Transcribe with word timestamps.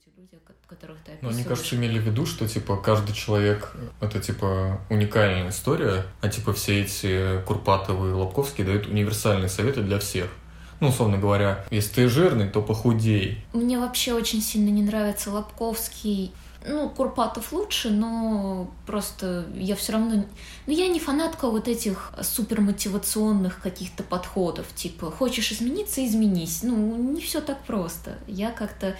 эти 0.00 0.14
люди, 0.16 0.38
которых 0.66 0.98
ты 1.04 1.12
описываешь. 1.12 1.22
Ну, 1.22 1.30
мне 1.30 1.44
кажется, 1.44 1.76
имели 1.76 1.98
в 1.98 2.02
виду, 2.02 2.26
что, 2.26 2.48
типа, 2.48 2.76
каждый 2.76 3.12
человек— 3.12 3.76
это, 4.00 4.20
типа, 4.20 4.80
уникальная 4.88 5.50
история, 5.50 6.04
а, 6.20 6.28
типа, 6.28 6.52
все 6.52 6.82
эти 6.82 7.42
Курпатовые 7.46 8.12
и 8.12 8.14
Лобковские 8.14 8.66
дают 8.66 8.86
универсальные 8.86 9.48
советы 9.48 9.82
для 9.82 9.98
всех. 9.98 10.28
Ну, 10.80 10.88
условно 10.88 11.18
говоря, 11.18 11.66
если 11.70 11.94
ты 11.94 12.08
жирный, 12.08 12.48
то 12.48 12.62
похудей. 12.62 13.44
Мне 13.52 13.78
вообще 13.78 14.14
очень 14.14 14.40
сильно 14.40 14.70
не 14.70 14.82
нравится 14.82 15.30
Лобковский 15.30 16.32
ну, 16.66 16.90
Курпатов 16.90 17.52
лучше, 17.52 17.90
но 17.90 18.70
просто 18.86 19.46
я 19.54 19.76
все 19.76 19.92
равно... 19.92 20.24
Ну, 20.66 20.72
я 20.72 20.88
не 20.88 21.00
фанатка 21.00 21.50
вот 21.50 21.68
этих 21.68 22.12
супермотивационных 22.22 23.60
каких-то 23.60 24.02
подходов, 24.02 24.66
типа, 24.74 25.10
хочешь 25.10 25.52
измениться, 25.52 26.04
изменись. 26.04 26.62
Ну, 26.62 26.96
не 26.96 27.20
все 27.20 27.40
так 27.40 27.62
просто. 27.64 28.18
Я 28.26 28.50
как-то... 28.50 28.96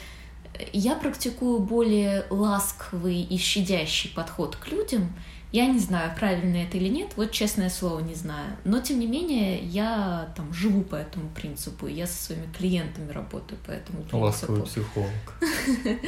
Я 0.72 0.94
практикую 0.94 1.60
более 1.60 2.26
ласковый 2.30 3.22
и 3.22 3.36
щадящий 3.36 4.10
подход 4.10 4.56
к 4.56 4.68
людям. 4.68 5.12
Я 5.52 5.66
не 5.66 5.80
знаю, 5.80 6.12
правильно 6.16 6.58
это 6.58 6.76
или 6.76 6.88
нет, 6.88 7.12
вот 7.16 7.32
честное 7.32 7.70
слово 7.70 8.00
не 8.00 8.14
знаю. 8.14 8.56
Но, 8.64 8.80
тем 8.80 9.00
не 9.00 9.08
менее, 9.08 9.58
я 9.58 10.32
там 10.36 10.52
живу 10.52 10.82
по 10.82 10.94
этому 10.94 11.28
принципу, 11.30 11.88
я 11.88 12.06
со 12.06 12.22
своими 12.24 12.46
клиентами 12.52 13.10
работаю 13.10 13.58
по 13.66 13.72
этому 13.72 13.98
принципу. 13.98 14.18
Ласковый 14.18 14.62
психолог. 14.62 15.10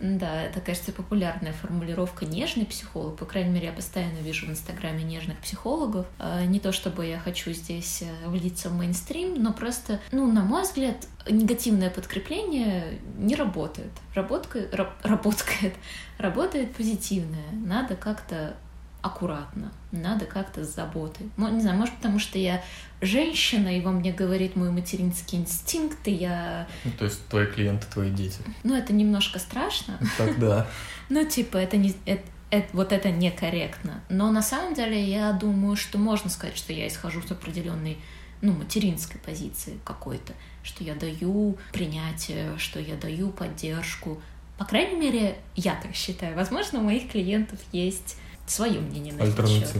Да, 0.00 0.42
это, 0.42 0.60
кажется, 0.60 0.92
популярная 0.92 1.52
формулировка 1.52 2.26
«нежный 2.26 2.66
психолог». 2.66 3.16
По 3.16 3.24
крайней 3.24 3.50
мере, 3.50 3.66
я 3.66 3.72
постоянно 3.72 4.18
вижу 4.18 4.46
в 4.46 4.50
Инстаграме 4.50 5.04
нежных 5.04 5.38
психологов. 5.38 6.06
А, 6.18 6.44
не 6.44 6.60
то, 6.60 6.72
чтобы 6.72 7.06
я 7.06 7.18
хочу 7.18 7.52
здесь 7.52 8.02
э, 8.02 8.28
влиться 8.28 8.68
в 8.68 8.74
мейнстрим, 8.74 9.40
но 9.42 9.52
просто, 9.52 10.00
ну, 10.10 10.30
на 10.30 10.42
мой 10.42 10.62
взгляд, 10.62 11.06
негативное 11.30 11.90
подкрепление 11.90 12.98
не 13.16 13.34
работает. 13.34 13.92
Работка, 14.14 14.66
работает, 15.02 15.74
работает 16.18 16.74
позитивное. 16.74 17.50
Надо 17.52 17.94
как-то 17.94 18.56
аккуратно, 19.04 19.70
надо 19.92 20.24
как-то 20.24 20.64
с 20.64 20.74
заботой. 20.74 21.28
Не 21.36 21.60
знаю, 21.60 21.76
может, 21.76 21.94
потому 21.96 22.18
что 22.18 22.38
я 22.38 22.64
женщина, 23.02 23.76
и 23.76 23.82
во 23.82 23.92
мне 23.92 24.12
говорит 24.12 24.56
мой 24.56 24.70
материнский 24.70 25.38
инстинкт, 25.38 26.08
и 26.08 26.12
я... 26.12 26.66
Ну, 26.84 26.90
то 26.98 27.04
есть 27.04 27.28
твои 27.28 27.44
клиенты, 27.46 27.86
твои 27.92 28.10
дети. 28.10 28.38
Ну, 28.62 28.74
это 28.74 28.94
немножко 28.94 29.38
страшно. 29.38 29.98
Тогда. 30.18 30.66
Ну, 31.10 31.22
типа, 31.26 31.58
это 31.58 31.76
не... 31.76 31.94
Это, 32.06 32.22
это, 32.50 32.66
вот 32.72 32.92
это 32.92 33.10
некорректно. 33.10 34.02
Но 34.08 34.32
на 34.32 34.40
самом 34.40 34.72
деле 34.72 35.04
я 35.04 35.32
думаю, 35.32 35.76
что 35.76 35.98
можно 35.98 36.30
сказать, 36.30 36.56
что 36.56 36.72
я 36.72 36.88
исхожу 36.88 37.20
с 37.20 37.30
определенной 37.30 37.98
ну, 38.40 38.52
материнской 38.52 39.20
позиции 39.20 39.78
какой-то, 39.84 40.32
что 40.62 40.82
я 40.82 40.94
даю 40.94 41.58
принятие, 41.74 42.56
что 42.56 42.80
я 42.80 42.96
даю 42.96 43.28
поддержку. 43.28 44.22
По 44.56 44.64
крайней 44.64 44.98
мере, 44.98 45.36
я 45.56 45.74
так 45.74 45.94
считаю. 45.94 46.34
Возможно, 46.36 46.78
у 46.78 46.82
моих 46.82 47.10
клиентов 47.10 47.58
есть 47.70 48.16
свое 48.46 48.80
мнение 48.80 49.12
на 49.12 49.26
счет. 49.46 49.72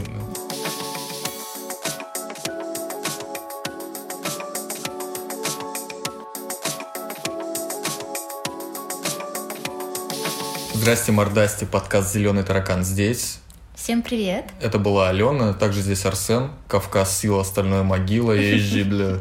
Здрасте, 10.74 11.12
мордасти, 11.12 11.64
подкаст 11.64 12.12
«Зеленый 12.12 12.42
таракан» 12.42 12.84
здесь. 12.84 13.38
Всем 13.74 14.02
привет. 14.02 14.46
Это 14.60 14.78
была 14.78 15.08
Алена, 15.08 15.52
также 15.52 15.82
здесь 15.82 16.04
Арсен, 16.06 16.50
Кавказ, 16.68 17.18
сила, 17.18 17.42
остальное 17.42 17.82
могила, 17.82 18.32
езжи, 18.32 18.84
бля. 18.84 19.18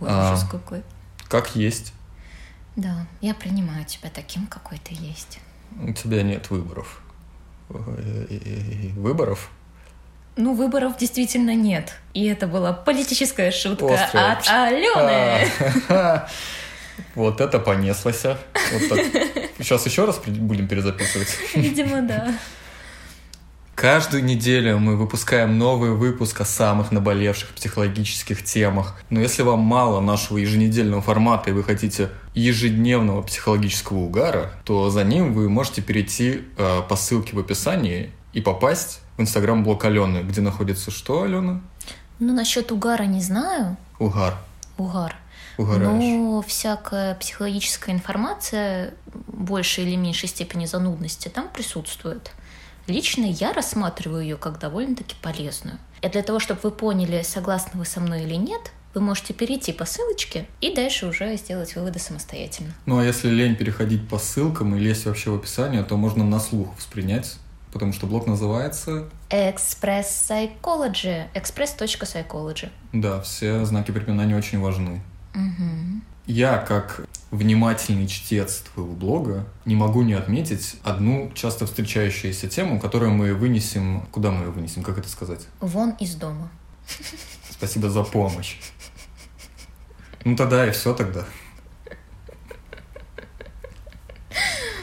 Ужас 0.00 0.46
какой. 0.50 0.82
Как 1.28 1.56
есть. 1.56 1.92
Да, 2.76 3.06
я 3.20 3.34
принимаю 3.34 3.84
тебя 3.84 4.10
таким, 4.12 4.46
какой 4.46 4.78
ты 4.78 4.94
есть. 4.94 5.40
У 5.80 5.92
тебя 5.92 6.22
нет 6.22 6.50
выборов. 6.50 7.01
Выборов? 8.96 9.50
Ну, 10.36 10.54
выборов 10.54 10.96
действительно 10.96 11.54
нет. 11.54 11.94
И 12.14 12.26
это 12.26 12.46
была 12.46 12.72
политическая 12.72 13.50
шутка 13.50 13.94
Острая. 13.94 14.32
от 14.32 14.48
Алены. 14.48 15.48
А. 15.88 16.28
Вот 17.14 17.40
это 17.40 17.58
понеслось. 17.58 18.24
А. 18.24 18.38
Вот. 18.72 19.00
Сейчас 19.58 19.84
еще 19.86 20.04
раз 20.04 20.20
будем 20.26 20.68
перезаписывать. 20.68 21.28
Видимо, 21.54 22.02
да. 22.02 22.32
Каждую 23.82 24.22
неделю 24.22 24.78
мы 24.78 24.94
выпускаем 24.94 25.58
новый 25.58 25.90
выпуск 25.90 26.40
о 26.40 26.44
самых 26.44 26.92
наболевших 26.92 27.48
психологических 27.48 28.44
темах. 28.44 28.94
Но 29.10 29.18
если 29.18 29.42
вам 29.42 29.58
мало 29.58 29.98
нашего 29.98 30.38
еженедельного 30.38 31.02
формата 31.02 31.50
и 31.50 31.52
вы 31.52 31.64
хотите 31.64 32.10
ежедневного 32.32 33.22
психологического 33.22 33.98
угара, 33.98 34.52
то 34.62 34.88
за 34.88 35.02
ним 35.02 35.34
вы 35.34 35.48
можете 35.50 35.82
перейти 35.82 36.42
э, 36.56 36.82
по 36.88 36.94
ссылке 36.94 37.34
в 37.34 37.40
описании 37.40 38.12
и 38.32 38.40
попасть 38.40 39.00
в 39.16 39.22
инстаграм-блог 39.22 39.84
Алены, 39.84 40.18
где 40.18 40.42
находится 40.42 40.92
что, 40.92 41.24
Алена? 41.24 41.60
Ну, 42.20 42.32
насчет 42.32 42.70
угара 42.70 43.02
не 43.02 43.20
знаю. 43.20 43.76
Угар. 43.98 44.36
Угар. 44.78 45.16
Угораешь. 45.58 45.88
Но 45.88 46.40
всякая 46.42 47.16
психологическая 47.16 47.92
информация 47.92 48.94
большей 49.26 49.82
или 49.82 49.96
меньшей 49.96 50.28
степени 50.28 50.66
занудности 50.66 51.26
там 51.26 51.48
присутствует. 51.52 52.30
Лично 52.86 53.26
я 53.26 53.52
рассматриваю 53.52 54.22
ее 54.22 54.36
как 54.36 54.58
довольно-таки 54.58 55.14
полезную. 55.22 55.78
И 56.02 56.08
для 56.08 56.22
того, 56.22 56.40
чтобы 56.40 56.60
вы 56.64 56.70
поняли, 56.72 57.22
согласны 57.22 57.78
вы 57.78 57.84
со 57.84 58.00
мной 58.00 58.24
или 58.24 58.34
нет, 58.34 58.72
вы 58.94 59.00
можете 59.00 59.32
перейти 59.32 59.72
по 59.72 59.84
ссылочке 59.84 60.46
и 60.60 60.74
дальше 60.74 61.06
уже 61.06 61.36
сделать 61.36 61.74
выводы 61.76 61.98
самостоятельно. 61.98 62.72
Ну 62.86 62.98
а 62.98 63.04
если 63.04 63.28
лень 63.28 63.56
переходить 63.56 64.08
по 64.08 64.18
ссылкам 64.18 64.76
и 64.76 64.78
лезть 64.78 65.06
вообще 65.06 65.30
в 65.30 65.36
описание, 65.36 65.82
то 65.82 65.96
можно 65.96 66.24
на 66.24 66.40
слух 66.40 66.76
воспринять, 66.76 67.36
потому 67.72 67.92
что 67.92 68.06
блог 68.06 68.26
называется... 68.26 69.08
Express 69.30 70.04
Psychology. 70.28 71.26
Express.psychology. 71.34 72.70
Да, 72.92 73.20
все 73.22 73.64
знаки 73.64 73.92
препинания 73.92 74.36
очень 74.36 74.60
важны. 74.60 75.00
Угу. 75.34 76.02
Я, 76.26 76.58
как 76.58 77.02
внимательный 77.30 78.06
чтец 78.06 78.62
твоего 78.72 78.92
блога, 78.92 79.44
не 79.64 79.74
могу 79.74 80.02
не 80.02 80.12
отметить 80.12 80.76
одну 80.84 81.32
часто 81.34 81.66
встречающуюся 81.66 82.48
тему, 82.48 82.78
которую 82.78 83.12
мы 83.12 83.34
вынесем... 83.34 84.06
Куда 84.12 84.30
мы 84.30 84.44
ее 84.44 84.50
вынесем? 84.50 84.82
Как 84.82 84.98
это 84.98 85.08
сказать? 85.08 85.40
Вон 85.60 85.90
из 85.98 86.14
дома. 86.14 86.50
Спасибо 87.50 87.90
за 87.90 88.04
помощь. 88.04 88.56
Ну 90.24 90.36
тогда 90.36 90.66
и 90.66 90.70
все 90.70 90.94
тогда. 90.94 91.24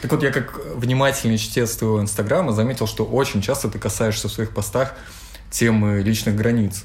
Так 0.02 0.10
вот, 0.12 0.22
я 0.22 0.30
как 0.30 0.58
внимательный 0.76 1.36
чтец 1.36 1.76
твоего 1.76 2.00
инстаграма 2.00 2.52
заметил, 2.52 2.86
что 2.86 3.04
очень 3.04 3.42
часто 3.42 3.68
ты 3.68 3.78
касаешься 3.78 4.28
в 4.28 4.32
своих 4.32 4.52
постах 4.52 4.94
темы 5.50 6.00
личных 6.00 6.36
границ. 6.36 6.84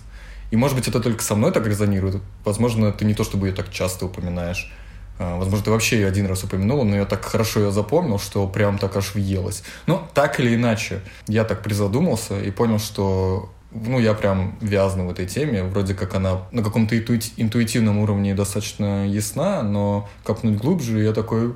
И, 0.55 0.57
может 0.57 0.77
быть, 0.77 0.87
это 0.87 1.01
только 1.01 1.21
со 1.21 1.35
мной 1.35 1.51
так 1.51 1.67
резонирует. 1.67 2.21
Возможно, 2.45 2.93
ты 2.93 3.03
не 3.03 3.13
то 3.13 3.25
чтобы 3.25 3.47
ее 3.47 3.53
так 3.53 3.69
часто 3.71 4.05
упоминаешь. 4.05 4.71
А, 5.19 5.37
возможно, 5.37 5.65
ты 5.65 5.71
вообще 5.71 5.97
ее 5.97 6.07
один 6.07 6.27
раз 6.27 6.45
упомянула, 6.45 6.85
но 6.85 6.95
я 6.95 7.03
так 7.03 7.25
хорошо 7.25 7.59
ее 7.59 7.71
запомнил, 7.73 8.19
что 8.19 8.47
прям 8.47 8.77
так 8.77 8.95
аж 8.95 9.15
въелась. 9.15 9.63
Но 9.85 10.09
так 10.13 10.39
или 10.39 10.55
иначе, 10.55 11.01
я 11.27 11.43
так 11.43 11.61
призадумался 11.61 12.39
и 12.39 12.51
понял, 12.51 12.79
что 12.79 13.51
ну, 13.71 13.99
я 13.99 14.13
прям 14.13 14.57
вязну 14.61 15.07
в 15.07 15.11
этой 15.11 15.25
теме. 15.25 15.63
Вроде 15.63 15.93
как 15.93 16.15
она 16.15 16.43
на 16.53 16.63
каком-то 16.63 16.97
интуитивном 16.97 17.97
уровне 17.97 18.33
достаточно 18.33 19.05
ясна, 19.05 19.61
но 19.61 20.07
копнуть 20.23 20.57
глубже 20.57 21.03
я 21.03 21.11
такой 21.11 21.53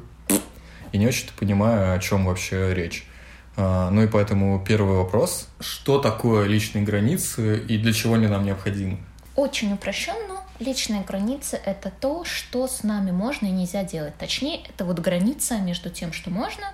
и 0.91 0.97
не 0.97 1.07
очень 1.07 1.29
понимаю, 1.39 1.95
о 1.95 1.99
чем 1.99 2.25
вообще 2.25 2.73
речь. 2.73 3.07
А, 3.61 3.89
ну 3.89 4.03
и 4.03 4.07
поэтому 4.07 4.63
первый 4.65 4.95
вопрос. 4.95 5.49
Что 5.59 5.99
такое 5.99 6.47
личные 6.47 6.85
границы 6.85 7.59
и 7.59 7.77
для 7.77 7.91
чего 7.91 8.13
они 8.13 8.27
нам 8.27 8.45
необходимы? 8.45 8.99
Очень 9.35 9.73
упрощенно. 9.73 10.45
Личные 10.59 11.03
границы— 11.03 11.59
это 11.65 11.91
то, 11.91 12.23
что 12.23 12.67
с 12.67 12.83
нами 12.83 13.11
можно 13.11 13.47
и 13.47 13.51
нельзя 13.51 13.83
делать. 13.83 14.17
Точнее, 14.17 14.61
это 14.67 14.85
вот 14.85 14.99
граница 14.99 15.57
между 15.57 15.89
тем, 15.89 16.13
что 16.13 16.29
можно, 16.29 16.65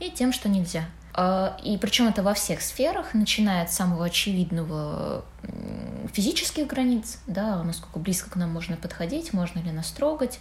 и 0.00 0.10
тем, 0.10 0.34
что 0.34 0.50
нельзя. 0.50 0.84
А, 1.14 1.56
и 1.62 1.78
причем 1.78 2.08
это 2.08 2.22
во 2.22 2.34
всех 2.34 2.60
сферах, 2.60 3.14
начиная 3.14 3.62
от 3.62 3.72
самого 3.72 4.04
очевидного 4.04 5.24
физических 6.12 6.66
границ, 6.66 7.20
да, 7.26 7.62
насколько 7.62 7.98
близко 7.98 8.28
к 8.28 8.36
нам 8.36 8.50
можно 8.50 8.76
подходить, 8.76 9.32
можно 9.32 9.60
ли 9.60 9.70
нас 9.70 9.90
трогать, 9.92 10.40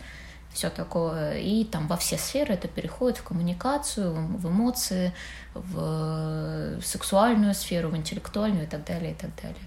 все 0.54 0.70
такое. 0.70 1.40
И 1.40 1.66
там 1.66 1.88
во 1.88 1.98
все 1.98 2.18
сферы 2.18 2.54
это 2.54 2.68
переходит 2.68 3.18
в 3.18 3.24
коммуникацию, 3.24 4.14
в 4.14 4.48
эмоции, 4.48 5.14
в 5.54 6.80
сексуальную 6.82 7.54
сферу, 7.54 7.90
в 7.90 7.98
интеллектуальную 7.98 8.66
и 8.66 8.68
так 8.68 8.86
далее, 8.86 9.12
и 9.12 9.16
так 9.16 9.32
далее. 9.42 9.64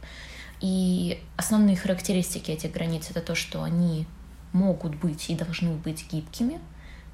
И 0.61 1.23
основные 1.37 1.77
характеристики 1.77 2.51
этих 2.51 2.73
границ 2.73 3.11
это 3.11 3.21
то, 3.21 3.35
что 3.35 3.63
они 3.63 4.07
могут 4.53 4.95
быть 4.95 5.29
и 5.29 5.35
должны 5.35 5.75
быть 5.75 6.11
гибкими. 6.11 6.61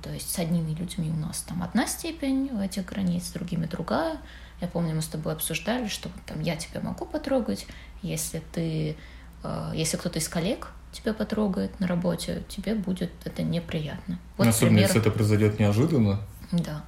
То 0.03 0.11
есть 0.11 0.31
с 0.31 0.39
одними 0.39 0.75
людьми 0.75 1.11
у 1.11 1.17
нас 1.17 1.43
там 1.43 1.63
одна 1.63 1.87
степень 1.87 2.51
этих 2.63 2.85
границ, 2.87 3.29
с 3.29 3.33
другими 3.33 3.67
другая. 3.67 4.19
Я 4.61 4.69
помню, 4.69 4.95
мы 4.95 5.03
с 5.03 5.09
тобой 5.09 5.33
обсуждали, 5.33 5.89
что 5.89 6.09
там 6.27 6.41
я 6.41 6.57
тебя 6.57 6.81
могу 6.81 7.05
потрогать, 7.05 7.67
если 8.03 8.43
ты, 8.53 8.97
э, 9.43 9.73
если 9.75 9.97
кто-то 9.97 10.19
из 10.19 10.29
коллег 10.29 10.69
тебя 10.93 11.15
потрогает 11.15 11.81
на 11.81 11.87
работе, 11.87 12.45
тебе 12.49 12.75
будет 12.75 13.11
это 13.25 13.43
неприятно. 13.43 14.19
Вот 14.37 14.47
Особенно, 14.47 14.77
пример... 14.77 14.89
если 14.89 15.01
это 15.01 15.11
произойдет 15.11 15.59
неожиданно. 15.59 16.21
Да. 16.53 16.85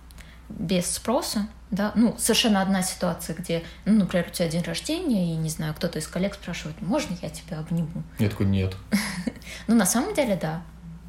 без 0.51 0.91
спроса, 0.91 1.49
да, 1.71 1.93
ну, 1.95 2.15
совершенно 2.19 2.61
одна 2.61 2.83
ситуация, 2.83 3.35
где, 3.35 3.63
ну, 3.87 3.95
например, 3.95 4.27
у 4.29 4.31
тебя 4.31 4.49
день 4.49 4.63
рождения, 4.63 5.33
и, 5.33 5.37
не 5.37 5.49
знаю, 5.49 5.75
кто-то 5.75 5.99
из 5.99 6.07
коллег 6.07 6.35
спрашивает, 6.35 6.81
можно 6.83 7.17
я 7.23 7.31
тебя 7.31 7.59
обниму? 7.59 8.05
Я 8.19 8.29
такой, 8.29 8.47
нет. 8.47 8.77
Ну, 9.67 9.75
на 9.75 9.87
самом 9.87 10.15
деле, 10.15 10.37
да. 10.41 10.63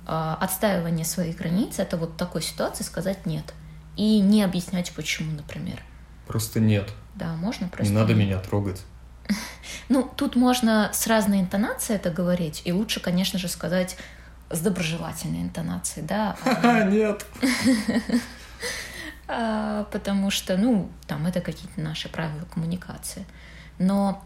А, 0.05 0.37
отстаивание 0.39 1.05
своих 1.05 1.37
границ— 1.37 1.75
это 1.79 1.97
вот 1.97 2.15
такой 2.17 2.41
ситуации 2.41 2.83
сказать 2.83 3.25
«нет». 3.25 3.53
И 3.95 4.19
не 4.19 4.43
объяснять, 4.43 4.91
почему, 4.93 5.31
например. 5.31 5.81
Просто 6.27 6.59
нет. 6.59 6.89
Да, 7.15 7.33
можно 7.35 7.67
просто... 7.69 7.91
Не 7.91 7.97
надо 7.97 8.13
меня 8.13 8.39
трогать. 8.39 8.81
Ну, 9.87 10.09
тут 10.15 10.35
можно 10.35 10.89
с 10.93 11.05
разной 11.05 11.41
интонацией 11.41 11.97
это 11.97 12.09
говорить, 12.09 12.63
и 12.65 12.71
лучше, 12.71 12.99
конечно 12.99 13.37
же, 13.37 13.47
сказать 13.47 13.97
с 14.49 14.59
доброжелательной 14.59 15.43
интонацией, 15.43 16.05
да. 16.07 16.35
Нет. 16.89 17.25
А, 19.27 19.85
потому 19.85 20.29
что, 20.29 20.55
ну, 20.55 20.87
там 21.07 21.25
это 21.25 21.41
какие-то 21.41 21.81
наши 21.81 22.09
правила 22.09 22.45
коммуникации. 22.53 23.25
Но... 23.79 24.23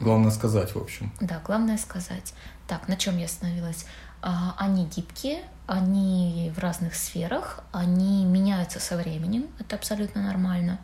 Главное 0.00 0.32
сказать, 0.32 0.74
в 0.74 0.78
общем. 0.78 1.12
Да, 1.20 1.40
главное 1.44 1.78
сказать. 1.78 2.34
Так, 2.66 2.88
на 2.88 2.96
чем 2.96 3.16
я 3.16 3.26
остановилась? 3.26 3.86
А, 4.20 4.56
они 4.58 4.86
гибкие, 4.86 5.44
они 5.68 6.52
в 6.56 6.58
разных 6.58 6.94
сферах, 6.94 7.60
они 7.70 8.24
меняются 8.24 8.80
со 8.80 8.96
временем, 8.96 9.46
это 9.60 9.76
абсолютно 9.76 10.22
нормально. 10.22 10.78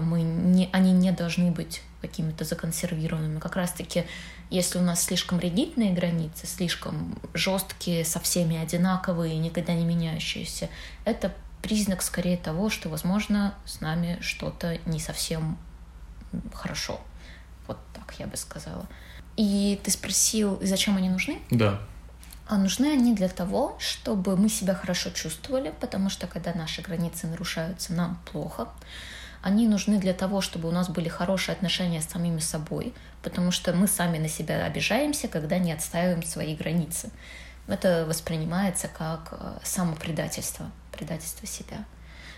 Мы 0.00 0.22
не, 0.22 0.68
они 0.72 0.92
не 0.92 1.12
должны 1.12 1.50
быть 1.50 1.82
какими-то 2.00 2.44
законсервированными. 2.44 3.38
Как 3.40 3.56
раз-таки, 3.56 4.04
если 4.50 4.78
у 4.78 4.82
нас 4.82 5.02
слишком 5.02 5.40
ригидные 5.40 5.92
границы, 5.92 6.46
слишком 6.46 7.18
жесткие, 7.34 8.04
со 8.04 8.20
всеми 8.20 8.56
одинаковые, 8.56 9.36
никогда 9.38 9.74
не 9.74 9.84
меняющиеся, 9.84 10.68
это 11.04 11.34
признак 11.62 12.02
скорее 12.02 12.36
того, 12.36 12.70
что, 12.70 12.88
возможно, 12.88 13.54
с 13.64 13.80
нами 13.80 14.18
что-то 14.20 14.78
не 14.86 15.00
совсем 15.00 15.58
хорошо. 16.52 17.00
Вот 17.66 17.78
так 17.92 18.14
я 18.18 18.26
бы 18.26 18.36
сказала. 18.36 18.86
И 19.36 19.80
ты 19.82 19.90
спросил, 19.90 20.58
зачем 20.62 20.96
они 20.96 21.10
нужны? 21.10 21.40
Да. 21.50 21.80
А 22.46 22.56
нужны 22.56 22.86
они 22.86 23.14
для 23.14 23.28
того, 23.28 23.76
чтобы 23.78 24.36
мы 24.36 24.48
себя 24.48 24.74
хорошо 24.74 25.10
чувствовали, 25.10 25.72
потому 25.80 26.08
что 26.08 26.26
когда 26.26 26.54
наши 26.54 26.80
границы 26.80 27.26
нарушаются, 27.26 27.92
нам 27.92 28.18
плохо. 28.32 28.68
Они 29.42 29.68
нужны 29.68 29.98
для 29.98 30.14
того, 30.14 30.40
чтобы 30.40 30.68
у 30.68 30.72
нас 30.72 30.88
были 30.88 31.08
хорошие 31.08 31.54
отношения 31.54 32.02
с 32.02 32.08
самими 32.08 32.40
собой, 32.40 32.92
потому 33.22 33.50
что 33.50 33.72
мы 33.72 33.86
сами 33.86 34.18
на 34.18 34.28
себя 34.28 34.64
обижаемся, 34.64 35.28
когда 35.28 35.58
не 35.58 35.72
отстаиваем 35.72 36.22
свои 36.22 36.56
границы. 36.56 37.10
Это 37.68 38.04
воспринимается 38.08 38.88
как 38.88 39.28
э, 39.32 39.58
самопредательство, 39.62 40.70
предательство 40.90 41.46
себя. 41.46 41.84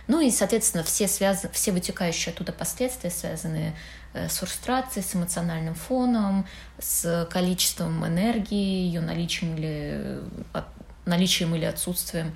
Ну 0.09 0.21
и, 0.21 0.31
соответственно, 0.31 0.83
все, 0.83 1.07
связ... 1.07 1.47
все 1.53 1.73
вытекающие 1.73 2.33
оттуда 2.33 2.53
последствия, 2.53 3.11
связанные 3.11 3.77
э, 4.13 4.29
с 4.29 4.39
фрустрацией, 4.39 5.05
с 5.05 5.15
эмоциональным 5.15 5.75
фоном, 5.75 6.47
с 6.81 7.29
количеством 7.31 8.05
энергии, 8.05 8.87
ее 8.87 9.01
наличием 9.01 9.57
или, 9.57 10.19
от... 10.53 10.65
наличием 11.07 11.55
или 11.55 11.65
отсутствием, 11.65 12.35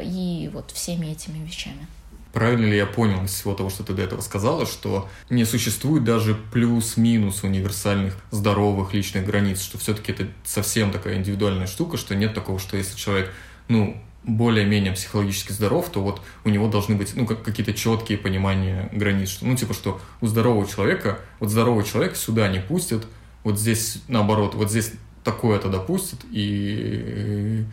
и 0.00 0.48
вот 0.52 0.70
всеми 0.70 1.08
этими 1.08 1.44
вещами. 1.44 1.88
Правильно 2.32 2.66
ли 2.66 2.76
я 2.76 2.86
понял 2.86 3.24
из 3.24 3.30
всего 3.30 3.54
того, 3.54 3.70
что 3.70 3.82
ты 3.84 3.94
до 3.94 4.02
этого 4.02 4.20
сказала, 4.20 4.66
что 4.66 5.08
не 5.30 5.44
существует 5.44 6.04
даже 6.04 6.34
плюс-минус 6.52 7.42
универсальных 7.42 8.16
здоровых 8.30 8.92
личных 8.92 9.24
границ, 9.24 9.60
что 9.62 9.78
все-таки 9.78 10.12
это 10.12 10.26
совсем 10.44 10.90
такая 10.90 11.16
индивидуальная 11.16 11.66
штука, 11.66 11.96
что 11.96 12.14
нет 12.14 12.34
такого, 12.34 12.58
что 12.58 12.76
если 12.76 12.96
человек, 12.96 13.32
ну, 13.68 14.00
более-менее 14.24 14.92
психологически 14.92 15.52
здоров, 15.52 15.88
то 15.90 16.02
вот 16.02 16.20
у 16.44 16.50
него 16.50 16.68
должны 16.68 16.96
быть 16.96 17.16
ну, 17.16 17.26
как, 17.26 17.42
какие-то 17.42 17.72
четкие 17.72 18.18
понимания 18.18 18.90
границ. 18.92 19.30
Что, 19.30 19.46
ну, 19.46 19.56
типа, 19.56 19.72
что 19.72 20.00
у 20.20 20.26
здорового 20.26 20.66
человека, 20.66 21.20
вот 21.40 21.50
здорового 21.50 21.82
человека 21.82 22.14
сюда 22.14 22.48
не 22.48 22.60
пустят, 22.60 23.06
вот 23.42 23.58
здесь 23.58 24.02
наоборот, 24.08 24.54
вот 24.54 24.70
здесь 24.70 24.92
такое-то 25.24 25.68
допустят, 25.68 26.20
и 26.30 27.64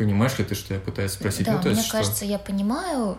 Понимаешь 0.00 0.38
ли 0.38 0.46
ты, 0.46 0.54
что 0.54 0.72
я 0.72 0.80
пытаюсь 0.80 1.12
спросить? 1.12 1.44
Да, 1.44 1.52
ну, 1.52 1.58
мне 1.58 1.72
есть, 1.72 1.90
кажется, 1.90 2.24
я 2.24 2.38
понимаю, 2.38 3.18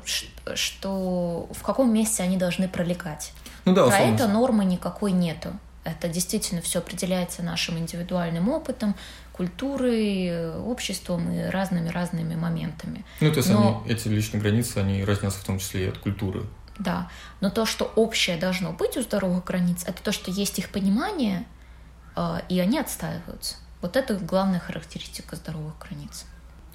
что 0.56 1.48
в 1.52 1.62
каком 1.62 1.94
месте 1.94 2.24
они 2.24 2.38
должны 2.38 2.68
пролегать. 2.68 3.34
Ну 3.66 3.76
да, 3.76 3.84
Про 3.86 3.94
условно. 3.94 4.16
это 4.16 4.28
нормы 4.28 4.66
никакой 4.66 5.12
нету. 5.12 5.52
Это 5.84 6.08
действительно 6.08 6.60
все 6.64 6.80
определяется 6.80 7.44
нашим 7.44 7.78
индивидуальным 7.78 8.50
опытом, 8.50 8.96
культурой, 9.32 10.56
обществом 10.58 11.32
и 11.32 11.44
разными-разными 11.52 12.34
моментами. 12.34 13.06
Ну, 13.20 13.30
то 13.32 13.38
есть 13.38 13.50
Но- 13.52 13.84
они, 13.86 13.94
эти 13.94 14.08
личные 14.08 14.42
границы, 14.42 14.80
они 14.80 15.06
разнятся 15.06 15.40
в 15.40 15.44
том 15.44 15.60
числе 15.60 15.86
и 15.86 15.90
от 15.90 16.00
культуры. 16.00 16.48
Да, 16.80 17.10
но 17.42 17.52
то, 17.52 17.68
что 17.68 17.86
общее 17.96 18.38
должно 18.38 18.72
быть 18.72 18.98
у 18.98 19.04
здоровых 19.04 19.44
границ, 19.46 19.84
это 19.86 20.02
то, 20.02 20.12
что 20.12 20.32
есть 20.32 20.58
их 20.58 20.70
понимание, 20.70 21.46
э, 22.16 22.40
и 22.50 22.60
они 22.60 22.80
отстаиваются. 22.80 23.58
Вот 23.82 23.96
это 23.96 24.16
главная 24.16 24.60
характеристика 24.60 25.36
здоровых 25.36 25.78
границ. 25.78 26.26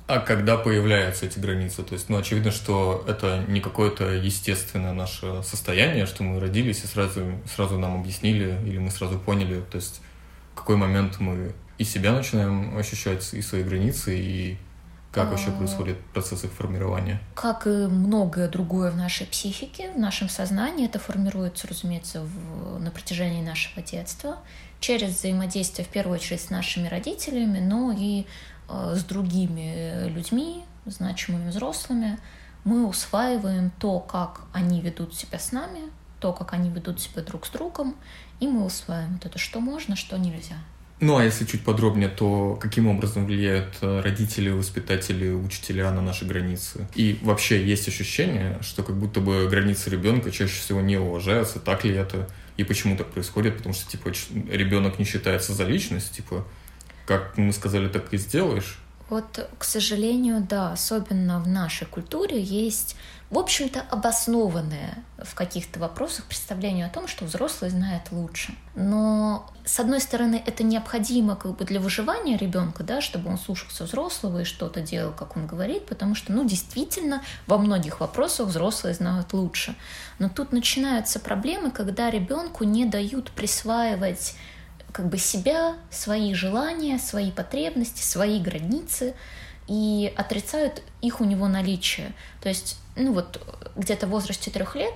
А 0.09 0.21
когда 0.21 0.57
появляются 0.57 1.27
эти 1.27 1.39
границы? 1.41 1.83
То 1.83 1.95
есть, 1.95 2.09
ну, 2.09 2.17
очевидно, 2.19 2.53
что 2.53 3.05
это 3.09 3.45
не 3.49 3.61
какое-то 3.61 4.05
естественное 4.13 4.93
наше 4.93 5.43
состояние, 5.43 6.07
что 6.07 6.23
мы 6.23 6.39
родились 6.39 6.85
и 6.85 6.87
сразу, 6.87 7.33
сразу 7.53 7.77
нам 7.79 8.01
объяснили, 8.01 8.57
или 8.65 8.79
мы 8.79 8.91
сразу 8.91 9.19
поняли, 9.19 9.63
то 9.71 9.77
есть, 9.77 10.01
в 10.53 10.59
какой 10.59 10.77
момент 10.77 11.19
мы 11.19 11.53
и 11.79 11.85
себя 11.85 12.13
начинаем 12.13 12.79
ощущать, 12.79 13.35
и 13.35 13.43
свои 13.43 13.65
границы, 13.65 14.17
и 14.17 14.57
как 15.13 15.31
вообще 15.31 15.49
А. 15.49 15.53
происходит 15.53 15.99
процесс 16.13 16.45
их 16.45 16.53
формирования. 16.53 17.21
Как 17.35 17.67
и 17.67 17.71
многое 17.71 18.49
другое 18.49 18.91
в 18.91 18.97
нашей 18.97 19.27
психике, 19.27 19.91
в 19.93 19.99
нашем 19.99 20.29
сознании, 20.29 20.87
это 20.87 20.99
формируется, 20.99 21.67
разумеется, 21.67 22.21
в- 22.23 22.79
на 22.79 22.91
протяжении 22.91 23.43
нашего 23.43 23.83
детства, 23.83 24.37
через 24.79 25.09
взаимодействие, 25.19 25.85
в 25.87 25.89
первую 25.89 26.19
очередь, 26.19 26.43
с 26.43 26.51
нашими 26.51 26.87
родителями, 26.89 27.59
но 27.61 27.95
и 27.99 28.27
с 28.69 29.05
другими 29.05 30.09
людьми, 30.09 30.65
значимыми 30.87 31.51
взрослыми. 31.51 32.19
Мы 32.65 32.87
усваиваем 32.87 33.71
то, 33.79 34.01
как 34.01 34.43
они 34.53 34.81
ведут 34.81 35.15
себя 35.15 35.39
с 35.39 35.53
нами, 35.53 35.83
то, 36.21 36.33
как 36.33 36.53
они 36.53 36.71
ведут 36.71 37.01
себя 37.01 37.23
друг 37.23 37.47
с 37.47 37.51
другом, 37.51 37.95
и 38.41 38.47
мы 38.49 38.65
усваиваем 38.65 39.15
вот 39.15 39.27
это, 39.27 39.39
что 39.39 39.61
можно, 39.61 39.97
что 39.97 40.17
нельзя. 40.17 40.57
Ну, 40.99 41.19
а 41.19 41.25
если 41.25 41.45
чуть 41.45 41.63
подробнее, 41.63 42.09
то 42.09 42.59
каким 42.61 42.87
образом 42.87 43.27
влияют 43.27 43.77
э, 43.83 44.01
родители, 44.01 44.49
воспитатели, 44.49 45.29
учителя 45.29 45.91
на 45.93 46.01
наши 46.01 46.25
границы? 46.25 46.89
И 46.95 47.19
вообще 47.23 47.63
есть 47.63 47.87
ощущение, 47.87 48.59
что 48.63 48.83
как 48.83 48.97
будто 48.97 49.21
бы 49.21 49.47
границы 49.47 49.91
ребенка 49.91 50.31
чаще 50.31 50.59
всего 50.59 50.81
не 50.81 50.97
уважаются. 50.97 51.61
Так 51.61 51.85
ли 51.85 51.95
это? 51.95 52.29
И 52.57 52.65
почему 52.65 52.97
так 52.97 53.09
происходит? 53.09 53.59
Потому 53.59 53.75
что, 53.75 53.91
типа, 53.91 54.11
ребенок 54.51 54.99
не 54.99 55.05
считается 55.05 55.53
за 55.53 55.65
личность, 55.65 56.17
типа, 56.17 56.47
как 57.07 57.39
мы 57.39 57.53
сказали, 57.53 57.89
так 57.89 58.13
и 58.13 58.19
сделаешь. 58.19 58.79
Вот, 59.09 59.49
к 59.57 59.63
сожалению, 59.65 60.41
да, 60.41 60.73
особенно 60.73 61.39
в 61.39 61.47
нашей 61.47 61.87
культуре 61.87 62.43
есть, 62.43 62.97
в 63.31 63.39
общем-то, 63.39 63.81
обоснованное 63.89 64.99
в 65.23 65.37
каких-то 65.37 65.79
вопросах 65.79 66.25
представление 66.25 66.87
о 66.87 66.89
том, 66.89 67.07
что 67.07 67.25
взрослый 67.25 67.71
знает 67.71 68.03
лучше. 68.11 68.53
Но, 68.75 69.49
с 69.65 69.79
одной 69.79 70.01
стороны, 70.01 70.43
это 70.45 70.65
необходимо 70.65 71.37
как 71.37 71.57
бы 71.57 71.65
для 71.65 71.79
выживания 71.79 72.37
ребенка, 72.37 72.83
да, 72.83 73.01
чтобы 73.01 73.31
он 73.31 73.39
слушался 73.39 73.85
взрослого 73.85 74.41
и 74.41 74.45
что-то 74.45 74.81
делал, 74.81 75.13
как 75.13 75.37
он 75.37 75.47
говорит, 75.47 75.87
потому 75.87 76.17
что, 76.17 76.33
ну, 76.33 76.45
действительно, 76.45 77.23
во 77.47 77.59
многих 77.59 78.01
вопросах 78.01 78.49
взрослые 78.49 78.95
знают 78.95 79.33
лучше. 79.33 79.77
Но 80.19 80.29
тут 80.29 80.51
начинаются 80.51 81.21
проблемы, 81.21 81.71
когда 81.71 82.11
ребенку 82.11 82.65
не 82.65 82.87
дают 82.87 83.31
присваивать 83.31 84.35
как 84.97 85.09
бы 85.11 85.19
себя, 85.19 85.75
свои 85.91 86.33
желания, 86.33 86.99
свои 86.99 87.31
потребности, 87.31 88.01
свои 88.01 88.41
границы 88.41 89.15
и 89.69 90.11
отрицают 90.17 90.83
их 91.03 91.21
у 91.21 91.27
него 91.27 91.49
наличие. 91.49 92.15
То 92.41 92.49
есть, 92.49 92.79
ну 92.97 93.13
вот 93.13 93.47
где-то 93.77 94.07
в 94.07 94.11
возрасте 94.11 94.51
трех 94.51 94.75
лет, 94.75 94.95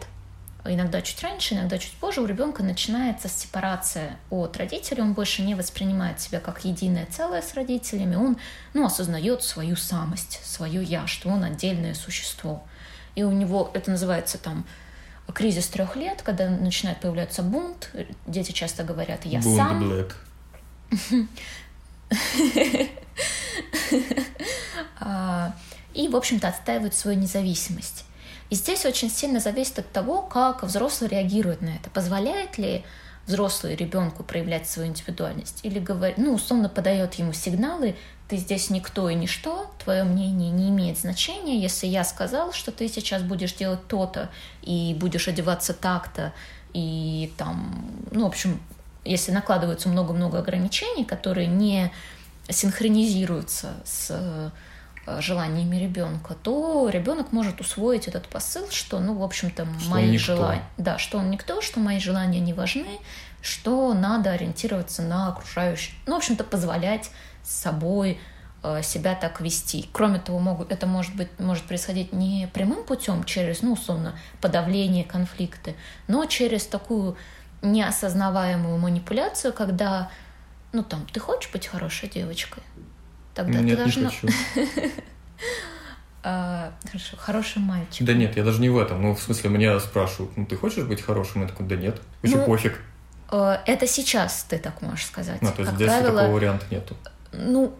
иногда 0.65 1.03
чуть 1.03 1.23
раньше, 1.23 1.53
иногда 1.53 1.77
чуть 1.77 1.93
позже, 1.93 2.23
у 2.23 2.27
ребенка 2.27 2.63
начинается 2.63 3.29
сепарация 3.29 4.17
от 4.31 4.57
родителей, 4.57 5.03
он 5.03 5.13
больше 5.13 5.43
не 5.43 5.55
воспринимает 5.55 6.19
себя 6.19 6.41
как 6.41 6.65
единое 6.65 7.05
целое 7.05 7.43
с 7.43 7.53
родителями, 7.53 8.17
он 8.17 8.39
ну, 8.73 8.87
осознает 8.87 9.43
свою 9.43 9.77
самость, 9.77 10.41
свое 10.43 10.83
я, 10.83 11.07
что 11.07 11.29
он 11.29 11.45
отдельное 11.45 11.93
существо. 11.93 12.63
И 13.17 13.23
у 13.23 13.33
него 13.33 13.71
это 13.75 13.91
называется 13.91 14.39
там 14.39 14.65
кризис 15.33 15.67
трех 15.69 15.97
лет, 15.97 16.23
когда 16.23 16.49
начинает 16.49 17.01
появляться 17.01 17.43
бунт. 17.43 17.91
Дети 18.27 18.53
часто 18.53 18.85
говорят 18.85 19.25
«я 19.25 19.41
Бунд 19.41 19.57
сам». 19.57 19.81
Блэк. 19.81 20.17
А, 25.03 25.55
И, 25.95 26.09
в 26.09 26.17
общем-то, 26.17 26.49
отстаивают 26.49 26.95
свою 26.95 27.19
независимость. 27.19 28.05
И 28.51 28.55
здесь 28.55 28.85
очень 28.85 29.11
сильно 29.11 29.41
зависит 29.41 29.79
от 29.79 29.91
того, 29.93 30.23
как 30.23 30.63
взрослый 30.63 31.09
реагирует 31.09 31.63
на 31.63 31.71
это. 31.71 31.89
Позволяет 31.91 32.59
ли 32.59 32.85
взрослый 33.31 33.77
ребенку 33.77 34.25
проявлять 34.25 34.69
свою 34.69 34.89
индивидуальность, 34.89 35.61
или 35.63 35.79
говорит, 35.79 36.19
ну, 36.19 36.35
условно 36.35 36.69
подает 36.69 37.15
ему 37.15 37.33
сигналы, 37.33 37.95
ты 38.29 38.37
здесь 38.37 38.71
никто 38.71 39.09
и 39.09 39.15
ничто, 39.15 39.71
твое 39.83 40.05
мнение 40.05 40.51
не 40.51 40.69
имеет 40.69 40.99
значения, 40.99 41.61
если 41.61 41.87
я 41.87 42.05
сказал, 42.05 42.53
что 42.53 42.73
ты 42.73 42.89
сейчас 42.89 43.23
будешь 43.23 43.55
делать 43.55 43.87
то-то 43.89 44.31
и 44.63 44.97
будешь 44.99 45.29
одеваться 45.29 45.73
так-то, 45.73 46.33
и 46.73 47.33
там, 47.37 47.87
ну, 48.11 48.25
в 48.25 48.29
общем, 48.29 48.61
если 49.05 49.33
накладываются 49.33 49.89
много-много 49.89 50.39
ограничений, 50.39 51.05
которые 51.05 51.47
не 51.47 51.93
синхронизируются 52.49 53.75
с 53.85 54.53
желаниями 55.21 55.77
ребенка, 55.77 56.35
то 56.35 56.89
ребенок 56.89 57.33
может 57.33 57.61
усвоить 57.61 58.09
этот 58.09 58.29
посыл, 58.29 58.71
что, 58.71 59.01
ну, 59.01 59.15
в 59.15 59.23
общем-то, 59.23 59.67
мои 59.89 60.17
желания, 60.17 60.63
да, 60.77 60.99
что 60.99 61.19
он 61.19 61.31
никто, 61.31 61.61
что 61.61 61.81
мои 61.81 61.99
желания 61.99 62.41
не 62.41 62.53
важны, 62.53 62.99
что 63.43 63.95
надо 63.95 64.33
ориентироваться 64.33 65.03
на 65.03 65.29
окружающих, 65.29 65.95
ну, 66.07 66.15
в 66.15 66.19
общем-то, 66.19 66.45
позволять 66.45 67.11
с 67.43 67.55
собой 67.55 68.21
э, 68.63 68.83
себя 68.83 69.15
так 69.15 69.41
вести. 69.41 69.89
Кроме 69.93 70.19
того, 70.19 70.39
могут, 70.39 70.73
это 70.73 70.87
может 70.87 71.15
быть 71.17 71.29
может 71.39 71.65
происходить 71.65 72.13
не 72.13 72.49
прямым 72.53 72.85
путем 72.85 73.25
через, 73.25 73.63
ну, 73.63 73.73
условно, 73.73 74.15
подавление 74.41 75.05
конфликты, 75.05 75.75
но 76.07 76.27
через 76.27 76.67
такую 76.67 77.17
неосознаваемую 77.63 78.79
манипуляцию, 78.79 79.53
когда, 79.53 80.11
ну 80.73 80.83
там, 80.83 81.07
ты 81.13 81.21
хочешь 81.21 81.51
быть 81.53 81.67
хорошей 81.67 82.09
девочкой? 82.09 82.63
Тогда 83.35 83.61
нет, 83.61 83.79
ты 83.79 83.85
должна... 83.85 84.03
не 84.03 84.09
хочу. 84.09 84.29
а, 86.23 86.73
хорошо, 86.87 87.17
хороший 87.17 87.63
мальчик. 87.63 88.07
Да 88.07 88.13
нет, 88.13 88.37
я 88.37 88.45
даже 88.45 88.61
не 88.61 88.69
в 88.69 88.79
этом. 88.79 89.03
Ну, 89.03 89.15
в 89.15 89.23
смысле, 89.23 89.51
меня 89.51 89.79
спрашивают, 89.81 90.37
ну, 90.37 90.47
ты 90.47 90.57
хочешь 90.57 90.85
быть 90.85 91.01
хорошим? 91.01 91.43
Я 91.43 91.49
такой, 91.49 91.67
да 91.67 91.77
нет. 91.77 92.01
Вообще 92.23 92.39
ну, 92.39 92.47
пофиг. 92.47 92.81
А, 93.29 93.63
это 93.67 93.87
сейчас 93.87 94.45
ты 94.49 94.59
так 94.59 94.83
можешь 94.83 95.07
сказать. 95.07 95.41
Ну, 95.41 95.51
то 95.51 95.63
есть 95.63 95.71
как 95.71 95.75
здесь 95.77 95.89
правило, 95.89 96.21
такого 96.21 96.35
варианта 96.35 96.67
нету. 96.71 96.97
Ну, 97.33 97.75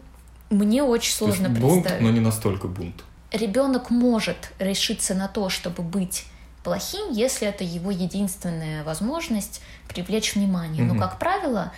мне 0.49 0.83
очень 0.83 1.13
сложно 1.13 1.45
то 1.45 1.51
есть 1.51 1.61
бунт, 1.61 1.93
но 1.99 2.09
не 2.09 2.19
настолько 2.19 2.67
бунт. 2.67 3.03
Ребенок 3.31 3.89
может 3.89 4.51
решиться 4.59 5.13
на 5.13 5.27
то, 5.27 5.49
чтобы 5.49 5.83
быть 5.83 6.25
плохим, 6.63 7.11
если 7.11 7.47
это 7.47 7.63
его 7.63 7.91
единственная 7.91 8.83
возможность 8.83 9.61
привлечь 9.87 10.35
внимание. 10.35 10.83
Но, 10.83 10.97
как 10.97 11.19
правило, 11.19 11.71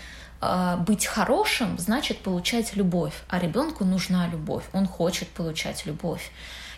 быть 0.87 1.05
хорошим 1.05 1.77
значит 1.77 2.19
получать 2.19 2.75
любовь, 2.75 3.13
а 3.29 3.39
ребенку 3.39 3.85
нужна 3.85 4.27
любовь, 4.27 4.63
он 4.73 4.87
хочет 4.87 5.29
получать 5.29 5.85
любовь. 5.85 6.31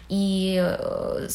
И 0.09 0.61
э, 0.61 1.27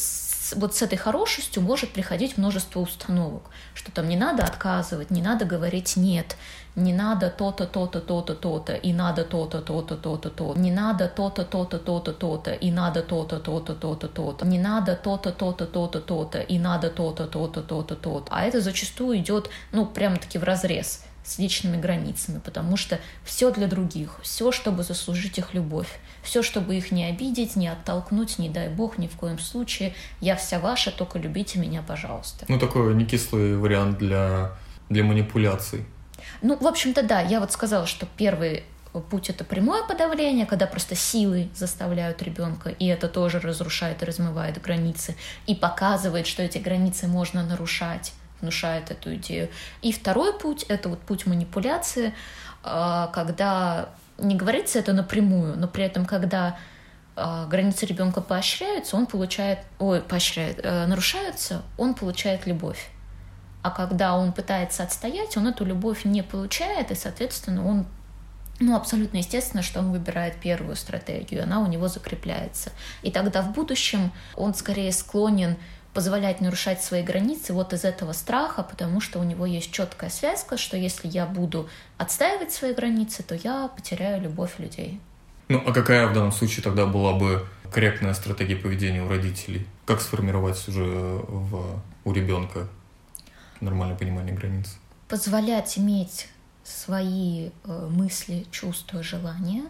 вот 0.55 0.75
с 0.75 0.81
этой 0.81 0.97
хорошестью 0.97 1.63
может 1.63 1.91
приходить 1.91 2.37
множество 2.37 2.79
установок, 2.79 3.43
что 3.73 3.91
там 3.91 4.07
не 4.07 4.15
надо 4.15 4.43
отказывать, 4.43 5.11
не 5.11 5.21
надо 5.21 5.45
говорить 5.45 5.97
нет, 5.97 6.37
не 6.75 6.93
надо 6.93 7.29
то-то, 7.29 7.65
то-то, 7.65 7.99
то-то, 7.99 8.35
то-то, 8.35 8.73
и 8.73 8.93
надо 8.93 9.23
то-то, 9.25 9.61
то-то, 9.61 9.97
то-то, 9.97 10.29
то, 10.29 10.53
не 10.55 10.71
надо 10.71 11.07
то-то, 11.09 11.43
то-то, 11.43 11.77
то-то, 11.79 12.13
то-то, 12.13 12.53
и 12.53 12.71
надо 12.71 13.01
то-то, 13.01 13.39
то-то, 13.39 13.73
то-то, 13.73 14.07
то-то, 14.07 14.45
не 14.45 14.59
надо 14.59 14.95
то-то, 14.95 15.31
то-то, 15.31 15.65
то-то, 15.65 15.99
то-то, 15.99 16.39
и 16.39 16.59
надо 16.59 16.89
то-то, 16.89 17.27
то-то, 17.27 17.61
то-то, 17.61 17.95
то-то. 17.95 18.27
А 18.29 18.43
это 18.45 18.61
зачастую 18.61 19.17
идет, 19.17 19.49
ну, 19.71 19.85
прямо-таки 19.85 20.37
в 20.37 20.43
разрез 20.43 21.03
с 21.23 21.37
личными 21.37 21.79
границами, 21.79 22.39
потому 22.39 22.77
что 22.77 22.99
все 23.23 23.51
для 23.51 23.67
других, 23.67 24.19
все, 24.23 24.51
чтобы 24.51 24.83
заслужить 24.83 25.37
их 25.37 25.53
любовь, 25.53 25.99
все, 26.23 26.41
чтобы 26.41 26.75
их 26.75 26.91
не 26.91 27.05
обидеть, 27.05 27.55
не 27.55 27.67
оттолкнуть, 27.67 28.39
не 28.39 28.49
дай 28.49 28.69
бог, 28.69 28.97
ни 28.97 29.07
в 29.07 29.15
коем 29.15 29.39
случае. 29.39 29.93
Я 30.19 30.35
вся 30.35 30.59
ваша, 30.59 30.91
только 30.91 31.19
любите 31.19 31.59
меня, 31.59 31.81
пожалуйста. 31.81 32.45
Ну, 32.47 32.59
такой 32.59 32.93
не 32.95 33.05
кислый 33.05 33.55
вариант 33.57 33.97
для, 33.97 34.51
для 34.89 35.03
манипуляций. 35.03 35.85
Ну, 36.41 36.57
в 36.57 36.67
общем-то, 36.67 37.03
да, 37.03 37.21
я 37.21 37.39
вот 37.39 37.51
сказала, 37.51 37.85
что 37.85 38.07
первый 38.17 38.63
путь 39.09 39.29
это 39.29 39.43
прямое 39.43 39.83
подавление, 39.83 40.45
когда 40.45 40.67
просто 40.67 40.95
силы 40.95 41.49
заставляют 41.55 42.21
ребенка, 42.21 42.69
и 42.69 42.87
это 42.87 43.07
тоже 43.07 43.39
разрушает 43.39 44.01
и 44.01 44.05
размывает 44.05 44.61
границы, 44.61 45.15
и 45.47 45.55
показывает, 45.55 46.27
что 46.27 46.43
эти 46.43 46.57
границы 46.57 47.07
можно 47.07 47.43
нарушать, 47.43 48.13
внушает 48.41 48.91
эту 48.91 49.15
идею. 49.15 49.49
И 49.81 49.91
второй 49.91 50.37
путь 50.37 50.63
это 50.63 50.89
вот 50.89 50.99
путь 51.01 51.25
манипуляции, 51.25 52.13
а, 52.63 53.07
когда 53.07 53.89
не 54.17 54.35
говорится 54.35 54.79
это 54.79 54.93
напрямую, 54.93 55.57
но 55.57 55.67
при 55.67 55.83
этом, 55.83 56.05
когда 56.05 56.57
а, 57.15 57.45
границы 57.47 57.85
ребенка 57.85 58.21
поощряются, 58.21 58.95
он 58.95 59.05
получает, 59.05 59.59
ой, 59.79 60.01
поощряет, 60.01 60.59
э, 60.63 60.85
нарушаются, 60.85 61.63
он 61.77 61.93
получает 61.93 62.45
любовь. 62.45 62.89
А 63.63 63.69
когда 63.69 64.15
он 64.15 64.33
пытается 64.33 64.83
отстоять, 64.83 65.37
он 65.37 65.47
эту 65.47 65.65
любовь 65.65 66.03
не 66.05 66.23
получает, 66.23 66.91
и, 66.91 66.95
соответственно, 66.95 67.67
он 67.67 67.85
ну, 68.61 68.75
абсолютно 68.75 69.17
естественно, 69.17 69.63
что 69.63 69.79
он 69.79 69.91
выбирает 69.91 70.35
первую 70.39 70.75
стратегию, 70.75 71.43
она 71.43 71.61
у 71.61 71.67
него 71.67 71.87
закрепляется. 71.87 72.71
И 73.01 73.11
тогда 73.11 73.41
в 73.41 73.51
будущем 73.53 74.11
он 74.35 74.53
скорее 74.53 74.91
склонен 74.91 75.57
позволять 75.93 76.41
нарушать 76.41 76.81
свои 76.81 77.03
границы 77.03 77.53
вот 77.53 77.73
из 77.73 77.83
этого 77.83 78.13
страха, 78.13 78.63
потому 78.63 79.01
что 79.01 79.19
у 79.19 79.23
него 79.23 79.45
есть 79.45 79.71
четкая 79.71 80.09
связка, 80.09 80.57
что 80.57 80.77
если 80.77 81.07
я 81.07 81.25
буду 81.25 81.69
отстаивать 81.97 82.51
свои 82.51 82.73
границы, 82.73 83.23
то 83.23 83.35
я 83.35 83.67
потеряю 83.67 84.21
любовь 84.21 84.53
людей. 84.57 84.99
Ну, 85.49 85.61
а 85.65 85.73
какая 85.73 86.07
в 86.07 86.13
данном 86.13 86.31
случае 86.31 86.63
тогда 86.63 86.85
была 86.85 87.13
бы 87.13 87.45
корректная 87.71 88.13
стратегия 88.13 88.55
поведения 88.55 89.03
у 89.03 89.09
родителей? 89.09 89.67
Как 89.85 90.01
сформировать 90.01 90.65
уже 90.67 90.83
в, 90.83 91.81
у 92.05 92.13
ребенка 92.13 92.67
нормальное 93.59 93.97
понимание 93.97 94.33
границ. 94.33 94.77
Позволять 95.07 95.77
иметь 95.77 96.27
свои 96.63 97.49
э, 97.63 97.89
мысли, 97.89 98.45
чувства, 98.51 99.03
желания, 99.03 99.63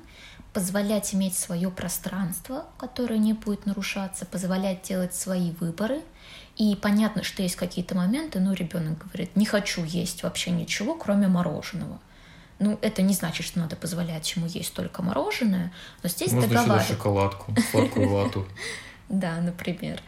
позволять 0.53 1.13
иметь 1.13 1.37
свое 1.37 1.69
пространство, 1.71 2.65
которое 2.77 3.19
не 3.19 3.33
будет 3.33 3.65
нарушаться, 3.65 4.25
позволять 4.25 4.81
делать 4.83 5.15
свои 5.15 5.51
выборы. 5.51 6.01
И 6.57 6.75
понятно, 6.75 7.23
что 7.23 7.41
есть 7.41 7.55
какие-то 7.55 7.95
моменты, 7.95 8.39
ну, 8.39 8.53
ребенок 8.53 8.97
говорит, 9.07 9.35
не 9.35 9.45
хочу 9.45 9.83
есть 9.83 10.23
вообще 10.23 10.51
ничего, 10.51 10.95
кроме 10.95 11.27
мороженого. 11.27 11.99
Ну, 12.59 12.77
это 12.81 13.01
не 13.01 13.13
значит, 13.13 13.45
что 13.45 13.59
надо 13.59 13.75
позволять 13.75 14.35
ему 14.35 14.45
есть 14.45 14.73
только 14.73 15.01
мороженое, 15.01 15.71
но 16.03 16.09
здесь 16.09 16.31
Можно 16.31 16.49
договариваться. 16.49 16.93
шоколадку, 16.93 17.55
сладкую 17.71 18.09
вату. 18.13 18.47
Да, 19.09 19.37
например. 19.37 20.01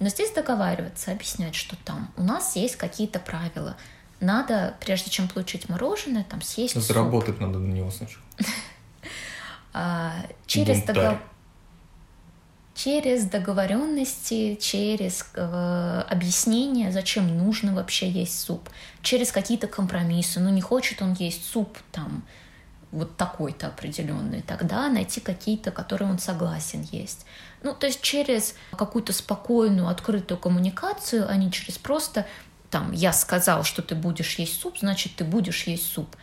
Но 0.00 0.08
здесь 0.08 0.32
договариваться, 0.32 1.12
объяснять, 1.12 1.54
что 1.54 1.76
там 1.76 2.10
у 2.16 2.22
нас 2.22 2.56
есть 2.56 2.76
какие-то 2.76 3.20
правила. 3.20 3.76
Надо, 4.18 4.74
прежде 4.80 5.10
чем 5.10 5.28
получить 5.28 5.68
мороженое, 5.68 6.24
там 6.24 6.42
съесть 6.42 6.74
Заработать 6.74 7.38
надо 7.38 7.58
на 7.58 7.72
него 7.72 7.90
сначала. 7.90 8.24
А, 9.72 10.14
через 10.46 10.82
договор 10.82 11.18
через 12.74 13.24
договоренности, 13.24 14.54
через 14.58 15.26
э, 15.34 16.02
объяснение, 16.08 16.90
зачем 16.92 17.36
нужно 17.36 17.74
вообще 17.74 18.08
есть 18.08 18.40
суп, 18.40 18.70
через 19.02 19.32
какие-то 19.32 19.66
компромиссы. 19.66 20.40
Ну, 20.40 20.48
не 20.48 20.62
хочет 20.62 21.02
он 21.02 21.12
есть 21.12 21.44
суп 21.44 21.76
там 21.92 22.22
вот 22.90 23.16
такой-то 23.18 23.66
определенный, 23.68 24.40
тогда 24.40 24.88
найти 24.88 25.20
какие-то, 25.20 25.70
которые 25.70 26.10
он 26.10 26.18
согласен 26.18 26.86
есть. 26.90 27.26
Ну, 27.62 27.74
то 27.74 27.86
есть 27.86 28.00
через 28.00 28.54
какую-то 28.76 29.12
спокойную, 29.12 29.88
открытую 29.88 30.38
коммуникацию, 30.38 31.28
а 31.28 31.36
не 31.36 31.52
через 31.52 31.76
просто 31.76 32.26
там 32.70 32.92
«я 32.92 33.12
сказал, 33.12 33.62
что 33.62 33.82
ты 33.82 33.94
будешь 33.94 34.38
есть 34.38 34.58
суп, 34.58 34.78
значит, 34.78 35.16
ты 35.16 35.24
будешь 35.24 35.64
есть 35.64 35.86
суп». 35.86 36.16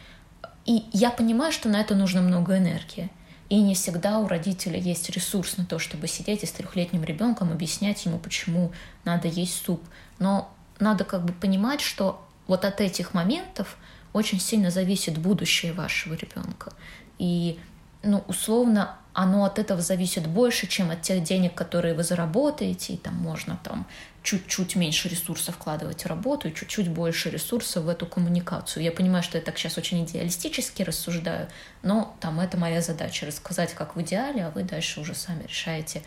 И 0.66 0.86
я 0.92 1.12
понимаю, 1.12 1.52
что 1.54 1.70
на 1.70 1.80
это 1.80 1.94
нужно 1.94 2.22
много 2.22 2.58
энергии. 2.58 3.12
И 3.50 3.62
не 3.62 3.76
всегда 3.76 4.20
у 4.20 4.28
родителя 4.28 4.78
есть 4.78 5.10
ресурс 5.10 5.58
на 5.58 5.66
то, 5.66 5.80
чтобы 5.80 6.08
сидеть 6.08 6.44
и 6.44 6.46
с 6.46 6.52
трехлетним 6.52 7.04
ребенком 7.04 7.52
объяснять 7.52 8.06
ему, 8.06 8.20
почему 8.20 8.72
надо 9.06 9.28
есть 9.28 9.66
суп. 9.66 9.82
Но 10.20 10.52
надо 10.80 11.06
как 11.06 11.24
бы 11.24 11.34
понимать, 11.34 11.82
что 11.82 12.22
вот 12.48 12.66
от 12.66 12.82
этих 12.82 13.14
моментов 13.14 13.78
очень 14.14 14.40
сильно 14.40 14.70
зависит 14.70 15.18
будущее 15.18 15.74
вашего 15.74 16.14
ребенка. 16.16 16.74
И, 17.20 17.60
ну, 18.04 18.24
условно, 18.28 18.98
оно 19.14 19.46
от 19.46 19.60
этого 19.60 19.82
зависит 19.82 20.28
больше, 20.28 20.68
чем 20.68 20.92
от 20.92 21.02
тех 21.02 21.24
денег, 21.24 21.56
которые 21.56 21.94
вы 21.94 22.04
заработаете, 22.04 22.94
и 22.94 22.98
там 22.98 23.16
можно 23.16 23.58
там 23.64 23.88
чуть-чуть 24.28 24.76
меньше 24.76 25.08
ресурсов 25.08 25.56
вкладывать 25.56 26.04
в 26.04 26.06
работу 26.06 26.50
и 26.50 26.54
чуть-чуть 26.54 26.90
больше 26.90 27.30
ресурсов 27.30 27.86
в 27.86 27.88
эту 27.88 28.06
коммуникацию. 28.06 28.84
Я 28.84 28.92
понимаю, 28.92 29.24
что 29.24 29.38
я 29.38 29.44
так 29.44 29.58
сейчас 29.58 29.78
очень 29.78 30.04
идеалистически 30.04 30.84
рассуждаю, 30.84 31.48
но 31.82 32.14
там 32.20 32.42
это 32.42 32.58
моя 32.58 32.82
задача— 32.82 33.26
рассказать, 33.28 33.74
как 33.74 33.96
в 33.96 34.02
идеале, 34.02 34.46
а 34.46 34.50
вы 34.50 34.64
дальше 34.64 35.00
уже 35.00 35.16
сами 35.16 35.44
решаете, 35.44 36.04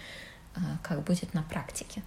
а, 0.54 0.60
как 0.82 1.02
будет 1.02 1.32
на 1.32 1.42
практике. 1.42 2.02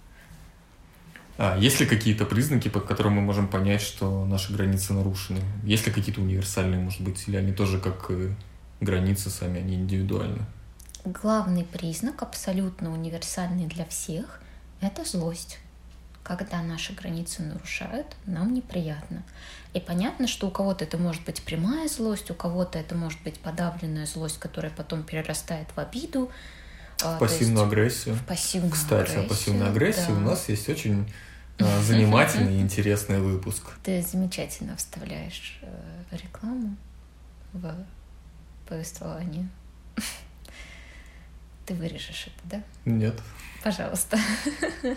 А 1.36 1.58
есть 1.58 1.80
ли 1.80 1.86
какие-то 1.86 2.26
признаки, 2.26 2.68
по 2.68 2.78
которым 2.78 3.14
мы 3.14 3.20
можем 3.20 3.48
понять, 3.48 3.82
что 3.82 4.24
наши 4.24 4.52
границы 4.52 4.92
нарушены? 4.92 5.40
Есть 5.64 5.84
ли 5.88 5.92
какие-то 5.92 6.20
универсальные, 6.20 6.80
может 6.80 7.00
быть, 7.00 7.26
или 7.26 7.36
они 7.36 7.50
тоже 7.50 7.80
как 7.80 8.08
границы 8.80 9.30
сами, 9.30 9.58
они 9.58 9.74
индивидуальны? 9.74 10.44
Главный 11.04 11.64
признак, 11.64 12.22
абсолютно 12.22 12.92
универсальный 12.92 13.66
для 13.66 13.84
всех, 13.84 14.40
это 14.80 15.04
злость. 15.04 15.58
Когда 16.24 16.62
наши 16.62 16.94
границы 16.94 17.42
нарушают, 17.42 18.06
нам 18.24 18.54
неприятно. 18.54 19.22
И 19.74 19.80
понятно, 19.80 20.26
что 20.26 20.48
у 20.48 20.50
кого-то 20.50 20.84
это 20.84 20.96
может 20.96 21.22
быть 21.24 21.42
прямая 21.42 21.86
злость, 21.88 22.30
у 22.30 22.34
кого-то 22.34 22.78
это 22.78 22.94
может 22.94 23.22
быть 23.22 23.38
подавленная 23.38 24.06
злость, 24.06 24.38
которая 24.38 24.72
потом 24.72 25.02
перерастает 25.02 25.68
в 25.76 25.78
обиду. 25.78 26.30
В 26.98 27.18
пассивную 27.18 27.66
агрессию. 27.66 28.14
В 28.14 28.24
пассивную 28.24 28.72
Кстати, 28.72 29.10
агрессию, 29.10 29.26
о 29.26 29.28
пассивной 29.28 29.68
агрессии 29.68 30.08
да. 30.08 30.14
у 30.14 30.20
нас 30.20 30.48
есть 30.48 30.68
очень 30.68 31.12
а, 31.58 31.82
занимательный 31.82 32.56
и 32.56 32.60
интересный 32.60 33.20
выпуск. 33.20 33.64
Ты 33.82 34.00
замечательно 34.00 34.76
вставляешь 34.76 35.58
э, 35.60 36.16
рекламу 36.22 36.76
в 37.52 37.74
повествование. 38.66 39.46
Ты 41.66 41.74
вырежешь 41.74 42.28
это, 42.28 42.56
да? 42.56 42.62
Нет. 42.90 43.20
Пожалуйста. 43.62 44.18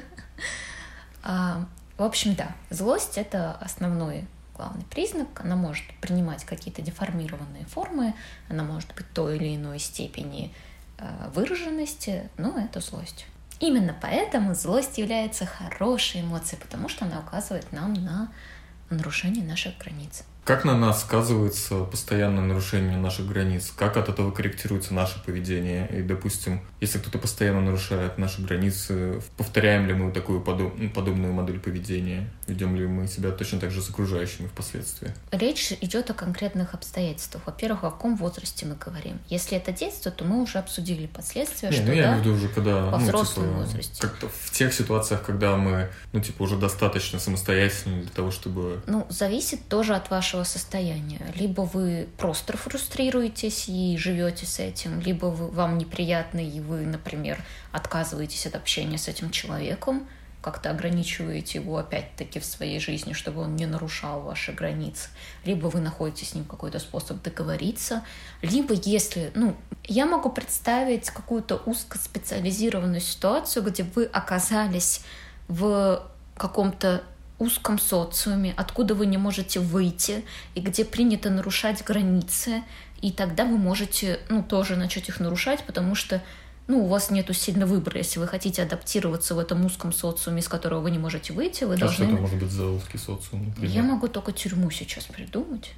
А, 1.29 1.65
В 1.97 2.03
общем, 2.03 2.35
да, 2.35 2.55
злость— 2.69 3.13
это 3.17 3.51
основной 3.59 4.25
главный 4.55 4.85
признак. 4.85 5.27
Она 5.41 5.57
может 5.57 5.83
принимать 5.99 6.45
какие-то 6.45 6.81
деформированные 6.81 7.65
формы, 7.65 8.13
она 8.47 8.63
может 8.63 8.95
быть 8.95 9.11
той 9.13 9.35
или 9.35 9.57
иной 9.57 9.77
степени 9.77 10.53
э, 10.99 11.29
выраженности, 11.35 12.29
но 12.37 12.57
это 12.57 12.79
злость. 12.79 13.25
Именно 13.59 13.93
поэтому 14.01 14.55
злость 14.55 14.97
является 14.99 15.45
хорошей 15.45 16.21
эмоцией, 16.21 16.61
потому 16.61 16.87
что 16.87 17.03
она 17.03 17.19
указывает 17.19 17.73
нам 17.73 17.93
на 17.93 18.31
нарушение 18.89 19.43
наших 19.43 19.77
границ. 19.79 20.23
Как 20.47 20.63
на 20.63 20.77
нас 20.77 21.01
сказывается 21.01 21.83
постоянное 21.83 22.41
нарушение 22.41 22.97
наших 22.97 23.27
границ? 23.27 23.73
Как 23.75 23.97
от 23.97 24.07
этого 24.07 24.31
корректируется 24.31 24.93
наше 24.93 25.21
поведение? 25.25 25.89
И, 25.89 26.01
допустим, 26.01 26.61
если 26.79 26.99
кто-то 26.99 27.17
постоянно 27.17 27.59
нарушает 27.59 28.17
наши 28.17 28.41
границы, 28.41 29.21
повторяем 29.35 29.87
ли 29.87 29.93
мы 29.93 30.09
такую 30.13 30.41
подоб- 30.41 30.73
ну, 30.77 30.89
подобную 30.89 31.33
модель 31.33 31.59
поведения? 31.59 32.29
Ведем 32.47 32.77
ли 32.77 32.87
мы 32.87 33.09
себя 33.09 33.31
точно 33.31 33.59
так 33.59 33.71
же 33.71 33.81
с 33.81 33.89
окружающими 33.89 34.47
впоследствии? 34.47 35.11
Речь 35.31 35.73
идет 35.81 36.09
о 36.11 36.13
конкретных 36.13 36.73
обстоятельствах. 36.75 37.43
Во-первых, 37.45 37.83
о 37.83 37.91
каком 37.91 38.15
возрасте 38.15 38.65
мы 38.65 38.75
говорим. 38.75 39.19
Если 39.27 39.57
это 39.57 39.73
детство, 39.73 40.11
то 40.11 40.23
мы 40.23 40.41
уже 40.41 40.59
обсудили 40.59 41.07
последствия, 41.07 41.71
Не, 41.71 41.75
что 41.75 41.87
ну 41.87 41.91
я 41.91 42.03
да, 42.03 42.07
имею 42.07 42.21
в 42.21 42.25
виду 42.25 42.35
уже, 42.37 42.47
когда... 42.47 42.85
во 42.85 42.99
ну, 42.99 43.03
взрослом 43.03 43.43
типа, 43.47 43.57
возрасте. 43.57 44.01
Как-то 44.01 44.29
в 44.29 44.51
тех 44.51 44.73
ситуациях, 44.73 45.23
когда 45.23 45.57
мы, 45.57 45.89
ну, 46.13 46.21
типа, 46.21 46.43
уже 46.43 46.55
достаточно 46.55 47.19
самостоятельны 47.19 48.03
для 48.03 48.11
того, 48.11 48.31
чтобы... 48.31 48.81
Ну, 48.87 49.05
зависит 49.09 49.67
тоже 49.67 49.93
от 49.93 50.09
вашего 50.09 50.36
состояния. 50.43 51.33
Либо 51.35 51.61
вы 51.61 52.07
просто 52.17 52.55
фрустрируетесь 52.57 53.67
и 53.67 53.97
живете 53.97 54.45
с 54.45 54.59
этим, 54.59 54.99
либо 54.99 55.27
вы, 55.27 55.47
вам 55.49 55.77
неприятно, 55.77 56.39
и 56.39 56.59
вы, 56.59 56.85
например, 56.85 57.43
отказываетесь 57.71 58.45
от 58.45 58.55
общения 58.55 58.97
с 58.97 59.07
этим 59.07 59.31
человеком, 59.31 60.07
как-то 60.41 60.69
ограничиваете 60.69 61.59
его 61.59 61.77
опять-таки 61.77 62.39
в 62.39 62.45
своей 62.45 62.79
жизни, 62.79 63.13
чтобы 63.13 63.41
он 63.41 63.55
не 63.55 63.65
нарушал 63.65 64.21
ваши 64.21 64.53
границы. 64.53 65.09
Либо 65.43 65.67
вы 65.67 65.81
находите 65.81 66.25
с 66.25 66.33
ним 66.33 66.45
какой-то 66.45 66.79
способ 66.79 67.21
договориться. 67.21 68.03
Либо 68.41 68.73
если, 68.73 69.31
ну, 69.35 69.57
я 69.83 70.05
могу 70.05 70.29
представить 70.29 71.09
какую-то 71.09 71.57
узкоспециализированную 71.57 73.01
ситуацию, 73.01 73.63
где 73.63 73.83
вы 73.83 74.05
оказались 74.05 75.01
в 75.49 76.01
каком-то 76.37 77.03
узком 77.39 77.79
социуме, 77.79 78.53
откуда 78.57 78.95
вы 78.95 79.05
не 79.05 79.17
можете 79.17 79.59
выйти, 79.59 80.23
и 80.55 80.59
где 80.59 80.83
принято 80.83 81.29
нарушать 81.29 81.83
границы, 81.83 82.63
и 83.01 83.11
тогда 83.11 83.45
вы 83.45 83.57
можете, 83.57 84.19
ну, 84.29 84.43
тоже 84.43 84.75
начать 84.75 85.07
их 85.09 85.19
нарушать, 85.19 85.63
потому 85.65 85.93
что, 85.93 86.21
ну, 86.67 86.85
у 86.85 86.87
вас 86.87 87.11
нету 87.11 87.33
сильно 87.33 87.65
выбора. 87.67 87.99
Если 87.99 88.19
вы 88.19 88.27
хотите 88.27 88.63
адаптироваться 88.63 89.35
в 89.35 89.39
этом 89.39 89.63
узком 89.65 89.93
социуме, 89.93 90.41
из 90.41 90.47
которого 90.47 90.81
вы 90.81 90.91
не 90.91 90.97
можете 90.97 91.33
выйти, 91.33 91.63
вы 91.63 91.75
А 91.75 91.77
что 91.77 91.85
должны... 91.85 92.03
это 92.05 92.21
может 92.21 92.39
быть 92.39 92.51
за 92.51 92.65
узкий 92.65 92.97
социум, 92.97 93.45
например? 93.45 93.71
Я 93.71 93.83
могу 93.83 94.07
только 94.07 94.31
тюрьму 94.31 94.71
сейчас 94.71 95.05
придумать. 95.05 95.73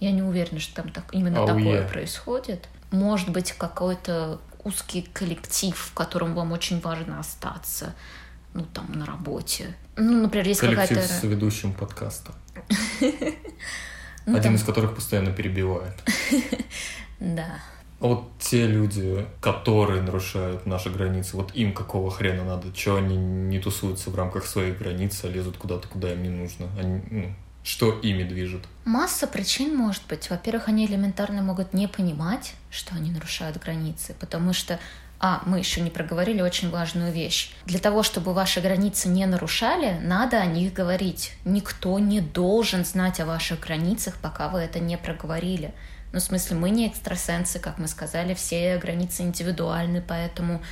Я 0.00 0.12
не 0.12 0.22
уверена, 0.22 0.60
что 0.60 0.74
там 0.82 0.90
так, 0.90 1.04
именно 1.12 1.40
Ауе. 1.40 1.46
такое 1.46 1.88
происходит. 1.88 2.68
Может 2.90 3.30
быть, 3.30 3.52
какой-то 3.52 4.40
узкий 4.64 5.02
коллектив, 5.02 5.74
в 5.76 5.94
котором 5.94 6.34
вам 6.34 6.52
очень 6.52 6.80
важно 6.80 7.18
остаться, 7.18 7.94
ну, 8.54 8.64
там, 8.72 8.92
на 8.92 9.06
работе. 9.06 9.74
Ну, 9.96 10.22
например, 10.22 10.48
есть 10.48 10.60
Коллектив 10.60 10.88
какая-то... 10.88 11.12
с 11.12 11.22
ведущим 11.22 11.72
подкаста. 11.72 12.32
ну, 14.26 14.36
Один 14.36 14.54
из 14.54 14.62
которых 14.62 14.94
постоянно 14.94 15.32
перебивает. 15.32 15.94
Да. 17.20 17.60
А 18.00 18.06
вот 18.06 18.30
те 18.38 18.66
люди, 18.66 19.26
которые 19.42 20.00
нарушают 20.00 20.64
наши 20.64 20.88
границы, 20.88 21.36
вот 21.36 21.54
им 21.54 21.74
какого 21.74 22.10
хрена 22.10 22.44
надо? 22.44 22.72
Чего 22.72 22.96
они 22.96 23.14
не 23.14 23.58
тусуются 23.58 24.08
в 24.08 24.14
рамках 24.14 24.46
своих 24.46 24.78
границ, 24.78 25.20
а 25.22 25.28
лезут 25.28 25.58
куда-то, 25.58 25.86
куда 25.86 26.10
им 26.10 26.22
не 26.22 26.30
нужно? 26.30 26.66
Они, 26.78 27.02
ну, 27.10 27.34
что 27.62 27.92
ими 28.00 28.22
движет? 28.22 28.64
Масса 28.86 29.26
причин 29.26 29.76
может 29.76 30.02
быть. 30.08 30.30
Во-первых, 30.30 30.68
они 30.68 30.86
элементарно 30.86 31.42
могут 31.42 31.74
не 31.74 31.88
понимать, 31.88 32.54
что 32.70 32.94
они 32.94 33.10
нарушают 33.10 33.58
границы, 33.58 34.16
потому 34.18 34.54
что 34.54 34.80
а, 35.22 35.42
мы 35.44 35.58
еще 35.58 35.82
не 35.82 35.90
проговорили 35.90 36.40
очень 36.40 36.70
важную 36.70 37.12
вещь. 37.12 37.52
Для 37.66 37.78
того, 37.78 38.02
чтобы 38.02 38.32
ваши 38.32 38.60
границы 38.60 39.08
не 39.08 39.26
нарушали, 39.26 39.98
надо 40.00 40.40
о 40.40 40.46
них 40.46 40.72
говорить. 40.72 41.34
Никто 41.44 41.98
не 41.98 42.22
должен 42.22 42.86
знать 42.86 43.20
о 43.20 43.26
ваших 43.26 43.60
границах, 43.60 44.16
пока 44.16 44.48
вы 44.48 44.60
это 44.60 44.80
не 44.80 44.96
проговорили. 44.96 45.74
Ну, 46.12 46.20
в 46.20 46.22
смысле, 46.22 46.56
мы 46.56 46.70
не 46.70 46.88
экстрасенсы, 46.88 47.58
как 47.58 47.78
мы 47.78 47.86
сказали, 47.86 48.32
все 48.32 48.78
границы 48.78 49.22
индивидуальны, 49.22 50.02
поэтому, 50.06 50.62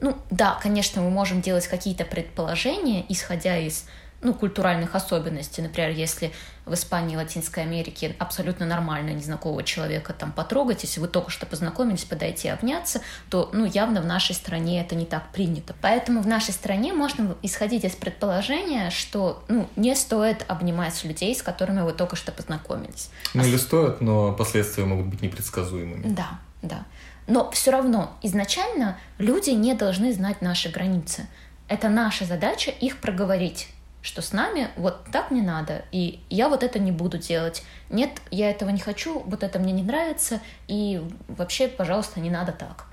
ну, 0.00 0.16
да, 0.30 0.58
конечно, 0.60 1.02
мы 1.02 1.10
можем 1.10 1.42
делать 1.42 1.68
какие-то 1.68 2.04
предположения, 2.04 3.04
исходя 3.10 3.58
из 3.58 3.84
ну, 4.22 4.32
культуральных 4.34 4.94
особенностей. 4.94 5.62
Например, 5.62 5.90
если 5.90 6.32
в 6.68 6.74
Испании 6.74 7.14
и 7.14 7.16
Латинской 7.16 7.62
Америке 7.62 8.14
абсолютно 8.18 8.66
нормально 8.66 9.10
незнакомого 9.10 9.62
человека 9.62 10.12
там 10.12 10.32
потрогать, 10.32 10.82
если 10.82 11.00
вы 11.00 11.08
только 11.08 11.30
что 11.30 11.46
познакомились, 11.46 12.04
подойти 12.04 12.48
обняться, 12.48 13.00
то, 13.30 13.50
ну, 13.52 13.64
явно 13.64 14.00
в 14.00 14.06
нашей 14.06 14.34
стране 14.34 14.80
это 14.80 14.94
не 14.94 15.06
так 15.06 15.32
принято. 15.32 15.74
Поэтому 15.80 16.20
в 16.20 16.26
нашей 16.26 16.52
стране 16.52 16.92
можно 16.92 17.36
исходить 17.42 17.84
из 17.84 17.92
предположения, 17.92 18.90
что, 18.90 19.42
ну, 19.48 19.68
не 19.76 19.94
стоит 19.94 20.44
обнимать 20.48 21.02
людей, 21.04 21.34
с 21.34 21.42
которыми 21.42 21.80
вы 21.80 21.92
только 21.92 22.16
что 22.16 22.32
познакомились. 22.32 23.10
Ну, 23.34 23.44
или 23.44 23.56
стоят, 23.56 24.00
но 24.00 24.32
последствия 24.32 24.84
могут 24.84 25.06
быть 25.06 25.22
непредсказуемыми. 25.22 26.12
Да, 26.12 26.38
да. 26.62 26.84
Но 27.26 27.50
все 27.50 27.70
равно 27.70 28.16
изначально 28.22 28.98
люди 29.18 29.50
не 29.50 29.74
должны 29.74 30.12
знать 30.12 30.40
наши 30.40 30.70
границы. 30.70 31.26
Это 31.68 31.90
наша 31.90 32.24
задача 32.24 32.70
их 32.70 32.98
проговорить 32.98 33.68
что 34.02 34.22
с 34.22 34.32
нами 34.32 34.68
вот 34.76 35.04
так 35.12 35.30
не 35.30 35.42
надо, 35.42 35.84
и 35.92 36.20
я 36.30 36.48
вот 36.48 36.62
это 36.62 36.78
не 36.78 36.92
буду 36.92 37.18
делать. 37.18 37.62
Нет, 37.90 38.10
я 38.30 38.50
этого 38.50 38.70
не 38.70 38.80
хочу, 38.80 39.20
вот 39.20 39.42
это 39.42 39.58
мне 39.58 39.72
не 39.72 39.82
нравится, 39.82 40.40
и 40.68 41.02
вообще, 41.26 41.68
пожалуйста, 41.68 42.20
не 42.20 42.30
надо 42.30 42.52
так. 42.52 42.86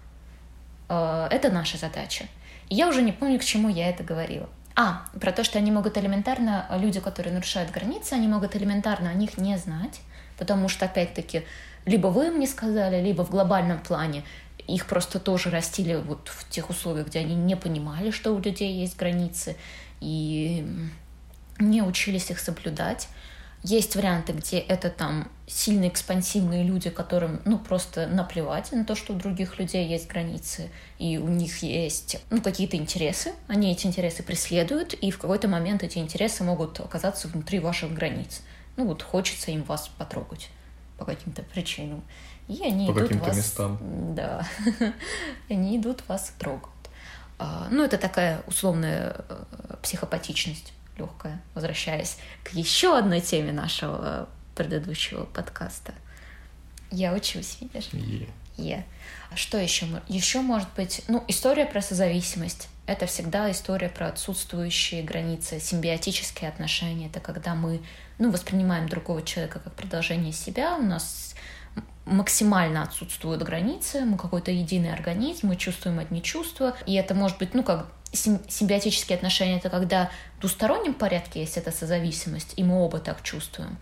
Э, 0.90 1.28
Это 1.32 1.52
наша 1.52 1.78
задача. 1.78 2.26
Я 2.70 2.88
уже 2.88 3.02
не 3.02 3.12
помню, 3.12 3.40
к 3.40 3.44
чему 3.44 3.70
я 3.70 3.90
это 3.90 4.04
говорила. 4.04 4.50
А, 4.76 5.06
про 5.22 5.32
то, 5.32 5.44
что 5.44 5.58
они 5.58 5.72
могут 5.72 5.98
элементарно, 5.98 6.68
люди, 6.78 7.00
которые 7.00 7.34
нарушают 7.34 7.72
границы, 7.72 8.14
они 8.14 8.28
могут 8.28 8.56
элементарно 8.56 9.10
о 9.10 9.14
них 9.14 9.38
не 9.38 9.58
знать, 9.58 10.02
потому 10.38 10.68
что, 10.68 10.86
опять-таки, 10.86 11.44
либо 11.86 12.08
вы 12.08 12.28
им 12.28 12.40
не 12.40 12.48
сказали, 12.48 13.02
либо 13.02 13.24
в 13.24 13.30
глобальном 13.30 13.80
плане 13.80 14.24
их 14.68 14.88
просто 14.88 15.20
тоже 15.20 15.50
растили 15.50 15.96
вот 15.96 16.28
в 16.28 16.50
тех 16.50 16.70
условиях, 16.70 17.08
где 17.08 17.20
они 17.20 17.36
не 17.36 17.56
понимали, 17.56 18.12
что 18.12 18.32
у 18.34 18.40
людей 18.40 18.74
есть 18.74 18.98
границы, 18.98 19.56
и 20.02 20.66
не 21.60 21.82
учились 21.82 22.30
их 22.32 22.40
соблюдать. 22.40 23.08
Есть 23.64 23.96
варианты, 23.96 24.34
где 24.34 24.60
это 24.60 24.90
там 24.90 25.28
сильно 25.48 25.88
экспансивные 25.88 26.64
люди, 26.64 26.90
которым 26.90 27.42
ну 27.46 27.58
просто 27.58 28.06
наплевать 28.06 28.72
на 28.72 28.86
то, 28.86 28.96
что 28.96 29.14
у 29.14 29.16
других 29.16 29.58
людей 29.58 29.88
есть 29.88 30.08
границы, 30.08 30.70
и 31.00 31.18
у 31.18 31.28
них 31.28 31.64
есть 31.64 32.18
ну, 32.30 32.42
какие-то 32.42 32.78
интересы, 32.78 33.34
они 33.48 33.72
эти 33.72 33.88
интересы 33.88 34.22
преследуют, 34.22 34.94
и 34.94 35.10
в 35.10 35.18
какой-то 35.18 35.48
момент 35.48 35.82
эти 35.82 35.98
интересы 35.98 36.44
могут 36.44 36.80
оказаться 36.80 37.28
внутри 37.28 37.60
ваших 37.60 37.94
границ. 37.94 38.42
Ну 38.78 38.86
вот 38.86 39.02
хочется 39.02 39.52
им 39.52 39.64
вас 39.64 39.90
потрогать 39.98 40.50
по 40.98 41.06
каким-то 41.06 41.42
причинам. 41.44 42.04
И 42.48 42.62
они 42.64 42.88
По 42.88 42.92
идут 42.92 43.04
каким-то 43.04 43.28
вас... 43.28 43.38
местам. 43.38 43.80
Да. 44.16 44.48
они 45.50 45.78
идут 45.78 46.04
вас. 46.08 46.32
А, 46.40 46.75
Ну, 47.38 47.84
это 47.84 47.98
такая 47.98 48.42
условная 48.48 49.16
э, 49.28 49.76
психопатичность 49.82 50.74
легкая, 50.98 51.42
возвращаясь 51.54 52.18
к 52.44 52.54
еще 52.54 52.98
одной 52.98 53.22
теме 53.22 53.52
нашего 53.52 54.30
предыдущего 54.56 55.26
подкаста. 55.26 55.94
Я 56.92 57.14
учусь, 57.14 57.58
видишь? 57.60 57.90
Е. 57.92 58.30
Е. 58.58 58.86
А 59.32 59.36
что 59.36 59.58
еще? 59.58 59.86
Еще 60.08 60.40
может 60.42 60.70
быть, 60.76 61.04
ну, 61.08 61.24
история 61.28 61.66
про 61.66 61.82
созависимость. 61.82 62.70
Это 62.86 63.06
всегда 63.08 63.52
история 63.52 63.90
про 63.90 64.08
отсутствующие 64.08 65.04
границы, 65.04 65.60
симбиотические 65.60 66.50
отношения. 66.50 67.08
Это 67.08 67.20
когда 67.20 67.56
мы, 67.56 67.82
ну, 68.20 68.32
воспринимаем 68.32 68.88
другого 68.88 69.24
человека 69.24 69.60
как 69.60 69.74
продолжение 69.74 70.32
себя, 70.32 70.78
у 70.78 70.84
нас 70.84 71.36
максимально 72.06 72.84
отсутствуют 72.84 73.42
границы, 73.42 74.06
мы 74.06 74.18
какой-то 74.18 74.52
единый 74.52 74.94
организм, 74.94 75.48
мы 75.48 75.56
чувствуем 75.56 76.00
одни 76.00 76.22
чувства, 76.22 76.76
и 76.86 76.94
это 76.94 77.14
может 77.16 77.38
быть, 77.40 77.54
ну, 77.54 77.64
как 77.64 77.88
симбиотические 78.14 79.18
отношения— 79.18 79.58
это 79.60 79.70
когда 79.70 80.10
в 80.38 80.42
двустороннем 80.42 80.94
порядке 80.94 81.42
есть 81.42 81.58
эта 81.58 81.72
созависимость, 81.72 82.54
и 82.56 82.64
мы 82.64 82.82
оба 82.84 83.00
так 83.00 83.22
чувствуем. 83.24 83.78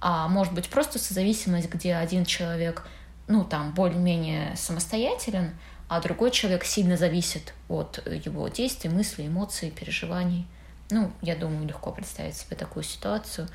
А 0.00 0.28
может 0.28 0.52
быть 0.52 0.68
просто 0.68 0.98
созависимость, 0.98 1.70
где 1.70 1.94
один 1.94 2.24
человек, 2.24 2.86
ну, 3.28 3.44
там, 3.44 3.72
более-менее 3.72 4.56
самостоятелен, 4.56 5.52
а 5.88 6.00
другой 6.00 6.30
человек 6.30 6.64
сильно 6.64 6.96
зависит 6.96 7.54
от 7.68 8.02
его 8.06 8.48
действий, 8.48 8.90
мыслей, 8.90 9.28
эмоций, 9.28 9.70
переживаний. 9.70 10.46
Ну, 10.90 11.12
я 11.22 11.36
думаю, 11.36 11.66
легко 11.66 11.92
представить 11.92 12.36
себе 12.36 12.56
такую 12.56 12.82
ситуацию. 12.82 13.48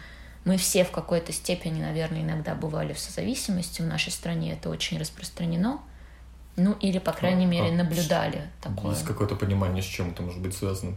Мы 0.43 0.57
все 0.57 0.83
в 0.83 0.91
какой-то 0.91 1.31
степени, 1.31 1.81
наверное, 1.81 2.21
иногда 2.21 2.55
бывали 2.55 2.93
в 2.93 2.99
созависимости. 2.99 3.81
В 3.81 3.85
нашей 3.85 4.11
стране 4.11 4.53
это 4.53 4.69
очень 4.69 4.99
распространено. 4.99 5.79
Ну, 6.55 6.73
или, 6.81 6.99
по 6.99 7.13
крайней 7.13 7.45
а, 7.45 7.47
мере, 7.47 7.69
а, 7.69 7.71
наблюдали 7.71 8.49
такое. 8.61 8.91
Есть 8.91 9.05
какое-то 9.05 9.35
понимание, 9.35 9.81
с 9.81 9.85
чем 9.85 10.11
это 10.11 10.21
может 10.23 10.41
быть 10.41 10.55
связано? 10.55 10.95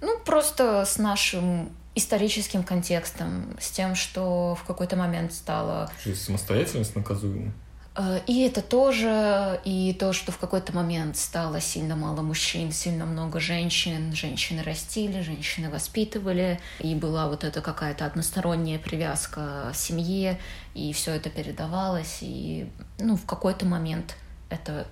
Ну, 0.00 0.18
просто 0.18 0.84
с 0.84 0.98
нашим 0.98 1.70
историческим 1.94 2.62
контекстом, 2.62 3.56
с 3.60 3.70
тем, 3.70 3.94
что 3.94 4.54
в 4.54 4.64
какой-то 4.64 4.96
момент 4.96 5.32
стало... 5.32 5.90
Самостоятельность 6.14 6.94
наказуема? 6.96 7.52
Э, 7.96 8.20
и 8.26 8.42
это 8.46 8.62
тоже, 8.62 9.60
и 9.64 9.96
то, 9.98 10.12
что 10.12 10.32
в 10.32 10.38
какой-то 10.38 10.74
момент 10.74 11.16
стало 11.16 11.60
сильно 11.60 11.96
мало 11.96 12.22
мужчин, 12.22 12.72
сильно 12.72 13.04
много 13.04 13.40
женщин, 13.40 14.14
женщины 14.14 14.62
растили, 14.62 15.22
женщины 15.22 15.70
воспитывали, 15.70 16.60
и 16.78 16.94
была 16.94 17.28
вот 17.28 17.44
эта 17.44 17.60
какая-то 17.60 18.06
односторонняя 18.06 18.78
привязка 18.78 19.70
к 19.72 19.76
семье, 19.76 20.38
и 20.74 20.92
все 20.92 21.12
это 21.14 21.30
передавалось, 21.30 22.18
и 22.20 22.68
ну, 22.98 23.16
в 23.16 23.26
какой-то 23.26 23.66
момент 23.66 24.16
это 24.48 24.86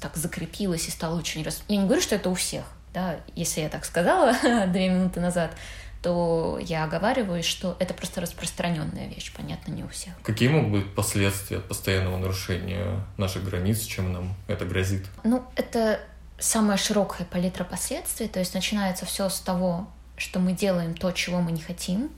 так 0.00 0.16
закрепилось 0.16 0.88
и 0.88 0.90
стало 0.90 1.18
очень... 1.18 1.46
Я 1.68 1.76
не 1.76 1.84
говорю, 1.84 2.02
что 2.02 2.14
это 2.16 2.30
у 2.30 2.34
всех, 2.34 2.64
да, 2.92 3.16
если 3.34 3.62
я 3.62 3.68
так 3.68 3.84
сказала 3.84 4.34
две 4.68 4.88
минуты 4.88 5.20
назад, 5.20 5.52
то 6.04 6.58
я 6.60 6.84
оговариваюсь, 6.84 7.46
что 7.46 7.76
это 7.78 7.94
просто 7.94 8.20
распространенная 8.20 9.08
вещь, 9.08 9.32
понятно, 9.34 9.72
не 9.72 9.84
у 9.84 9.88
всех. 9.88 10.12
Какие 10.22 10.50
могут 10.50 10.70
быть 10.70 10.94
последствия 10.94 11.56
от 11.56 11.64
постоянного 11.64 12.18
нарушения 12.18 13.02
наших 13.16 13.42
границ, 13.42 13.80
чем 13.80 14.12
нам 14.12 14.34
это 14.46 14.66
грозит? 14.66 15.06
Ну, 15.24 15.42
это 15.56 15.98
самая 16.38 16.76
широкая 16.76 17.26
палитра 17.26 17.64
последствий, 17.64 18.28
то 18.28 18.38
есть 18.38 18.52
начинается 18.52 19.06
все 19.06 19.30
с 19.30 19.40
того, 19.40 19.88
что 20.18 20.40
мы 20.40 20.52
делаем 20.52 20.92
то, 20.94 21.10
чего 21.10 21.40
мы 21.40 21.52
не 21.52 21.62
хотим, 21.62 22.10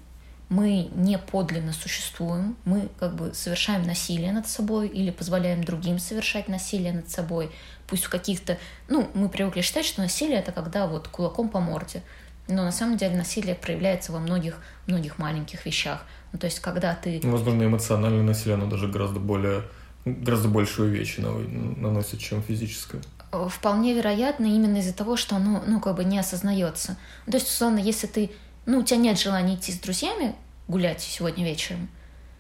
мы 0.49 0.90
не 0.96 1.16
подлинно 1.16 1.72
существуем, 1.72 2.57
мы 2.64 2.88
как 2.99 3.14
бы 3.14 3.35
совершаем 3.35 3.85
насилие 3.85 4.33
над 4.33 4.49
собой 4.49 4.88
или 4.88 5.12
позволяем 5.12 5.62
другим 5.62 6.01
совершать 6.01 6.49
насилие 6.49 6.92
над 6.92 7.09
собой, 7.09 7.53
пусть 7.87 8.07
в 8.07 8.09
каких-то... 8.09 8.59
Ну, 8.88 9.09
мы 9.14 9.29
привыкли 9.29 9.61
считать, 9.61 9.87
что 9.87 10.01
насилие— 10.03 10.38
это 10.40 10.51
когда 10.51 10.88
вот 10.88 11.07
кулаком 11.07 11.49
по 11.49 11.61
морде. 11.61 12.03
Но 12.49 12.63
на 12.63 12.73
самом 12.73 12.97
деле 12.97 13.17
насилие 13.17 13.55
проявляется 13.55 14.13
во 14.13 14.21
многих, 14.21 14.61
многих 14.87 15.19
маленьких 15.19 15.67
вещах. 15.67 16.05
Ну, 16.33 16.39
то 16.39 16.47
есть, 16.47 16.61
когда 16.61 16.95
ты... 16.95 17.21
Ну, 17.23 17.33
возможно, 17.33 17.65
эмоциональное 17.65 18.23
насилие, 18.23 18.55
оно 18.55 18.67
даже 18.67 18.89
гораздо 18.89 19.21
более 19.21 19.63
гораздо 20.05 20.49
больше 20.49 20.83
увечий 20.83 21.21
наносит, 21.21 22.21
чем 22.21 22.41
физическое. 22.41 23.03
Э, 23.33 23.49
вполне 23.51 23.93
вероятно, 23.93 24.45
именно 24.45 24.77
из-за 24.77 24.95
того, 24.95 25.17
что 25.17 25.35
оно, 25.35 25.65
ну, 25.67 25.81
как 25.81 25.97
бы 25.97 26.05
не 26.05 26.19
осознается. 26.19 26.97
Ну, 27.27 27.33
то 27.33 27.39
есть, 27.39 27.49
условно, 27.49 27.79
если 27.79 28.07
ты, 28.07 28.31
ну, 28.67 28.79
у 28.79 28.83
тебя 28.85 28.99
нет 28.99 29.19
желания 29.19 29.57
идти 29.57 29.73
с 29.73 29.81
друзьями 29.81 30.37
гулять 30.69 31.01
сегодня 31.01 31.45
вечером, 31.45 31.89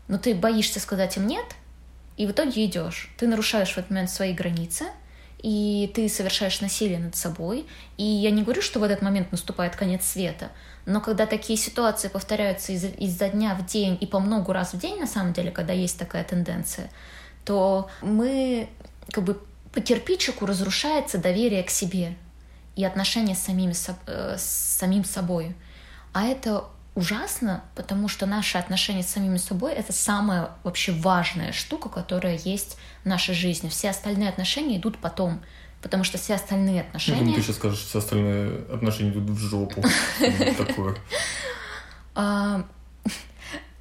но 0.06 0.16
ты 0.18 0.36
боишься 0.36 0.78
сказать 0.78 1.16
им 1.16 1.26
нет, 1.26 1.44
и 2.16 2.28
в 2.28 2.30
итоге 2.30 2.64
идешь. 2.66 3.10
Ты 3.18 3.26
нарушаешь 3.26 3.72
в 3.72 3.78
этот 3.78 3.90
момент 3.90 4.10
свои 4.10 4.32
границы– 4.32 4.84
и 5.42 5.90
ты 5.94 6.08
совершаешь 6.08 6.60
насилие 6.60 6.98
над 6.98 7.16
собой. 7.16 7.66
И 7.96 8.04
я 8.04 8.30
не 8.30 8.42
говорю, 8.42 8.62
что 8.62 8.80
в 8.80 8.82
этот 8.82 9.02
момент 9.02 9.32
наступает 9.32 9.76
конец 9.76 10.04
света, 10.04 10.50
но 10.86 11.00
когда 11.00 11.26
такие 11.26 11.58
ситуации 11.58 12.08
повторяются 12.08 12.72
из- 12.72 12.94
изо 12.98 13.28
дня 13.28 13.54
в 13.54 13.66
день 13.66 13.98
и 14.00 14.06
по 14.06 14.20
много 14.20 14.52
раз 14.52 14.72
в 14.72 14.78
день, 14.78 15.00
на 15.00 15.06
самом 15.06 15.32
деле, 15.32 15.50
когда 15.50 15.72
есть 15.72 15.98
такая 15.98 16.24
тенденция, 16.24 16.90
то 17.44 17.88
мы 18.02 18.68
как 19.10 19.24
бы 19.24 19.40
по 19.72 19.80
кирпичику 19.80 20.46
разрушается 20.46 21.18
доверие 21.18 21.62
к 21.62 21.70
себе 21.70 22.16
и 22.76 22.84
отношения 22.84 23.34
с, 23.34 23.40
самими, 23.40 23.74
э, 24.06 24.36
с 24.38 24.76
самим 24.78 25.04
собой. 25.04 25.54
А 26.12 26.24
это 26.24 26.64
ужасно, 26.96 27.62
потому 27.76 28.08
что 28.08 28.26
наши 28.26 28.58
отношения 28.58 29.02
с 29.02 29.08
самими 29.08 29.36
собой— 29.36 29.72
это 29.74 29.92
самая 29.92 30.50
вообще 30.64 30.92
важная 30.92 31.52
штука, 31.52 31.88
которая 31.88 32.38
есть 32.38 32.78
в 33.04 33.06
нашей 33.06 33.34
жизни. 33.34 33.68
Все 33.68 33.90
остальные 33.90 34.30
отношения 34.30 34.78
идут 34.78 34.98
потом, 34.98 35.42
потому 35.82 36.04
что 36.04 36.16
все 36.16 36.34
остальные 36.34 36.80
отношения... 36.80 37.18
Я 37.18 37.24
думаю, 37.24 37.36
ты 37.36 37.42
сейчас 37.42 37.56
скажешь, 37.56 37.80
все 37.80 37.98
остальные 37.98 38.64
отношения 38.72 39.10
идут 39.10 39.28
в 39.28 39.38
жопу. 39.38 39.84
Такое. 40.56 40.96
А, 42.14 42.64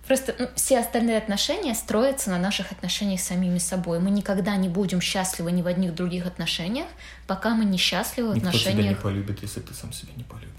просто 0.06 0.36
ну, 0.38 0.50
все 0.56 0.80
остальные 0.80 1.18
отношения 1.18 1.74
строятся 1.74 2.30
на 2.32 2.38
наших 2.38 2.74
отношениях 2.74 3.22
с 3.22 3.24
самими 3.24 3.60
собой. 3.60 4.02
Мы 4.02 4.12
никогда 4.12 4.58
не 4.58 4.68
будем 4.68 5.00
счастливы 5.00 5.54
ни 5.54 5.62
в 5.62 5.68
одних 5.68 5.96
других 5.96 6.26
отношениях, 6.26 6.88
пока 7.28 7.56
мы 7.56 7.64
не 7.64 7.78
счастливы 7.78 8.34
в 8.34 8.38
отношениях... 8.38 8.66
Никто 8.66 8.82
тебя 8.82 8.90
не 8.90 8.96
полюбит, 8.96 9.42
если 9.42 9.62
ты 9.62 9.74
сам 9.74 9.94
себя 9.94 10.12
не 10.18 10.24
полюбишь 10.26 10.55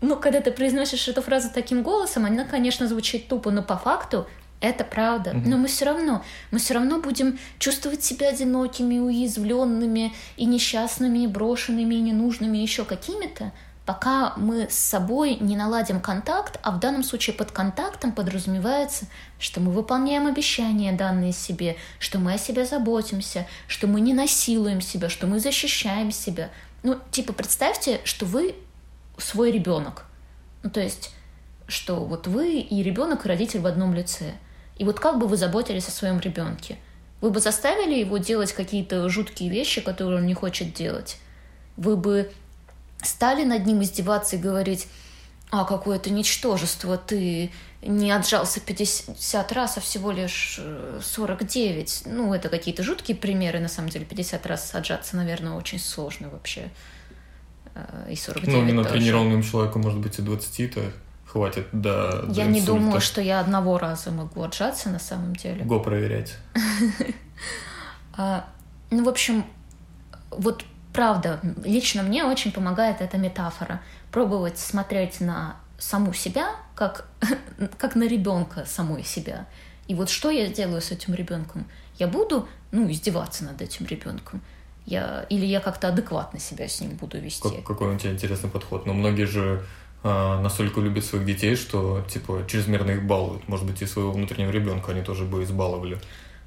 ну, 0.00 0.16
когда 0.16 0.40
ты 0.40 0.50
произносишь 0.50 1.08
эту 1.08 1.22
фразу 1.22 1.48
таким 1.52 1.82
голосом, 1.82 2.24
она, 2.24 2.44
конечно, 2.44 2.86
звучит 2.86 3.28
тупо, 3.28 3.50
но 3.50 3.62
по 3.62 3.76
факту 3.76 4.26
это 4.60 4.84
правда. 4.84 5.30
Mm-hmm. 5.30 5.42
Но 5.46 5.56
мы 5.56 5.68
все 5.68 5.84
равно, 5.86 6.24
мы 6.50 6.58
все 6.58 6.74
равно 6.74 7.00
будем 7.00 7.38
чувствовать 7.58 8.02
себя 8.02 8.28
одинокими, 8.28 8.98
уязвленными 8.98 10.14
и 10.36 10.44
несчастными, 10.44 11.20
и 11.20 11.26
брошенными, 11.26 11.94
и 11.94 12.00
ненужными, 12.00 12.58
еще 12.58 12.84
какими-то, 12.84 13.52
пока 13.86 14.34
мы 14.36 14.68
с 14.70 14.76
собой 14.76 15.36
не 15.40 15.56
наладим 15.56 16.00
контакт, 16.00 16.58
а 16.62 16.70
в 16.70 16.78
данном 16.78 17.02
случае 17.02 17.34
под 17.34 17.50
контактом 17.50 18.12
подразумевается, 18.12 19.06
что 19.38 19.60
мы 19.60 19.72
выполняем 19.72 20.26
обещания, 20.26 20.92
данные 20.92 21.32
себе, 21.32 21.76
что 21.98 22.18
мы 22.18 22.34
о 22.34 22.38
себе 22.38 22.64
заботимся, 22.64 23.46
что 23.66 23.86
мы 23.86 24.00
не 24.00 24.14
насилуем 24.14 24.80
себя, 24.80 25.08
что 25.08 25.26
мы 25.26 25.40
защищаем 25.40 26.12
себя. 26.12 26.50
Ну, 26.82 26.98
типа, 27.10 27.32
представьте, 27.32 28.00
что 28.04 28.26
вы 28.26 28.54
свой 29.22 29.50
ребенок. 29.50 30.04
Ну, 30.62 30.70
то 30.70 30.80
есть, 30.80 31.12
что 31.66 32.04
вот 32.04 32.26
вы 32.26 32.60
и 32.60 32.82
ребенок, 32.82 33.24
и 33.24 33.28
родитель 33.28 33.60
в 33.60 33.66
одном 33.66 33.94
лице. 33.94 34.32
И 34.76 34.84
вот 34.84 34.98
как 34.98 35.18
бы 35.18 35.26
вы 35.26 35.36
заботились 35.36 35.88
о 35.88 35.92
своем 35.92 36.20
ребенке? 36.20 36.78
Вы 37.20 37.30
бы 37.30 37.40
заставили 37.40 37.98
его 37.98 38.18
делать 38.18 38.52
какие-то 38.52 39.08
жуткие 39.08 39.50
вещи, 39.50 39.80
которые 39.80 40.18
он 40.18 40.26
не 40.26 40.34
хочет 40.34 40.72
делать? 40.72 41.18
Вы 41.76 41.96
бы 41.96 42.32
стали 43.02 43.44
над 43.44 43.66
ним 43.66 43.82
издеваться 43.82 44.36
и 44.36 44.38
говорить, 44.38 44.88
а 45.50 45.64
какое 45.64 45.98
то 45.98 46.10
ничтожество, 46.10 46.96
ты 46.96 47.50
не 47.82 48.10
отжался 48.10 48.60
50 48.60 49.52
раз, 49.52 49.78
а 49.78 49.80
всего 49.80 50.12
лишь 50.12 50.60
49. 51.02 52.02
Э, 52.04 52.08
ну, 52.08 52.32
это 52.34 52.48
какие-то 52.48 52.82
жуткие 52.82 53.16
примеры, 53.16 53.58
на 53.58 53.68
самом 53.68 53.88
деле, 53.88 54.04
50 54.04 54.46
раз 54.46 54.74
отжаться, 54.74 55.16
наверное, 55.16 55.52
очень 55.52 55.78
сложно 55.78 56.28
вообще. 56.28 56.70
Э, 57.88 58.12
и 58.12 58.16
49 58.16 58.54
Ну, 58.54 58.62
именно 58.62 58.84
тренированному 58.84 59.42
человеку, 59.42 59.78
может 59.78 60.00
быть, 60.00 60.18
и 60.18 60.22
20-то 60.22 60.80
хватит 61.26 61.66
до, 61.72 62.24
Я 62.28 62.44
до 62.44 62.50
не 62.50 62.60
думаю, 62.60 63.00
что 63.00 63.20
я 63.20 63.40
одного 63.40 63.78
раза 63.78 64.10
могу 64.10 64.42
отжаться 64.42 64.90
на 64.90 64.98
самом 64.98 65.34
деле. 65.36 65.64
Го 65.64 65.80
проверять. 65.80 66.36
А, 68.12 68.44
ну, 68.90 69.04
в 69.04 69.08
общем, 69.08 69.46
вот 70.30 70.64
правда, 70.92 71.40
лично 71.64 72.02
мне 72.02 72.24
очень 72.24 72.52
помогает 72.52 73.00
эта 73.00 73.16
метафора. 73.16 73.80
Пробовать 74.10 74.58
смотреть 74.58 75.20
на 75.20 75.56
саму 75.78 76.12
себя, 76.12 76.50
как, 76.74 77.08
как 77.78 77.94
на 77.94 78.06
ребенка 78.06 78.66
самой 78.66 79.04
себя. 79.04 79.46
И 79.86 79.94
вот 79.94 80.10
что 80.10 80.28
я 80.28 80.48
делаю 80.48 80.82
с 80.82 80.90
этим 80.90 81.14
ребенком? 81.14 81.64
Я 81.98 82.08
буду, 82.08 82.46
ну, 82.72 82.90
издеваться 82.90 83.44
над 83.44 83.62
этим 83.62 83.86
ребенком 83.86 84.42
я, 84.90 85.26
или 85.30 85.46
я 85.46 85.60
как-то 85.60 85.88
адекватно 85.88 86.40
себя 86.40 86.68
с 86.68 86.80
ним 86.80 86.96
буду 86.96 87.18
вести. 87.18 87.48
Как, 87.48 87.64
какой 87.64 87.94
у 87.94 87.98
тебя 87.98 88.12
интересный 88.12 88.50
подход. 88.50 88.86
Но 88.86 88.92
многие 88.92 89.24
же 89.24 89.64
а, 90.02 90.40
настолько 90.40 90.80
любят 90.80 91.04
своих 91.04 91.24
детей, 91.24 91.56
что 91.56 92.04
типа 92.08 92.44
чрезмерно 92.48 92.92
их 92.92 93.06
балуют. 93.06 93.48
Может 93.48 93.66
быть, 93.66 93.82
и 93.82 93.86
своего 93.86 94.12
внутреннего 94.12 94.50
ребенка 94.50 94.92
они 94.92 95.02
тоже 95.02 95.24
бы 95.24 95.42
избаловали. 95.44 95.98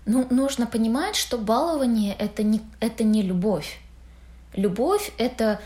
Ну, 0.06 0.28
нужно 0.30 0.68
понимать, 0.68 1.16
что 1.16 1.38
балование 1.38 2.16
это 2.20 2.44
не, 2.44 2.62
это 2.80 3.04
не 3.04 3.22
любовь. 3.22 3.80
Любовь 4.54 5.12
это 5.18 5.60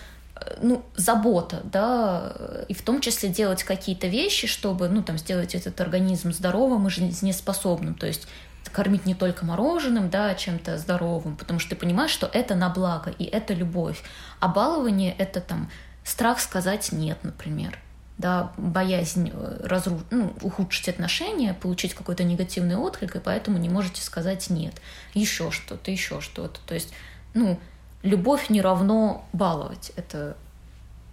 ну, 0.62 0.84
забота, 0.96 1.62
да, 1.64 2.34
и 2.68 2.74
в 2.74 2.82
том 2.82 3.02
числе 3.02 3.30
делать 3.30 3.64
какие-то 3.64 4.08
вещи, 4.08 4.48
чтобы, 4.48 4.88
ну, 4.90 5.04
там, 5.04 5.18
сделать 5.18 5.56
этот 5.56 5.80
организм 5.82 6.32
здоровым 6.32 6.88
и 6.88 6.90
жизнеспособным. 6.90 7.96
То 7.96 8.08
есть 8.08 8.28
кормить 8.70 9.06
не 9.06 9.16
только 9.16 9.46
мороженым, 9.46 10.10
да, 10.10 10.34
чем-то 10.36 10.78
здоровым, 10.78 11.36
потому 11.36 11.60
что 11.60 11.72
ты 11.72 11.76
понимаешь, 11.76 12.12
что 12.12 12.30
это 12.32 12.56
на 12.56 12.70
благо, 12.70 13.12
и 13.12 13.24
это 13.24 13.54
любовь. 13.54 14.02
А 14.40 14.48
балование— 14.48 15.14
это 15.18 15.42
там 15.42 15.70
страх 16.04 16.40
сказать 16.40 16.92
«нет», 16.92 17.18
например 17.24 17.80
да, 18.18 18.52
боязнь 18.58 19.32
э, 19.32 19.60
разру... 19.64 20.02
ну, 20.10 20.34
ухудшить 20.42 20.90
отношения, 20.90 21.54
получить 21.54 21.94
какой-то 21.94 22.24
негативный 22.24 22.76
отклик, 22.76 23.16
и 23.16 23.20
поэтому 23.20 23.58
не 23.58 23.70
можете 23.70 24.02
сказать 24.02 24.50
нет. 24.50 24.74
Еще 25.14 25.52
что-то, 25.52 25.92
еще 25.92 26.20
что-то. 26.20 26.60
То 26.66 26.74
есть, 26.74 26.92
ну, 27.34 27.60
любовь 28.02 28.50
не 28.50 28.62
равно 28.62 29.26
баловать. 29.34 29.92
Это 29.96 30.36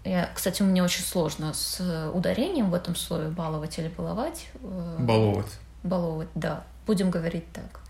Я, 0.05 0.31
кстати, 0.35 0.63
у 0.63 0.67
меня 0.67 0.83
очень 0.83 1.05
сложно 1.05 1.53
с 1.53 2.11
ударением 2.15 2.71
в 2.71 2.75
этом 2.75 2.97
слове 2.97 3.29
баловать 3.29 3.79
или 3.79 3.89
баловать. 3.89 4.47
Э, 4.63 4.97
Баловать. 4.99 5.53
Баловать, 5.83 6.29
да. 6.35 6.65
Будем 6.87 7.11
говорить 7.11 7.51
так. 7.53 7.81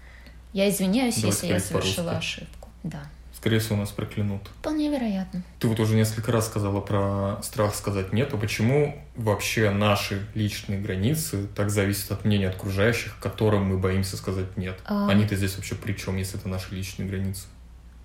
Я 0.53 0.71
извиняюсь, 0.71 1.17
Давайте 1.17 1.47
если 1.47 1.47
я 1.55 1.61
совершила 1.61 2.13
ошибку. 2.13 2.69
Да. 2.83 3.03
Скорее 3.45 3.59
всего, 3.59 3.77
нас 3.77 3.91
проклянут. 3.91 4.49
Вполне 4.61 4.91
вероятно. 4.91 5.43
Ты 5.59 5.69
вот 5.69 5.79
уже 5.79 5.97
несколько 5.97 6.33
раз 6.33 6.47
сказала 6.47 6.81
про 6.81 7.43
страх 7.43 7.75
сказать 7.75 8.13
нет, 8.13 8.33
а 8.33 8.39
почему 8.39 9.05
вообще 9.17 9.71
наши 9.71 10.27
личные 10.35 10.81
границы 10.81 11.47
так 11.55 11.69
зависят 11.69 12.13
от 12.13 12.25
мнения 12.25 12.49
окружающих, 12.49 13.19
которым 13.21 13.65
мы 13.65 13.79
боимся 13.79 14.17
сказать 14.17 14.57
нет? 14.57 14.79
А. 14.87 15.11
Они-то 15.11 15.37
здесь 15.37 15.57
вообще 15.57 15.75
при 15.75 15.93
чем, 15.93 16.17
если 16.17 16.39
это 16.39 16.49
наши 16.49 16.75
личные 16.75 17.07
границы? 17.07 17.45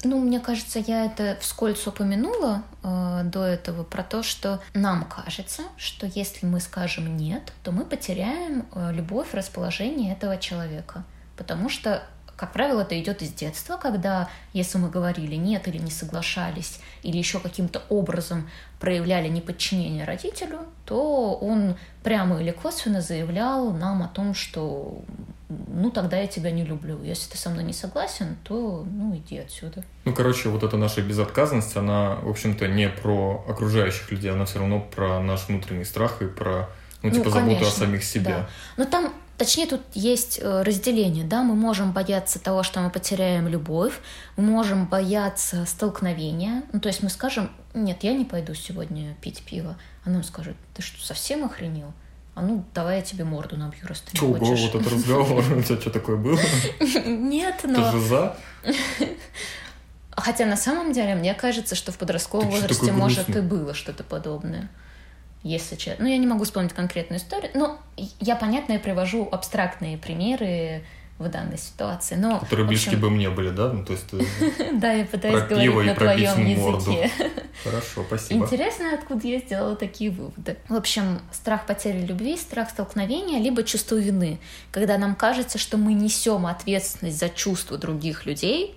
Ну, 0.03 0.17
мне 0.19 0.39
кажется, 0.39 0.79
я 0.79 1.05
это 1.05 1.37
вскользь 1.41 1.85
упомянула 1.85 2.63
э, 2.83 3.21
до 3.25 3.43
этого 3.43 3.83
про 3.83 4.01
то, 4.01 4.23
что 4.23 4.61
нам 4.73 5.03
кажется, 5.03 5.63
что 5.75 6.07
если 6.07 6.45
мы 6.45 6.61
скажем 6.61 7.17
нет, 7.17 7.51
то 7.63 7.73
мы 7.73 7.83
потеряем 7.83 8.65
э, 8.73 8.93
любовь, 8.93 9.33
расположение 9.33 10.13
этого 10.13 10.37
человека. 10.37 11.03
Потому 11.35 11.67
что, 11.67 12.01
как 12.37 12.53
правило, 12.53 12.83
это 12.83 12.97
идет 12.97 13.21
из 13.21 13.33
детства, 13.33 13.75
когда, 13.75 14.29
если 14.53 14.77
мы 14.77 14.89
говорили 14.89 15.35
нет 15.35 15.67
или 15.67 15.79
не 15.79 15.91
соглашались, 15.91 16.79
или 17.03 17.17
еще 17.17 17.41
каким-то 17.41 17.81
образом 17.89 18.49
проявляли 18.79 19.27
неподчинение 19.27 20.05
родителю, 20.05 20.59
то 20.85 21.33
он 21.35 21.75
прямо 22.03 22.39
или 22.41 22.51
косвенно 22.51 23.01
заявлял 23.01 23.73
нам 23.73 24.01
о 24.01 24.07
том, 24.07 24.33
что 24.33 25.01
ну 25.49 25.89
тогда 25.89 26.17
я 26.17 26.27
тебя 26.27 26.51
не 26.51 26.63
люблю. 26.63 27.01
Если 27.03 27.29
ты 27.31 27.37
со 27.37 27.49
мной 27.49 27.63
не 27.63 27.73
согласен, 27.73 28.37
то 28.43 28.85
ну 28.89 29.15
иди 29.15 29.37
отсюда. 29.39 29.83
Ну, 30.05 30.13
короче, 30.13 30.49
вот 30.49 30.63
эта 30.63 30.77
наша 30.77 31.01
безотказность, 31.01 31.75
она, 31.75 32.15
в 32.21 32.29
общем-то, 32.29 32.67
не 32.67 32.87
про 32.89 33.43
окружающих 33.47 34.11
людей, 34.11 34.31
она 34.31 34.45
все 34.45 34.59
равно 34.59 34.79
про 34.79 35.19
наш 35.21 35.47
внутренний 35.47 35.85
страх 35.85 36.21
и 36.21 36.27
про, 36.27 36.69
ну, 37.01 37.09
Ну, 37.09 37.15
типа, 37.15 37.29
заботу 37.31 37.51
о 37.55 37.59
конечно, 37.59 37.79
самих 37.85 38.03
себе. 38.03 38.25
да. 38.25 38.49
Но 38.77 38.85
там, 38.85 39.11
точнее, 39.37 39.65
тут 39.65 39.81
есть 39.93 40.39
э, 40.41 40.61
разделение, 40.61 41.25
да, 41.25 41.41
мы 41.41 41.55
можем 41.55 41.93
бояться 41.93 42.39
того, 42.39 42.61
что 42.63 42.79
мы 42.81 42.89
потеряем 42.91 43.47
любовь, 43.47 43.93
мы 44.37 44.43
можем 44.43 44.85
бояться 44.85 45.65
столкновения, 45.65 46.61
ну, 46.73 46.79
то 46.79 46.89
есть 46.89 47.01
мы 47.01 47.09
скажем, 47.09 47.49
нет, 47.73 48.03
я 48.03 48.13
не 48.13 48.25
пойду 48.25 48.53
сегодня 48.53 49.15
пить 49.21 49.41
пиво, 49.43 49.77
а 50.05 50.09
нам 50.11 50.23
скажут, 50.23 50.55
ты 50.75 50.81
что, 50.83 51.03
совсем 51.03 51.43
охренел? 51.43 51.91
А 52.35 52.41
ну, 52.41 52.63
давай 52.73 52.97
я 52.97 53.01
тебе 53.01 53.25
морду 53.25 53.57
набью, 53.57 53.85
раз 53.87 54.01
ты 54.01 54.17
не 54.17 54.27
Ого, 54.27 54.45
хочешь. 54.45 54.71
вот 54.71 54.81
этот 54.81 54.93
разговор, 54.93 55.43
у 55.57 55.61
тебя 55.61 55.79
что 55.79 55.89
такое 55.89 56.15
было? 56.15 56.39
Нет, 57.05 57.59
Ты 57.61 57.67
но... 57.67 57.91
же 57.91 57.99
за? 57.99 58.37
Хотя 60.11 60.45
на 60.45 60.57
самом 60.57 60.93
деле 60.93 61.15
мне 61.15 61.33
кажется, 61.33 61.75
что 61.75 61.91
в 61.91 61.97
подростковом 61.97 62.49
Ты 62.49 62.55
возрасте 62.55 62.91
может 62.91 63.35
и 63.35 63.41
было 63.41 63.73
что-то 63.73 64.03
подобное. 64.03 64.69
Если 65.43 65.75
честно. 65.75 66.03
Ну, 66.03 66.11
я 66.11 66.17
не 66.17 66.27
могу 66.27 66.43
вспомнить 66.43 66.73
конкретную 66.73 67.19
историю. 67.19 67.51
Но 67.53 67.79
я, 68.19 68.35
понятно, 68.35 68.73
я 68.73 68.79
привожу 68.79 69.27
абстрактные 69.31 69.97
примеры 69.97 70.83
в 71.19 71.29
данной 71.29 71.57
ситуации. 71.57 72.15
Но, 72.15 72.39
Которые 72.39 72.65
близки 72.65 72.87
общем, 72.87 73.01
бы 73.01 73.09
мне 73.09 73.29
были, 73.29 73.49
да? 73.49 73.71
Ну, 73.71 73.83
то 73.83 73.91
есть 73.91 74.07
ты... 74.07 74.25
Да, 74.79 74.93
я 74.93 75.05
пытаюсь 75.05 75.43
говорить 75.43 75.85
на 75.85 75.95
твоем 75.95 76.45
языке. 76.45 77.11
Хорошо, 77.63 78.05
спасибо. 78.07 78.45
Интересно, 78.45 78.93
откуда 78.93 79.27
я 79.27 79.39
сделала 79.39 79.75
такие 79.75 80.11
выводы. 80.11 80.57
В 80.69 80.75
общем, 80.75 81.19
страх 81.31 81.65
потери 81.65 82.05
любви, 82.05 82.37
страх 82.37 82.69
столкновения, 82.69 83.39
либо 83.39 83.63
чувство 83.63 83.97
вины, 83.97 84.39
когда 84.71 84.97
нам 84.97 85.13
кажется, 85.13 85.57
что 85.57 85.77
мы 85.77 85.93
несем 85.93 86.45
ответственность 86.45 87.19
за 87.19 87.27
чувства 87.27 87.77
других 87.77 88.25
людей, 88.25 88.75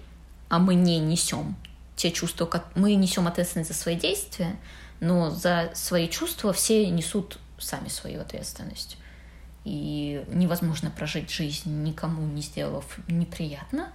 а 0.48 0.58
мы 0.58 0.74
не 0.74 0.98
несем 0.98 1.54
те 1.94 2.10
чувства, 2.10 2.46
как 2.46 2.66
мы 2.74 2.94
несем 2.96 3.28
ответственность 3.28 3.72
за 3.72 3.78
свои 3.78 3.94
действия, 3.94 4.56
но 4.98 5.30
за 5.30 5.70
свои 5.74 6.08
чувства 6.08 6.52
все 6.52 6.88
несут 6.90 7.38
сами 7.58 7.86
свою 7.88 8.20
ответственность. 8.20 8.96
И 9.64 10.24
невозможно 10.28 10.90
прожить 10.90 11.30
жизнь, 11.30 11.82
никому 11.82 12.26
не 12.26 12.42
сделав 12.42 12.84
неприятно. 13.08 13.92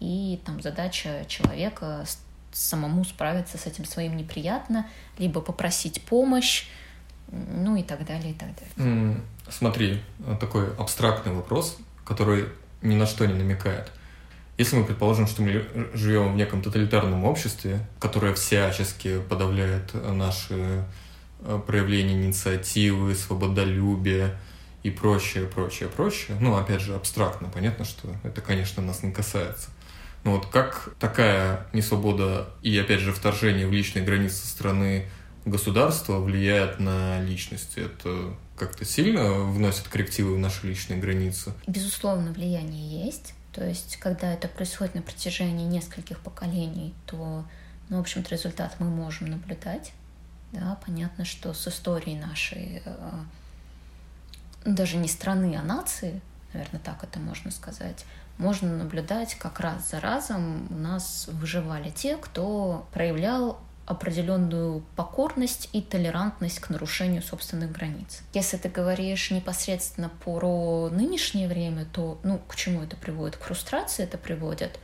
И 0.00 0.40
там 0.44 0.62
задача 0.62 1.24
человека 1.28 2.04
самому 2.52 3.04
справиться 3.04 3.58
с 3.58 3.66
этим 3.66 3.84
своим 3.84 4.16
неприятно, 4.16 4.86
либо 5.18 5.40
попросить 5.40 6.02
помощь, 6.02 6.66
ну 7.30 7.76
и 7.76 7.82
так 7.82 8.06
далее, 8.06 8.30
и 8.30 8.34
так 8.34 8.48
далее. 8.76 9.16
Смотри, 9.50 10.00
э, 10.20 10.36
такой 10.40 10.74
абстрактный 10.76 11.32
вопрос, 11.32 11.76
который 12.04 12.46
ни 12.82 12.94
на 12.94 13.06
что 13.06 13.26
не 13.26 13.34
намекает. 13.34 13.90
Если 14.56 14.76
мы 14.76 14.84
предположим, 14.84 15.26
что 15.26 15.42
мы 15.42 15.66
живем 15.94 16.32
в 16.32 16.36
неком 16.36 16.62
тоталитарном 16.62 17.24
обществе, 17.24 17.80
которое 17.98 18.34
всячески 18.34 19.18
подавляет 19.20 19.92
наши 19.94 20.84
э, 21.40 21.60
проявления 21.66 22.14
инициативы, 22.14 23.14
свободолюбия 23.14 24.38
и 24.84 24.90
прочее, 24.90 25.46
прочее, 25.46 25.88
прочее, 25.88 26.36
ну, 26.40 26.56
опять 26.56 26.82
же, 26.82 26.94
абстрактно, 26.94 27.48
понятно, 27.48 27.84
что 27.84 28.14
это, 28.22 28.40
конечно, 28.42 28.82
нас 28.82 29.02
не 29.02 29.10
касается. 29.10 29.70
Но 30.24 30.32
вот 30.32 30.46
как 30.46 30.94
такая 31.00 31.66
несвобода 31.72 32.50
и, 32.62 32.78
опять 32.78 33.00
же, 33.00 33.12
вторжение 33.12 33.66
в 33.66 33.72
личные 33.72 34.04
границы 34.04 34.36
со 34.36 34.46
стороны 34.46 35.08
государства 35.46 36.18
влияет 36.18 36.80
на 36.80 37.20
личность? 37.22 37.76
Это 37.76 38.34
как-то 38.56 38.84
сильно 38.84 39.32
вносит 39.32 39.88
коррективы 39.88 40.34
в 40.34 40.38
наши 40.38 40.66
личные 40.66 41.00
границы? 41.00 41.52
Безусловно, 41.66 42.32
влияние 42.32 43.06
есть. 43.06 43.34
То 43.52 43.66
есть, 43.66 43.96
когда 43.96 44.32
это 44.34 44.48
происходит 44.48 44.94
на 44.94 45.02
протяжении 45.02 45.66
нескольких 45.66 46.18
поколений, 46.20 46.92
то, 47.06 47.44
ну, 47.88 47.96
в 47.96 48.00
общем-то, 48.00 48.30
результат 48.30 48.76
мы 48.78 48.86
можем 48.86 49.30
наблюдать. 49.30 49.92
Да, 50.52 50.78
понятно, 50.84 51.24
что 51.24 51.52
с 51.54 51.66
историей 51.68 52.16
нашей, 52.16 52.82
э, 52.84 53.10
даже 54.64 54.96
не 54.96 55.08
страны, 55.08 55.56
а 55.56 55.62
нации, 55.62 56.20
наверное, 56.52 56.80
так 56.80 57.02
это 57.04 57.18
можно 57.18 57.50
сказать, 57.50 58.04
можно 58.38 58.76
наблюдать, 58.76 59.34
как 59.36 59.60
раз 59.60 59.90
за 59.90 60.00
разом 60.00 60.66
у 60.70 60.76
нас 60.76 61.28
выживали 61.32 61.90
те, 61.90 62.16
кто 62.16 62.86
проявлял 62.92 63.60
определенную 63.86 64.82
покорность 64.96 65.68
и 65.72 65.82
толерантность 65.82 66.58
к 66.58 66.70
нарушению 66.70 67.22
собственных 67.22 67.70
границ. 67.70 68.22
Если 68.32 68.56
ты 68.56 68.68
говоришь 68.68 69.30
непосредственно 69.30 70.08
про 70.24 70.88
нынешнее 70.90 71.48
время, 71.48 71.84
то 71.84 72.18
ну, 72.22 72.38
к 72.48 72.56
чему 72.56 72.82
это 72.82 72.96
приводит? 72.96 73.36
К 73.36 73.42
фрустрации 73.42 74.04
это 74.04 74.16
приводит. 74.16 74.78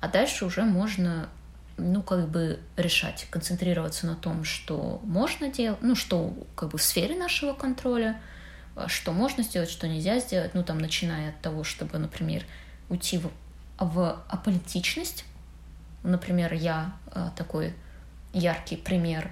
А 0.00 0.08
дальше 0.08 0.44
уже 0.44 0.64
можно 0.64 1.28
ну, 1.76 2.02
как 2.02 2.28
бы 2.28 2.60
решать, 2.76 3.26
концентрироваться 3.30 4.06
на 4.06 4.14
том, 4.14 4.44
что 4.44 5.00
можно 5.04 5.48
делать, 5.48 5.78
ну, 5.80 5.94
что 5.94 6.34
как 6.54 6.70
бы 6.70 6.78
в 6.78 6.82
сфере 6.82 7.16
нашего 7.16 7.54
контроля, 7.54 8.20
что 8.88 9.12
можно 9.12 9.42
сделать, 9.42 9.70
что 9.70 9.88
нельзя 9.88 10.18
сделать, 10.20 10.54
ну, 10.54 10.62
там, 10.62 10.78
начиная 10.78 11.30
от 11.30 11.40
того, 11.40 11.64
чтобы, 11.64 11.98
например, 11.98 12.44
уйти 12.88 13.18
в, 13.18 13.30
в 13.78 14.22
аполитичность. 14.28 15.24
Например, 16.02 16.52
я 16.52 16.92
э, 17.12 17.30
такой 17.36 17.74
яркий 18.32 18.76
пример 18.76 19.30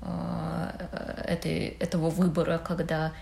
э, 0.00 1.24
этой, 1.26 1.68
этого 1.80 2.10
выбора, 2.10 2.58
когда 2.58 3.12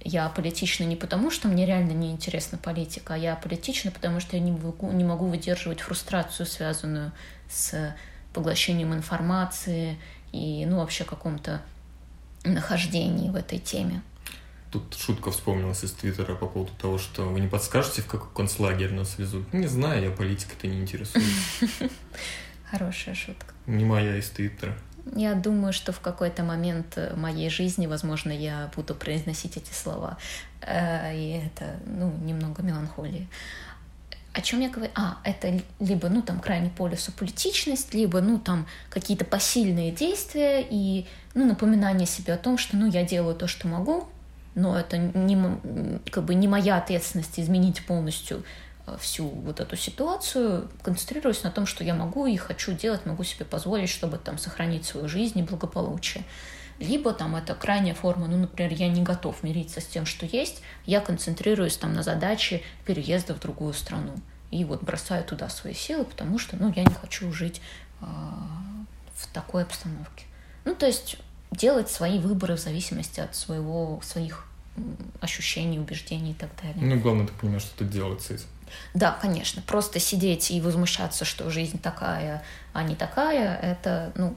я 0.00 0.26
аполитична 0.26 0.84
не 0.84 0.94
потому, 0.94 1.30
что 1.30 1.48
мне 1.48 1.66
реально 1.66 1.92
не 1.92 2.12
интересна 2.12 2.58
политика, 2.58 3.14
а 3.14 3.16
я 3.16 3.32
аполитична, 3.32 3.90
потому 3.90 4.20
что 4.20 4.36
я 4.36 4.42
не 4.42 4.52
могу, 4.52 4.92
не 4.92 5.04
могу 5.04 5.26
выдерживать 5.26 5.80
фрустрацию, 5.80 6.46
связанную 6.46 7.12
с 7.50 7.94
поглощением 8.32 8.94
информации 8.94 9.98
и, 10.32 10.64
ну, 10.66 10.78
вообще 10.78 11.04
каком-то 11.04 11.60
нахождении 12.44 13.30
в 13.30 13.36
этой 13.36 13.58
теме. 13.58 14.02
Тут 14.76 14.94
шутка 14.94 15.30
вспомнилась 15.30 15.82
из 15.84 15.92
Твиттера 15.92 16.34
по 16.34 16.46
поводу 16.46 16.70
того, 16.78 16.98
что 16.98 17.22
вы 17.22 17.40
не 17.40 17.48
подскажете, 17.48 18.02
в 18.02 18.06
какой 18.06 18.28
концлагерь 18.34 18.92
нас 18.92 19.16
везут? 19.16 19.50
Не 19.54 19.68
знаю, 19.68 20.02
я 20.02 20.10
политикой-то 20.10 20.66
не 20.66 20.80
интересуюсь. 20.80 21.24
Хорошая 22.70 23.14
шутка. 23.14 23.54
Не 23.66 23.86
моя 23.86 24.18
из 24.18 24.28
Твиттера. 24.28 24.76
Я 25.14 25.32
думаю, 25.32 25.72
что 25.72 25.92
в 25.92 26.00
какой-то 26.00 26.42
момент 26.42 26.98
моей 27.16 27.48
жизни, 27.48 27.86
возможно, 27.86 28.32
я 28.32 28.70
буду 28.76 28.94
произносить 28.94 29.56
эти 29.56 29.72
слова. 29.72 30.18
Э, 30.60 31.16
И 31.16 31.40
это, 31.46 31.76
ну, 31.86 32.12
немного 32.22 32.62
меланхолии. 32.62 33.28
О 34.34 34.42
чем 34.42 34.60
я 34.60 34.68
говорю? 34.68 34.92
А, 34.94 35.16
это 35.24 35.58
либо, 35.80 36.10
ну, 36.10 36.20
там, 36.20 36.38
крайний 36.40 36.68
полюс 36.68 37.08
политичность, 37.18 37.94
либо, 37.94 38.20
ну, 38.20 38.38
там, 38.38 38.66
какие-то 38.90 39.24
посильные 39.24 39.90
действия 39.90 40.60
и, 40.70 41.06
ну, 41.32 41.46
напоминание 41.46 42.06
себе 42.06 42.34
о 42.34 42.36
том, 42.36 42.58
что, 42.58 42.76
ну, 42.76 42.86
я 42.86 43.04
делаю 43.04 43.34
то, 43.34 43.46
что 43.48 43.68
могу, 43.68 44.06
но 44.56 44.76
это 44.76 44.96
не, 44.96 45.38
как 46.10 46.24
бы 46.24 46.34
не 46.34 46.48
моя 46.48 46.78
ответственность 46.78 47.38
изменить 47.38 47.84
полностью 47.86 48.42
э, 48.86 48.96
всю 48.98 49.28
вот 49.28 49.60
эту 49.60 49.76
ситуацию, 49.76 50.68
концентрируюсь 50.82 51.44
на 51.44 51.50
том, 51.50 51.66
что 51.66 51.84
я 51.84 51.94
могу 51.94 52.26
и 52.26 52.36
хочу 52.36 52.72
делать, 52.72 53.04
могу 53.04 53.22
себе 53.22 53.44
позволить, 53.44 53.90
чтобы 53.90 54.16
там 54.16 54.38
сохранить 54.38 54.86
свою 54.86 55.08
жизнь 55.08 55.38
и 55.38 55.42
благополучие. 55.42 56.24
Либо 56.78 57.12
там 57.12 57.36
это 57.36 57.54
крайняя 57.54 57.94
форма, 57.94 58.28
ну, 58.28 58.38
например, 58.38 58.72
я 58.72 58.88
не 58.88 59.02
готов 59.02 59.42
мириться 59.42 59.82
с 59.82 59.86
тем, 59.86 60.06
что 60.06 60.24
есть, 60.24 60.62
я 60.86 61.00
концентрируюсь 61.00 61.76
там 61.76 61.92
на 61.92 62.02
задаче 62.02 62.62
переезда 62.86 63.34
в 63.34 63.40
другую 63.40 63.74
страну. 63.74 64.14
И 64.50 64.64
вот 64.64 64.82
бросаю 64.82 65.22
туда 65.24 65.50
свои 65.50 65.74
силы, 65.74 66.04
потому 66.04 66.38
что, 66.38 66.56
ну, 66.56 66.72
я 66.74 66.82
не 66.82 66.94
хочу 66.94 67.30
жить 67.30 67.60
э, 68.00 68.06
в 69.14 69.26
такой 69.34 69.64
обстановке. 69.64 70.24
Ну, 70.64 70.74
то 70.74 70.86
есть 70.86 71.18
делать 71.56 71.90
свои 71.90 72.18
выборы 72.18 72.56
в 72.56 72.60
зависимости 72.60 73.20
от 73.20 73.34
своего, 73.34 74.00
своих 74.02 74.46
ощущений, 75.20 75.78
убеждений 75.78 76.32
и 76.32 76.34
так 76.34 76.50
далее. 76.62 76.76
Ну, 76.76 77.00
главное, 77.00 77.26
ты 77.26 77.32
понимаешь, 77.32 77.62
что 77.62 77.78
ты 77.78 77.84
делать 77.84 78.22
с 78.22 78.30
этим. 78.30 78.46
Да, 78.94 79.16
конечно. 79.20 79.62
Просто 79.62 80.00
сидеть 80.00 80.50
и 80.50 80.60
возмущаться, 80.60 81.24
что 81.24 81.48
жизнь 81.50 81.78
такая, 81.78 82.42
а 82.72 82.82
не 82.82 82.94
такая, 82.94 83.56
это, 83.56 84.12
ну, 84.16 84.36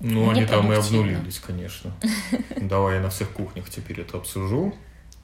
Ну, 0.00 0.30
они 0.30 0.46
там 0.46 0.72
и 0.72 0.76
обнулились, 0.76 1.40
конечно. 1.40 1.92
Давай 2.60 2.96
я 2.96 3.00
на 3.00 3.10
всех 3.10 3.30
кухнях 3.30 3.68
теперь 3.70 4.00
это 4.00 4.18
обсужу. 4.18 4.74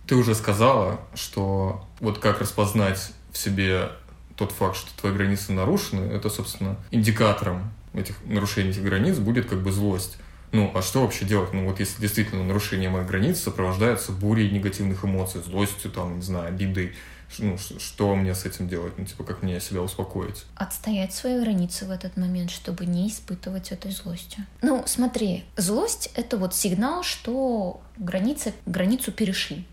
Ты 0.07 0.16
уже 0.16 0.35
сказала, 0.35 1.01
что 1.14 1.87
вот 2.01 2.19
как 2.19 2.40
распознать 2.40 3.12
в 3.31 3.38
себе 3.38 3.90
тот 4.37 4.53
факт, 4.53 4.77
что 4.77 4.90
твои 4.99 5.12
границы 5.12 5.53
нарушены, 5.53 6.11
это, 6.11 6.31
собственно, 6.31 6.77
индикатором 6.90 7.71
этих 7.93 8.16
нарушений 8.25 8.71
этих 8.71 8.83
границ 8.83 9.19
будет 9.19 9.49
как 9.49 9.62
бы 9.62 9.71
злость. 9.73 10.16
Ну, 10.53 10.71
а 10.75 10.83
что 10.83 11.03
вообще 11.03 11.25
делать? 11.25 11.53
Ну, 11.53 11.69
вот 11.69 11.79
если 11.79 12.01
действительно 12.01 12.43
нарушение 12.43 12.91
моих 12.91 13.07
границ 13.07 13.41
сопровождается 13.41 14.13
бурей 14.13 14.51
негативных 14.51 15.05
эмоций, 15.05 15.43
злостью, 15.43 15.91
там, 15.91 16.17
не 16.17 16.23
знаю, 16.23 16.49
обидой, 16.49 16.95
ну, 17.39 17.57
что 17.57 18.17
мне 18.17 18.35
с 18.35 18.45
этим 18.45 18.69
делать? 18.69 18.95
Ну, 18.99 19.05
типа, 19.05 19.23
как 19.23 19.43
мне 19.43 19.61
себя 19.61 19.81
успокоить? 19.83 20.45
Отстоять 20.57 21.15
свои 21.15 21.41
границы 21.41 21.87
в 21.87 21.91
этот 21.93 22.17
момент, 22.17 22.51
чтобы 22.51 22.87
не 22.87 23.09
испытывать 23.09 23.71
этой 23.71 23.93
злости. 23.93 24.45
Ну, 24.63 24.83
смотри, 24.87 25.45
злость— 25.57 26.11
это 26.17 26.37
вот 26.37 26.55
сигнал, 26.55 27.05
что 27.05 27.81
границы, 27.97 28.53
границу 28.67 29.13
перешли. 29.13 29.65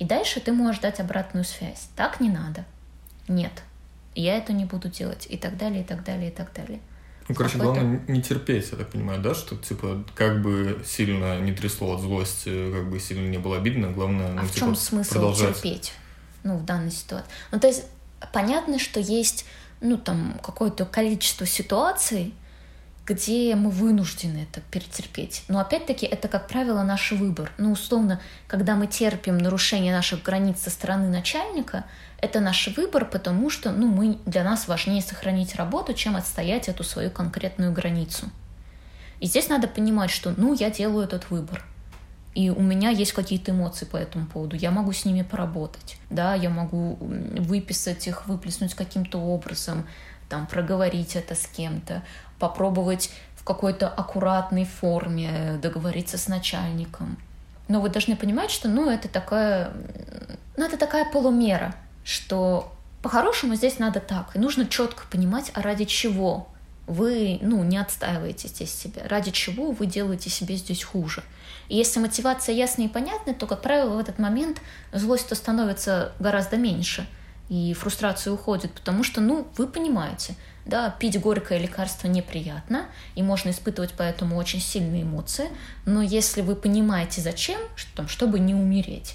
И 0.00 0.04
дальше 0.04 0.40
ты 0.40 0.52
можешь 0.52 0.80
дать 0.80 0.98
обратную 0.98 1.44
связь. 1.44 1.88
Так 1.94 2.20
не 2.20 2.28
надо. 2.28 2.64
Нет, 3.28 3.52
я 4.16 4.36
это 4.36 4.52
не 4.52 4.64
буду 4.64 4.88
делать. 4.88 5.26
И 5.30 5.36
так 5.36 5.56
далее, 5.56 5.82
и 5.82 5.84
так 5.84 6.02
далее, 6.02 6.30
и 6.30 6.34
так 6.34 6.52
далее. 6.52 6.80
Ну, 7.28 7.34
короче, 7.34 7.58
главное 7.58 8.00
не 8.06 8.22
терпеть, 8.22 8.68
я 8.70 8.78
так 8.78 8.90
понимаю, 8.90 9.20
да, 9.20 9.34
что, 9.34 9.56
типа, 9.56 10.04
как 10.14 10.42
бы 10.42 10.82
сильно 10.86 11.40
не 11.40 11.52
трясло 11.52 11.94
от 11.94 12.00
злости, 12.00 12.72
как 12.72 12.88
бы 12.88 13.00
сильно 13.00 13.28
не 13.28 13.38
было 13.38 13.56
обидно, 13.56 13.90
главное, 13.90 14.32
ну, 14.32 14.40
а 14.40 14.44
в 14.44 14.48
типа, 14.50 14.66
чем 14.66 14.76
смысл 14.76 15.12
продолжать. 15.14 15.54
терпеть? 15.54 15.92
Ну, 16.44 16.56
в 16.56 16.64
данной 16.64 16.92
ситуации. 16.92 17.28
Ну, 17.50 17.58
то 17.58 17.66
есть, 17.66 17.84
понятно, 18.32 18.78
что 18.78 19.00
есть, 19.00 19.44
ну, 19.80 19.98
там, 19.98 20.38
какое-то 20.42 20.84
количество 20.84 21.46
ситуаций, 21.46 22.32
где 23.06 23.54
мы 23.54 23.70
вынуждены 23.70 24.48
это 24.50 24.60
перетерпеть. 24.70 25.44
Но 25.46 25.60
опять-таки 25.60 26.06
это, 26.06 26.26
как 26.26 26.48
правило, 26.48 26.82
наш 26.82 27.12
выбор. 27.12 27.52
Ну, 27.56 27.70
условно, 27.70 28.20
когда 28.48 28.74
мы 28.74 28.88
терпим 28.88 29.38
нарушение 29.38 29.94
наших 29.94 30.24
границ 30.24 30.60
со 30.60 30.70
стороны 30.70 31.08
начальника, 31.08 31.84
это 32.18 32.40
наш 32.40 32.66
выбор, 32.76 33.04
потому 33.04 33.48
что 33.48 33.70
ну, 33.70 33.86
мы, 33.86 34.18
для 34.26 34.42
нас 34.42 34.66
важнее 34.66 35.02
сохранить 35.02 35.54
работу, 35.54 35.94
чем 35.94 36.16
отстоять 36.16 36.68
эту 36.68 36.82
свою 36.82 37.10
конкретную 37.10 37.72
границу. 37.72 38.26
И 39.20 39.26
здесь 39.26 39.48
надо 39.48 39.68
понимать, 39.68 40.10
что 40.10 40.34
ну, 40.36 40.54
я 40.54 40.70
делаю 40.70 41.04
этот 41.04 41.30
выбор. 41.30 41.64
И 42.34 42.50
у 42.50 42.60
меня 42.60 42.90
есть 42.90 43.12
какие-то 43.12 43.52
эмоции 43.52 43.86
по 43.86 43.96
этому 43.96 44.26
поводу. 44.26 44.56
Я 44.56 44.70
могу 44.70 44.92
с 44.92 45.04
ними 45.04 45.22
поработать. 45.22 45.96
Да, 46.10 46.34
я 46.34 46.50
могу 46.50 46.98
выписать 47.00 48.08
их, 48.08 48.26
выплеснуть 48.26 48.74
каким-то 48.74 49.18
образом, 49.18 49.86
там, 50.28 50.46
проговорить 50.46 51.16
это 51.16 51.34
с 51.34 51.46
кем-то, 51.46 52.02
попробовать 52.38 53.10
в 53.36 53.44
какой-то 53.44 53.88
аккуратной 53.88 54.64
форме 54.64 55.58
договориться 55.62 56.18
с 56.18 56.28
начальником. 56.28 57.16
Но 57.68 57.80
вы 57.80 57.88
должны 57.88 58.16
понимать, 58.16 58.50
что 58.50 58.68
ну, 58.68 58.88
это 58.90 59.08
такая, 59.08 59.72
ну, 60.56 60.64
это 60.64 60.76
такая 60.76 61.10
полумера, 61.10 61.74
что 62.04 62.72
по-хорошему 63.02 63.54
здесь 63.54 63.78
надо 63.78 64.00
так. 64.00 64.34
И 64.34 64.38
нужно 64.38 64.66
четко 64.66 65.04
понимать, 65.10 65.50
а 65.54 65.62
ради 65.62 65.84
чего 65.84 66.48
вы 66.86 67.38
ну, 67.42 67.64
не 67.64 67.78
отстаиваете 67.78 68.48
здесь 68.48 68.72
себя, 68.72 69.02
ради 69.08 69.32
чего 69.32 69.72
вы 69.72 69.86
делаете 69.86 70.30
себе 70.30 70.56
здесь 70.56 70.84
хуже. 70.84 71.22
И 71.68 71.76
если 71.76 71.98
мотивация 71.98 72.54
ясная 72.54 72.86
и 72.86 72.88
понятная, 72.88 73.34
то, 73.34 73.46
как 73.46 73.62
правило, 73.62 73.96
в 73.96 73.98
этот 73.98 74.18
момент 74.18 74.60
злость 74.92 75.34
становится 75.34 76.12
гораздо 76.20 76.56
меньше, 76.56 77.06
и 77.48 77.74
фрустрация 77.74 78.32
уходит, 78.32 78.72
потому 78.72 79.02
что, 79.02 79.20
ну, 79.20 79.48
вы 79.56 79.66
понимаете, 79.66 80.34
да, 80.66 80.90
пить 80.90 81.20
горькое 81.20 81.60
лекарство 81.60 82.08
неприятно, 82.08 82.86
и 83.14 83.22
можно 83.22 83.50
испытывать 83.50 83.94
поэтому 83.96 84.36
очень 84.36 84.60
сильные 84.60 85.02
эмоции, 85.02 85.48
но 85.86 86.02
если 86.02 86.42
вы 86.42 86.56
понимаете, 86.56 87.20
зачем, 87.20 87.60
что, 87.76 88.06
чтобы 88.08 88.40
не 88.40 88.54
умереть, 88.54 89.14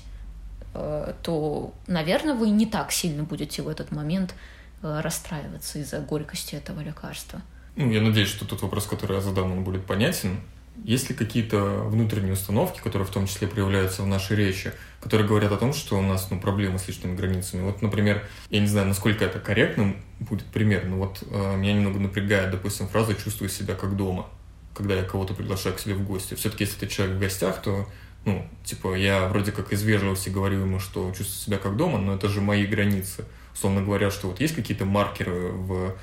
э, 0.74 1.14
то, 1.22 1.74
наверное, 1.88 2.34
вы 2.34 2.50
не 2.50 2.66
так 2.66 2.92
сильно 2.92 3.24
будете 3.24 3.62
в 3.62 3.68
этот 3.68 3.92
момент 3.92 4.34
э, 4.82 5.02
расстраиваться 5.02 5.80
из-за 5.80 6.00
горькости 6.00 6.56
этого 6.56 6.80
лекарства. 6.80 7.42
Ну, 7.76 7.92
я 7.92 8.02
надеюсь, 8.02 8.30
что 8.30 8.46
тот 8.46 8.62
вопрос, 8.62 8.86
который 8.86 9.16
я 9.16 9.22
задам, 9.22 9.52
он 9.52 9.64
будет 9.64 9.86
понятен. 9.86 10.40
Есть 10.84 11.10
ли 11.10 11.16
какие-то 11.16 11.84
внутренние 11.84 12.34
установки, 12.34 12.80
которые 12.80 13.08
в 13.08 13.12
том 13.12 13.28
числе 13.28 13.48
проявляются 13.48 14.02
в 14.02 14.08
нашей 14.08 14.36
речи, 14.36 14.72
которые 15.00 15.28
говорят 15.28 15.52
о 15.52 15.58
том, 15.58 15.74
что 15.74 15.98
у 15.98 16.02
нас 16.02 16.30
ну, 16.32 16.40
проблемы 16.40 16.80
с 16.80 16.88
личными 16.88 17.16
границами? 17.16 17.62
Вот, 17.64 17.82
например, 17.82 18.26
я 18.50 18.62
не 18.62 18.68
знаю, 18.68 18.88
насколько 18.88 19.24
это 19.24 19.40
корректным 19.40 19.98
будет 20.20 20.46
пример, 20.46 20.86
но 20.86 20.98
вот 20.98 21.24
э, 21.30 21.56
меня 21.58 21.74
немного 21.74 22.00
напрягает, 22.00 22.52
допустим, 22.52 22.88
фраза 22.88 23.14
«чувствую 23.16 23.50
себя 23.50 23.76
как 23.76 23.96
дома», 23.96 24.28
когда 24.74 24.96
я 24.96 25.04
кого-то 25.04 25.34
приглашаю 25.34 25.76
к 25.76 25.80
себе 25.80 25.94
в 25.94 26.04
гости. 26.04 26.34
Все-таки, 26.34 26.64
если 26.64 26.80
ты 26.80 26.88
человек 26.88 27.18
в 27.18 27.20
гостях, 27.20 27.62
то, 27.62 27.88
ну, 28.26 28.48
типа, 28.64 28.96
я 28.96 29.28
вроде 29.28 29.52
как 29.52 29.74
из 29.74 29.84
вежливости 29.84 30.30
говорю 30.30 30.62
ему, 30.62 30.80
что 30.80 31.08
чувствую 31.10 31.46
себя 31.46 31.58
как 31.58 31.76
дома, 31.76 32.00
но 32.00 32.16
это 32.16 32.28
же 32.28 32.42
мои 32.42 32.66
границы. 32.66 33.26
Условно 33.54 33.84
говоря, 33.84 34.10
что 34.10 34.30
вот 34.30 34.40
есть 34.40 34.56
какие-то 34.56 34.86
маркеры 34.86 35.50
в 35.52 35.96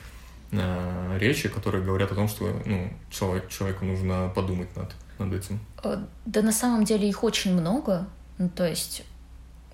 э, 0.50 1.18
речи, 1.18 1.48
которые 1.48 1.84
говорят 1.84 2.12
о 2.12 2.14
том, 2.14 2.28
что 2.28 2.60
ну, 2.64 2.92
человек, 3.10 3.48
человеку 3.48 3.84
нужно 3.84 4.30
подумать 4.34 4.74
над, 4.76 4.94
над 5.18 5.32
этим? 5.32 5.60
Э, 5.82 5.98
да 6.26 6.42
на 6.42 6.52
самом 6.52 6.84
деле 6.84 7.08
их 7.08 7.24
очень 7.24 7.52
много. 7.54 8.06
Ну, 8.38 8.48
то 8.48 8.66
есть 8.66 9.04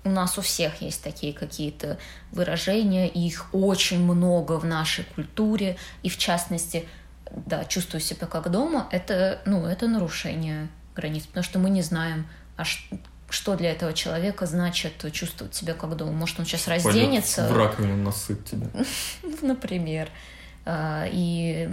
у 0.03 0.09
нас 0.09 0.37
у 0.37 0.41
всех 0.41 0.81
есть 0.81 1.03
такие 1.03 1.33
какие-то 1.33 1.97
выражения, 2.31 3.07
и 3.07 3.19
их 3.27 3.47
очень 3.53 4.03
много 4.03 4.59
в 4.59 4.65
нашей 4.65 5.03
культуре, 5.03 5.77
и 6.03 6.09
в 6.09 6.17
частности, 6.17 6.87
да, 7.31 7.65
чувствую 7.65 8.01
себя 8.01 8.27
как 8.27 8.51
дома, 8.51 8.87
это, 8.91 9.41
ну, 9.45 9.65
это 9.65 9.87
нарушение 9.87 10.69
границ, 10.95 11.25
потому 11.25 11.43
что 11.43 11.59
мы 11.59 11.69
не 11.71 11.81
знаем, 11.81 12.27
а 12.55 12.63
что 13.29 13.55
для 13.55 13.71
этого 13.71 13.93
человека 13.93 14.45
значит 14.45 15.11
чувствовать 15.11 15.55
себя 15.55 15.73
как 15.73 15.95
дома. 15.95 16.11
Может, 16.11 16.39
он 16.39 16.45
сейчас 16.45 16.67
разденется. 16.67 17.41
Пойдет 17.41 17.55
в 17.55 17.59
раковину 17.59 17.97
насыт 17.97 18.45
тебя. 18.45 18.67
Например. 19.41 20.09
А, 20.65 21.05
и 21.11 21.69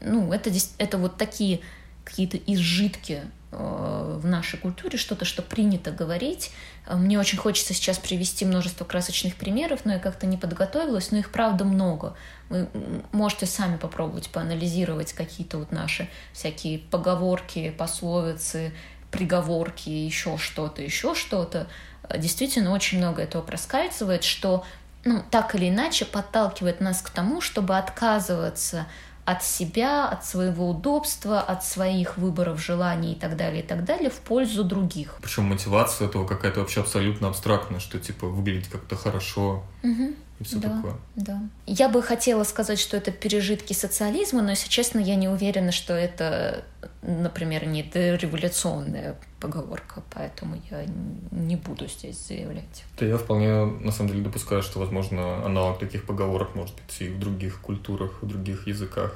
ну, 0.00 0.32
это, 0.32 0.50
это 0.78 0.98
вот 0.98 1.16
такие 1.16 1.60
какие-то 2.04 2.36
изжитки 2.36 3.22
а, 3.52 4.18
в 4.18 4.26
нашей 4.26 4.58
культуре, 4.58 4.98
что-то, 4.98 5.24
что 5.24 5.42
принято 5.42 5.90
говорить. 5.92 6.50
А, 6.86 6.96
мне 6.96 7.18
очень 7.18 7.38
хочется 7.38 7.72
сейчас 7.72 7.98
привести 7.98 8.44
множество 8.44 8.84
красочных 8.84 9.36
примеров, 9.36 9.84
но 9.84 9.94
я 9.94 9.98
как-то 9.98 10.26
не 10.26 10.36
подготовилась, 10.36 11.10
но 11.12 11.18
их 11.18 11.30
правда 11.30 11.64
много. 11.64 12.16
Вы 12.48 12.68
можете 13.12 13.46
сами 13.46 13.76
попробовать 13.76 14.28
поанализировать 14.30 15.12
какие-то 15.12 15.58
вот 15.58 15.72
наши 15.72 16.08
всякие 16.32 16.80
поговорки, 16.80 17.70
пословицы, 17.70 18.72
приговорки, 19.10 19.88
еще 19.88 20.36
что-то, 20.36 20.82
еще 20.82 21.14
что-то. 21.14 21.68
Действительно, 22.16 22.72
очень 22.72 22.98
много 22.98 23.22
этого 23.22 23.42
проскальзывает, 23.42 24.22
что 24.22 24.64
ну, 25.06 25.22
так 25.30 25.54
или 25.54 25.70
иначе 25.70 26.04
подталкивает 26.04 26.80
нас 26.80 27.00
к 27.00 27.10
тому, 27.10 27.40
чтобы 27.40 27.78
отказываться 27.78 28.86
от 29.24 29.42
себя, 29.42 30.08
от 30.08 30.24
своего 30.24 30.70
удобства, 30.70 31.40
от 31.40 31.64
своих 31.64 32.16
выборов, 32.16 32.60
желаний 32.60 33.12
и 33.12 33.14
так 33.16 33.36
далее, 33.36 33.62
и 33.62 33.66
так 33.66 33.84
далее, 33.84 34.10
в 34.10 34.18
пользу 34.18 34.62
других. 34.62 35.18
Причем 35.22 35.44
мотивация 35.44 36.06
этого 36.06 36.26
какая-то 36.26 36.60
вообще 36.60 36.80
абсолютно 36.80 37.28
абстрактная, 37.28 37.80
что 37.80 37.98
типа 37.98 38.26
выглядеть 38.26 38.68
как-то 38.68 38.96
хорошо, 38.96 39.64
угу 39.82 40.14
и 40.38 40.44
все 40.44 40.58
да, 40.58 40.68
такое. 40.68 40.94
Да. 41.14 41.40
Я 41.66 41.88
бы 41.88 42.02
хотела 42.02 42.44
сказать, 42.44 42.78
что 42.78 42.96
это 42.96 43.10
пережитки 43.10 43.72
социализма, 43.72 44.42
но, 44.42 44.50
если 44.50 44.68
честно, 44.68 44.98
я 44.98 45.16
не 45.16 45.28
уверена, 45.28 45.72
что 45.72 45.94
это, 45.94 46.64
например, 47.02 47.66
не 47.66 47.82
революционная 47.82 49.16
поговорка, 49.40 50.02
поэтому 50.12 50.60
я 50.70 50.84
не 51.30 51.56
буду 51.56 51.86
здесь 51.88 52.26
заявлять. 52.26 52.84
Да 52.98 53.06
я 53.06 53.16
вполне, 53.16 53.64
на 53.64 53.92
самом 53.92 54.10
деле, 54.10 54.24
допускаю, 54.24 54.62
что, 54.62 54.78
возможно, 54.78 55.44
аналог 55.44 55.78
таких 55.78 56.04
поговорок 56.06 56.54
может 56.54 56.74
быть 56.74 57.00
и 57.00 57.08
в 57.08 57.18
других 57.18 57.60
культурах, 57.60 58.22
в 58.22 58.26
других 58.26 58.66
языках. 58.66 59.14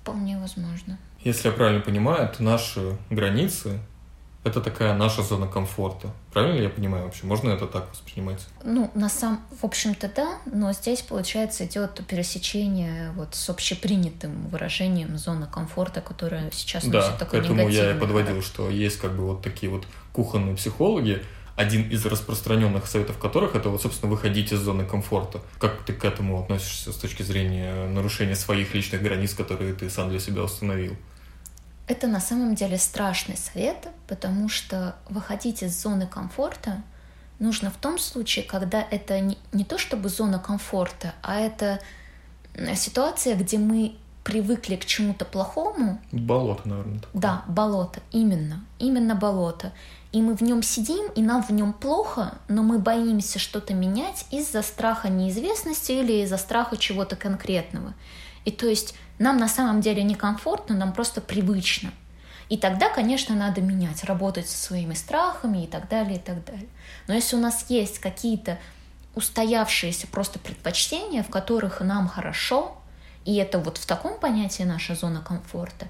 Вполне 0.00 0.38
возможно. 0.38 0.98
Если 1.22 1.48
я 1.48 1.54
правильно 1.54 1.80
понимаю, 1.80 2.28
то 2.32 2.42
наши 2.42 2.96
границы 3.10 3.80
это 4.46 4.60
такая 4.60 4.94
наша 4.94 5.22
зона 5.22 5.48
комфорта. 5.48 6.08
Правильно 6.32 6.60
я 6.60 6.68
понимаю 6.68 7.04
вообще? 7.04 7.26
Можно 7.26 7.50
это 7.50 7.66
так 7.66 7.90
воспринимать? 7.90 8.46
Ну, 8.62 8.90
на 8.94 9.08
самом, 9.08 9.40
в 9.60 9.64
общем-то, 9.64 10.08
да, 10.14 10.38
но 10.46 10.72
здесь, 10.72 11.02
получается, 11.02 11.66
идет 11.66 12.00
пересечение 12.06 13.10
вот 13.16 13.34
с 13.34 13.50
общепринятым 13.50 14.48
выражением 14.48 15.18
зона 15.18 15.48
комфорта, 15.52 16.00
которая 16.00 16.48
сейчас 16.52 16.84
да, 16.84 17.00
носит 17.00 17.18
такой 17.18 17.40
к 17.40 17.44
этому 17.44 17.68
я 17.68 17.96
и 17.96 17.98
подводил, 17.98 18.40
что 18.40 18.70
есть 18.70 18.98
как 18.98 19.16
бы 19.16 19.26
вот 19.26 19.42
такие 19.42 19.70
вот 19.70 19.84
кухонные 20.12 20.54
психологи, 20.54 21.22
один 21.56 21.88
из 21.88 22.04
распространенных 22.06 22.86
советов 22.86 23.18
которых 23.18 23.56
это 23.56 23.70
вот, 23.70 23.82
собственно, 23.82 24.12
выходить 24.12 24.52
из 24.52 24.60
зоны 24.60 24.84
комфорта. 24.84 25.40
Как 25.58 25.82
ты 25.84 25.92
к 25.92 26.04
этому 26.04 26.40
относишься 26.40 26.92
с 26.92 26.96
точки 26.96 27.22
зрения 27.22 27.88
нарушения 27.88 28.36
своих 28.36 28.74
личных 28.74 29.02
границ, 29.02 29.34
которые 29.34 29.74
ты 29.74 29.90
сам 29.90 30.10
для 30.10 30.20
себя 30.20 30.42
установил? 30.44 30.96
Это 31.86 32.08
на 32.08 32.20
самом 32.20 32.54
деле 32.54 32.78
страшный 32.78 33.36
совет, 33.36 33.88
потому 34.08 34.48
что 34.48 34.96
выходить 35.08 35.62
из 35.62 35.80
зоны 35.80 36.06
комфорта 36.06 36.82
нужно 37.38 37.70
в 37.70 37.76
том 37.76 37.98
случае, 37.98 38.44
когда 38.44 38.84
это 38.90 39.20
не, 39.20 39.38
не 39.52 39.64
то 39.64 39.78
чтобы 39.78 40.08
зона 40.08 40.38
комфорта, 40.38 41.14
а 41.22 41.38
это 41.38 41.80
ситуация, 42.74 43.36
где 43.36 43.58
мы 43.58 43.96
привыкли 44.24 44.74
к 44.74 44.84
чему-то 44.84 45.24
плохому. 45.24 46.00
Болото, 46.10 46.68
наверное. 46.68 46.98
Такое. 46.98 47.22
Да, 47.22 47.44
болото, 47.46 48.00
именно, 48.10 48.64
именно 48.80 49.14
болото. 49.14 49.72
И 50.10 50.20
мы 50.20 50.34
в 50.34 50.40
нем 50.40 50.62
сидим, 50.62 51.06
и 51.14 51.22
нам 51.22 51.44
в 51.44 51.50
нем 51.50 51.72
плохо, 51.72 52.34
но 52.48 52.64
мы 52.64 52.78
боимся 52.80 53.38
что-то 53.38 53.74
менять 53.74 54.26
из-за 54.32 54.62
страха 54.62 55.08
неизвестности 55.08 55.92
или 55.92 56.24
из-за 56.24 56.38
страха 56.38 56.76
чего-то 56.76 57.14
конкретного. 57.14 57.94
И 58.44 58.50
то 58.50 58.66
есть 58.66 58.94
нам 59.18 59.38
на 59.38 59.48
самом 59.48 59.80
деле 59.80 60.02
некомфортно, 60.02 60.76
нам 60.76 60.92
просто 60.92 61.20
привычно. 61.20 61.92
И 62.48 62.56
тогда, 62.56 62.88
конечно, 62.90 63.34
надо 63.34 63.60
менять, 63.60 64.04
работать 64.04 64.48
со 64.48 64.56
своими 64.56 64.94
страхами 64.94 65.64
и 65.64 65.66
так 65.66 65.88
далее, 65.88 66.16
и 66.16 66.20
так 66.20 66.44
далее. 66.44 66.68
Но 67.08 67.14
если 67.14 67.36
у 67.36 67.40
нас 67.40 67.66
есть 67.68 67.98
какие-то 67.98 68.58
устоявшиеся 69.14 70.06
просто 70.06 70.38
предпочтения, 70.38 71.22
в 71.22 71.28
которых 71.28 71.80
нам 71.80 72.06
хорошо, 72.06 72.78
и 73.24 73.34
это 73.36 73.58
вот 73.58 73.78
в 73.78 73.86
таком 73.86 74.20
понятии 74.20 74.62
наша 74.62 74.94
зона 74.94 75.20
комфорта, 75.20 75.88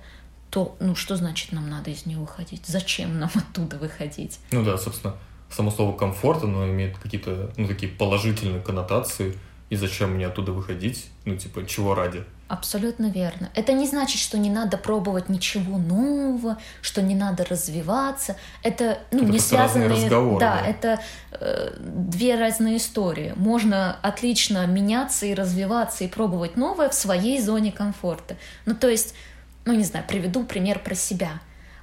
то, 0.48 0.76
ну, 0.80 0.94
что 0.94 1.16
значит 1.16 1.52
нам 1.52 1.68
надо 1.68 1.90
из 1.90 2.06
нее 2.06 2.18
выходить? 2.18 2.64
Зачем 2.66 3.18
нам 3.18 3.30
оттуда 3.34 3.76
выходить? 3.76 4.38
Ну 4.52 4.64
да, 4.64 4.78
собственно, 4.78 5.14
само 5.50 5.70
слово 5.70 5.94
комфорт, 5.94 6.44
оно 6.44 6.66
имеет 6.68 6.96
какие-то, 6.96 7.52
ну, 7.58 7.66
такие 7.66 7.92
положительные 7.92 8.62
коннотации, 8.62 9.38
и 9.68 9.76
зачем 9.76 10.12
мне 10.12 10.26
оттуда 10.26 10.52
выходить? 10.52 11.06
Ну, 11.26 11.36
типа, 11.36 11.66
чего 11.66 11.96
ради? 11.96 12.24
Абсолютно 12.46 13.06
верно. 13.06 13.50
Это 13.54 13.72
не 13.72 13.88
значит, 13.88 14.20
что 14.20 14.38
не 14.38 14.48
надо 14.48 14.78
пробовать 14.78 15.28
ничего 15.28 15.76
нового, 15.76 16.56
что 16.80 17.02
не 17.02 17.16
надо 17.16 17.44
развиваться. 17.44 18.36
Это 18.62 19.00
ну, 19.10 19.24
это 19.24 19.32
не 19.32 19.40
связанные. 19.40 19.88
Разговоры, 19.88 20.38
да, 20.38 20.60
да, 20.60 20.66
это 20.66 21.00
э, 21.32 21.76
две 21.80 22.36
разные 22.36 22.76
истории. 22.76 23.32
Можно 23.34 23.96
отлично 24.02 24.64
меняться 24.68 25.26
и 25.26 25.34
развиваться 25.34 26.04
и 26.04 26.08
пробовать 26.08 26.56
новое 26.56 26.88
в 26.88 26.94
своей 26.94 27.42
зоне 27.42 27.72
комфорта. 27.72 28.36
Ну, 28.64 28.76
то 28.76 28.88
есть, 28.88 29.16
ну, 29.64 29.72
не 29.72 29.82
знаю, 29.82 30.04
приведу 30.06 30.44
пример 30.44 30.78
про 30.78 30.94
себя. 30.94 31.40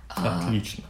А, 0.08 0.39
отлично. 0.39 0.86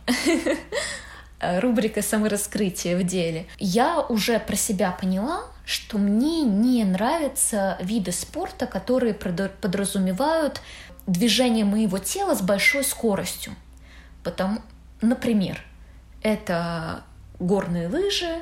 Рубрика 1.60 2.04
самораскрытие 2.04 2.98
в 2.98 3.04
деле. 3.04 3.48
Я 3.58 4.02
уже 4.02 4.38
про 4.38 4.56
себя 4.56 4.92
поняла, 4.92 5.42
что 5.66 5.98
мне 5.98 6.42
не 6.42 6.84
нравятся 6.84 7.78
виды 7.82 8.12
спорта, 8.12 8.68
которые 8.68 9.14
подразумевают 9.14 10.62
движение 11.08 11.66
моего 11.66 12.00
тела 12.00 12.36
с 12.36 12.42
большой 12.42 12.84
скоростью. 12.84 13.54
Потому, 14.24 14.60
например, 15.02 15.62
это 16.22 17.04
горные 17.40 17.88
лыжи, 17.88 18.42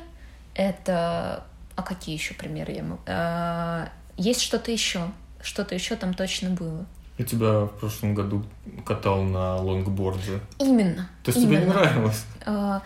это... 0.53 1.45
А 1.76 1.84
какие 1.84 2.15
еще 2.15 2.34
примеры 2.34 2.74
я 2.74 2.84
могу... 2.84 3.01
А, 3.07 3.89
есть 4.17 4.41
что-то 4.41 4.72
еще? 4.72 5.11
Что-то 5.41 5.74
еще 5.74 5.95
там 5.95 6.13
точно 6.13 6.49
было. 6.49 6.86
Я 7.17 7.26
тебя 7.26 7.65
в 7.65 7.80
прошлом 7.80 8.13
году 8.13 8.45
катал 8.86 9.24
на 9.24 9.55
лонгборде. 9.55 10.39
Именно. 10.59 11.09
То 11.24 11.32
есть 11.32 11.39
именно. 11.39 11.61
тебе 11.61 11.65
не 11.65 11.74
нравилось? 11.74 12.26
А, 12.45 12.82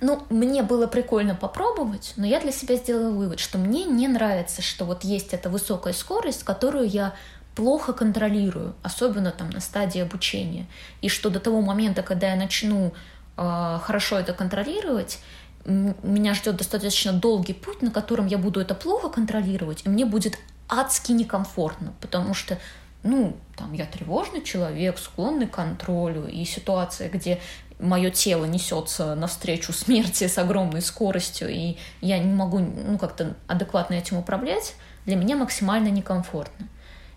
ну, 0.00 0.22
мне 0.28 0.62
было 0.62 0.86
прикольно 0.86 1.34
попробовать, 1.34 2.12
но 2.16 2.26
я 2.26 2.40
для 2.40 2.52
себя 2.52 2.76
сделала 2.76 3.10
вывод, 3.10 3.40
что 3.40 3.58
мне 3.58 3.84
не 3.84 4.08
нравится, 4.08 4.60
что 4.60 4.84
вот 4.84 5.04
есть 5.04 5.32
эта 5.32 5.48
высокая 5.48 5.92
скорость, 5.92 6.44
которую 6.44 6.88
я 6.88 7.14
плохо 7.54 7.94
контролирую, 7.94 8.74
особенно 8.82 9.30
там 9.32 9.48
на 9.48 9.60
стадии 9.60 10.00
обучения, 10.00 10.66
и 11.00 11.08
что 11.08 11.30
до 11.30 11.40
того 11.40 11.62
момента, 11.62 12.02
когда 12.02 12.28
я 12.28 12.36
начну 12.36 12.92
э, 13.38 13.78
хорошо 13.82 14.18
это 14.18 14.34
контролировать, 14.34 15.20
меня 15.64 16.34
ждет 16.34 16.56
достаточно 16.56 17.12
долгий 17.12 17.54
путь, 17.54 17.82
на 17.82 17.90
котором 17.90 18.26
я 18.26 18.38
буду 18.38 18.60
это 18.60 18.74
плохо 18.74 19.08
контролировать, 19.08 19.82
и 19.84 19.88
мне 19.88 20.04
будет 20.04 20.38
адски 20.68 21.12
некомфортно, 21.12 21.94
потому 22.00 22.34
что 22.34 22.58
ну, 23.02 23.36
там, 23.56 23.72
я 23.72 23.86
тревожный 23.86 24.42
человек, 24.42 24.98
склонный 24.98 25.46
к 25.46 25.52
контролю, 25.52 26.26
и 26.26 26.44
ситуация, 26.44 27.08
где 27.08 27.40
мое 27.78 28.10
тело 28.10 28.44
несется 28.44 29.14
навстречу 29.14 29.72
смерти 29.72 30.26
с 30.26 30.38
огромной 30.38 30.82
скоростью, 30.82 31.48
и 31.48 31.76
я 32.00 32.18
не 32.18 32.32
могу 32.32 32.58
ну, 32.58 32.98
как-то 32.98 33.36
адекватно 33.46 33.94
этим 33.94 34.16
управлять, 34.18 34.74
для 35.04 35.16
меня 35.16 35.36
максимально 35.36 35.88
некомфортно. 35.88 36.68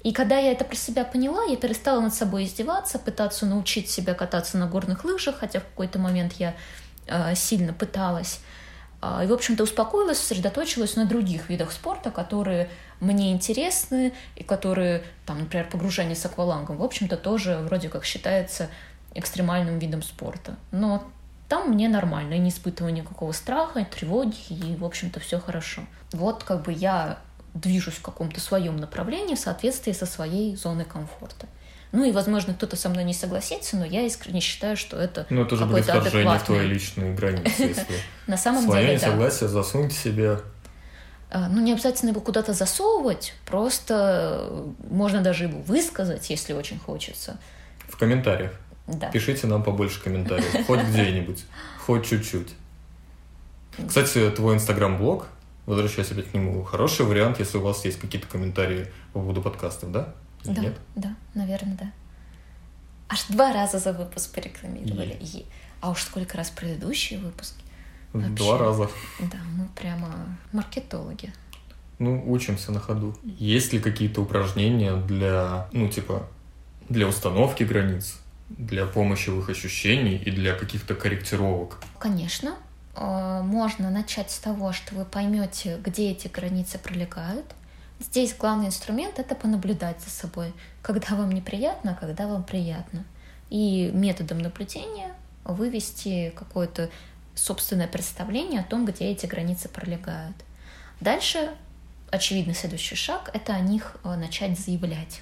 И 0.03 0.13
когда 0.13 0.37
я 0.37 0.51
это 0.51 0.63
про 0.63 0.75
себя 0.75 1.03
поняла, 1.03 1.43
я 1.43 1.57
перестала 1.57 1.99
над 1.99 2.13
собой 2.13 2.45
издеваться, 2.45 2.99
пытаться 2.99 3.45
научить 3.45 3.89
себя 3.89 4.13
кататься 4.13 4.57
на 4.57 4.67
горных 4.67 5.03
лыжах, 5.03 5.39
хотя 5.39 5.59
в 5.59 5.63
какой-то 5.63 5.99
момент 5.99 6.33
я 6.33 6.55
э, 7.07 7.35
сильно 7.35 7.73
пыталась. 7.73 8.39
Э, 9.01 9.21
и, 9.23 9.27
в 9.27 9.33
общем-то, 9.33 9.63
успокоилась, 9.63 10.19
сосредоточилась 10.19 10.95
на 10.95 11.05
других 11.05 11.49
видах 11.49 11.73
спорта, 11.73 12.11
которые 12.11 12.69
мне 13.01 13.33
интересны 13.33 14.13
и 14.35 14.43
которые, 14.43 15.03
там, 15.25 15.39
например, 15.39 15.69
погружение 15.69 16.15
с 16.15 16.25
аквалангом, 16.25 16.77
в 16.77 16.83
общем-то, 16.83 17.17
тоже 17.17 17.57
вроде 17.57 17.89
как 17.89 18.05
считается 18.05 18.69
экстремальным 19.15 19.79
видом 19.79 20.01
спорта. 20.01 20.55
Но 20.71 21.03
там 21.47 21.71
мне 21.71 21.89
нормально, 21.89 22.33
я 22.33 22.39
не 22.39 22.49
испытываю 22.49 22.93
никакого 22.93 23.31
страха, 23.31 23.85
тревоги, 23.85 24.35
и, 24.49 24.75
в 24.75 24.85
общем-то, 24.85 25.19
все 25.19 25.39
хорошо. 25.39 25.81
Вот 26.11 26.43
как 26.43 26.63
бы 26.63 26.71
я 26.71 27.19
движусь 27.53 27.95
в 27.95 28.01
каком-то 28.01 28.39
своем 28.39 28.77
направлении 28.77 29.35
в 29.35 29.39
соответствии 29.39 29.91
со 29.91 30.05
своей 30.05 30.55
зоной 30.55 30.85
комфорта. 30.85 31.47
Ну 31.91 32.03
и, 32.03 32.11
возможно, 32.11 32.53
кто-то 32.53 32.75
со 32.75 32.87
мной 32.89 33.03
не 33.03 33.15
согласится, 33.15 33.75
но 33.75 33.83
я 33.83 34.03
искренне 34.03 34.41
считаю, 34.41 34.77
что 34.77 34.95
это 34.95 35.25
Ну, 35.31 35.41
это 35.41 35.55
же 35.55 35.65
будет 35.65 35.85
вторжение 35.85 36.37
в 36.37 36.43
твои 36.43 36.67
личные 36.67 37.15
границы, 37.15 37.63
если 37.63 37.95
На 38.27 38.37
самом 38.37 38.69
деле, 38.69 38.99
да. 38.99 39.07
согласие 39.07 39.49
засуньте 39.49 39.95
себе 39.95 40.39
а, 41.31 41.47
ну, 41.47 41.61
не 41.61 41.73
обязательно 41.73 42.09
его 42.09 42.21
куда-то 42.21 42.53
засовывать, 42.53 43.33
просто 43.45 44.49
можно 44.89 45.21
даже 45.21 45.45
его 45.45 45.59
высказать, 45.61 46.27
если 46.29 46.53
очень 46.53 46.79
хочется. 46.79 47.37
В 47.87 47.97
комментариях. 47.97 48.51
Да. 48.93 49.09
Пишите 49.11 49.47
нам 49.47 49.63
побольше 49.63 50.01
комментариев, 50.01 50.65
хоть 50.65 50.81
где-нибудь, 50.81 51.45
хоть 51.85 52.05
чуть-чуть. 52.07 52.53
Кстати, 53.87 54.29
твой 54.31 54.55
инстаграм-блог, 54.55 55.27
возвращаясь 55.65 56.11
опять 56.11 56.31
к 56.31 56.33
нему, 56.33 56.63
хороший 56.63 57.05
вариант, 57.05 57.39
если 57.39 57.57
у 57.57 57.61
вас 57.61 57.85
есть 57.85 57.99
какие-то 57.99 58.27
комментарии 58.27 58.87
по 59.13 59.19
поводу 59.19 59.41
подкастов, 59.41 59.91
да? 59.91 60.13
Или 60.43 60.53
да, 60.53 60.61
нет? 60.61 60.77
да, 60.95 61.15
наверное, 61.33 61.77
да. 61.77 61.91
Аж 63.09 63.25
два 63.29 63.53
раза 63.53 63.79
за 63.79 63.93
выпуск 63.93 64.33
порекламировали. 64.33 65.17
Е. 65.19 65.43
А 65.81 65.91
уж 65.91 66.03
сколько 66.03 66.37
раз 66.37 66.49
предыдущие 66.49 67.19
выпуски. 67.19 67.63
Вообще. 68.13 68.43
Два 68.43 68.57
раза. 68.57 68.89
Да, 69.19 69.37
мы 69.55 69.67
прямо 69.75 70.37
маркетологи. 70.51 71.31
Ну, 71.99 72.23
учимся 72.31 72.71
на 72.71 72.79
ходу. 72.79 73.17
Есть 73.23 73.73
ли 73.73 73.79
какие-то 73.79 74.21
упражнения 74.21 74.95
для, 74.95 75.67
ну, 75.71 75.89
типа, 75.89 76.27
для 76.87 77.07
установки 77.07 77.63
границ? 77.63 78.19
Для 78.49 78.85
помощи 78.85 79.29
в 79.29 79.39
их 79.39 79.49
ощущений 79.49 80.17
и 80.17 80.31
для 80.31 80.55
каких-то 80.55 80.95
корректировок? 80.95 81.81
Конечно. 81.99 82.55
Э, 82.95 83.41
можно 83.43 83.89
начать 83.89 84.31
с 84.31 84.39
того, 84.39 84.73
что 84.73 84.95
вы 84.95 85.05
поймете, 85.05 85.79
где 85.83 86.11
эти 86.11 86.27
границы 86.27 86.77
пролегают. 86.77 87.45
Здесь 87.99 88.35
главный 88.35 88.67
инструмент— 88.67 89.15
это 89.19 89.35
понаблюдать 89.35 90.01
за 90.01 90.09
собой, 90.09 90.53
когда 90.81 91.15
вам 91.15 91.31
неприятно, 91.31 91.97
когда 91.99 92.27
вам 92.27 92.43
приятно. 92.43 93.03
И 93.49 93.91
методом 93.93 94.39
наблюдения 94.39 95.13
вывести 95.43 96.31
какое-то 96.35 96.89
собственное 97.35 97.87
представление 97.87 98.61
о 98.61 98.63
том, 98.63 98.85
где 98.85 99.05
эти 99.05 99.25
границы 99.25 99.69
пролегают. 99.69 100.35
Дальше, 101.01 101.49
очевидный 102.11 102.53
следующий 102.53 102.95
шаг— 102.95 103.29
это 103.33 103.53
о 103.53 103.59
них 103.59 103.97
э, 104.03 104.15
начать 104.15 104.59
заявлять. 104.59 105.21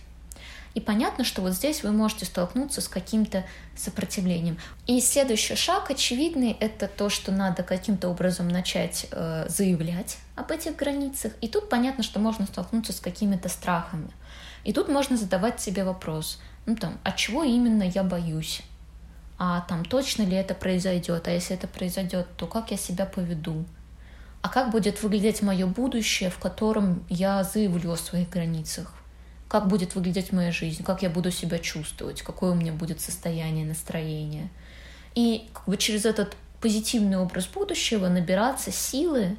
И 0.77 0.79
понятно, 0.79 1.23
что 1.23 1.41
вот 1.41 1.53
здесь 1.53 1.81
вы 1.81 1.91
можете 1.91 2.25
столкнуться 2.25 2.81
с 2.81 2.87
каким-то 2.87 3.43
сопротивлением. 3.75 4.59
И 4.85 5.01
следующий 5.01 5.55
шаг 5.55 5.89
очевидный— 5.89 6.55
это 6.59 6.87
то, 6.87 7.09
что 7.09 7.31
надо 7.31 7.63
каким-то 7.63 8.09
образом 8.09 8.47
начать 8.47 9.07
э, 9.09 9.47
заявлять 9.49 10.19
об 10.35 10.51
этих 10.51 10.75
границах. 10.75 11.33
И 11.41 11.47
тут 11.47 11.67
понятно, 11.67 12.03
что 12.03 12.19
можно 12.19 12.45
столкнуться 12.45 12.93
с 12.93 12.99
какими-то 12.99 13.49
страхами. 13.49 14.11
И 14.65 14.71
тут 14.71 14.87
можно 14.87 15.17
задавать 15.17 15.59
себе 15.59 15.83
вопрос, 15.83 16.39
ну 16.67 16.75
там, 16.75 16.99
от 17.03 17.15
чего 17.15 17.43
именно 17.43 17.81
я 17.81 18.03
боюсь? 18.03 18.61
А 19.39 19.61
там 19.61 19.83
точно 19.83 20.21
ли 20.21 20.35
это 20.37 20.53
произойдет? 20.53 21.27
А 21.27 21.31
если 21.31 21.55
это 21.55 21.67
произойдет, 21.67 22.27
то 22.37 22.45
как 22.45 22.69
я 22.69 22.77
себя 22.77 23.07
поведу? 23.07 23.65
А 24.43 24.49
как 24.49 24.69
будет 24.69 25.01
выглядеть 25.01 25.41
мое 25.41 25.65
будущее, 25.65 26.29
в 26.29 26.37
котором 26.37 27.03
я 27.09 27.43
заявлю 27.43 27.93
о 27.93 27.97
своих 27.97 28.29
границах? 28.29 28.93
Как 29.47 29.67
будет 29.67 29.95
выглядеть 29.95 30.31
моя 30.31 30.51
жизнь, 30.51 30.83
как 30.83 31.01
я 31.01 31.09
буду 31.09 31.31
себя 31.31 31.59
чувствовать, 31.59 32.21
какое 32.21 32.51
у 32.51 32.55
меня 32.55 32.73
будет 32.73 32.99
состояние, 32.99 33.65
настроение. 33.65 34.49
И 35.15 35.47
как 35.53 35.65
бы 35.67 35.77
через 35.77 36.05
этот 36.05 36.35
позитивный 36.61 37.17
образ 37.17 37.47
будущего 37.47 38.07
набираться 38.07 38.71
силы 38.71 39.37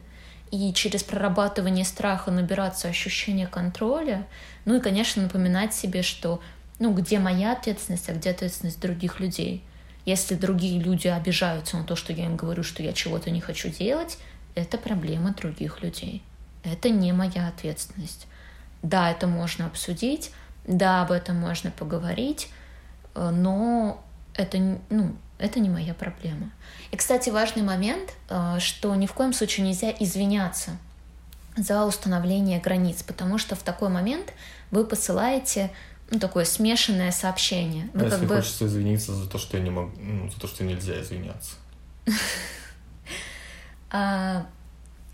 и 0.50 0.72
через 0.72 1.02
прорабатывание 1.02 1.84
страха 1.84 2.30
набираться 2.30 2.88
ощущения 2.88 3.46
контроля, 3.46 4.26
ну 4.64 4.76
и, 4.76 4.80
конечно, 4.80 5.22
напоминать 5.22 5.74
себе, 5.74 6.02
что 6.02 6.40
ну, 6.78 6.94
где 6.94 7.18
моя 7.18 7.52
ответственность, 7.52 8.08
а 8.08 8.14
где 8.14 8.30
ответственность 8.30 8.80
других 8.80 9.20
людей. 9.20 9.62
Если 10.04 10.36
другие 10.36 10.80
люди 10.80 11.08
обижаются 11.08 11.76
на 11.76 11.84
то, 11.84 11.96
что 11.96 12.12
я 12.12 12.26
им 12.26 12.36
говорю, 12.36 12.62
что 12.62 12.82
я 12.82 12.92
чего-то 12.92 13.30
не 13.30 13.40
хочу 13.40 13.68
делать, 13.68 14.16
это 14.54 14.78
проблема 14.78 15.34
других 15.34 15.82
людей. 15.82 16.22
Это 16.64 16.88
не 16.88 17.12
моя 17.12 17.48
ответственность. 17.48 18.26
Да, 18.82 19.10
это 19.10 19.26
можно 19.26 19.66
обсудить, 19.66 20.32
да, 20.66 21.02
об 21.02 21.12
этом 21.12 21.36
можно 21.36 21.70
поговорить, 21.70 22.50
э, 23.14 23.30
но 23.30 24.04
это, 24.34 24.58
ну, 24.90 25.16
это 25.38 25.60
не 25.60 25.68
моя 25.68 25.94
проблема. 25.94 26.50
И, 26.90 26.96
кстати, 26.96 27.30
важный 27.30 27.62
момент, 27.62 28.14
э, 28.28 28.58
что 28.60 28.94
ни 28.94 29.06
в 29.06 29.12
коем 29.12 29.32
случае 29.32 29.66
нельзя 29.66 29.92
извиняться 29.98 30.76
за 31.56 31.84
установление 31.84 32.60
границ, 32.60 33.02
потому 33.02 33.38
что 33.38 33.56
в 33.56 33.62
такой 33.62 33.88
момент 33.88 34.32
вы 34.70 34.84
посылаете 34.84 35.70
ну, 36.10 36.18
такое 36.18 36.44
смешанное 36.44 37.10
сообщение. 37.10 37.90
Вы 37.92 38.06
а 38.06 38.10
как 38.10 38.12
если 38.12 38.26
бы... 38.26 38.36
хочется 38.36 38.66
извиниться 38.66 39.14
за 39.14 39.28
то, 39.28 39.38
что 39.38 39.56
я 39.56 39.62
не 39.62 39.70
могу, 39.70 39.92
ну, 39.98 40.30
за 40.30 40.40
то, 40.40 40.46
что 40.46 40.64
нельзя 40.64 41.00
извиняться. 41.00 41.56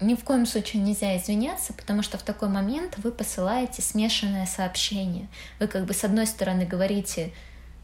Ни 0.04 0.14
в 0.14 0.22
коем 0.22 0.44
случае 0.44 0.82
нельзя 0.82 1.16
извиняться, 1.16 1.72
потому 1.72 2.02
что 2.02 2.18
в 2.18 2.22
такой 2.22 2.48
момент 2.48 2.98
вы 2.98 3.10
посылаете 3.10 3.80
смешанное 3.80 4.44
сообщение. 4.44 5.28
Вы 5.58 5.66
как 5.66 5.86
бы 5.86 5.94
с 5.94 6.04
одной 6.04 6.26
стороны 6.26 6.66
говорите, 6.66 7.32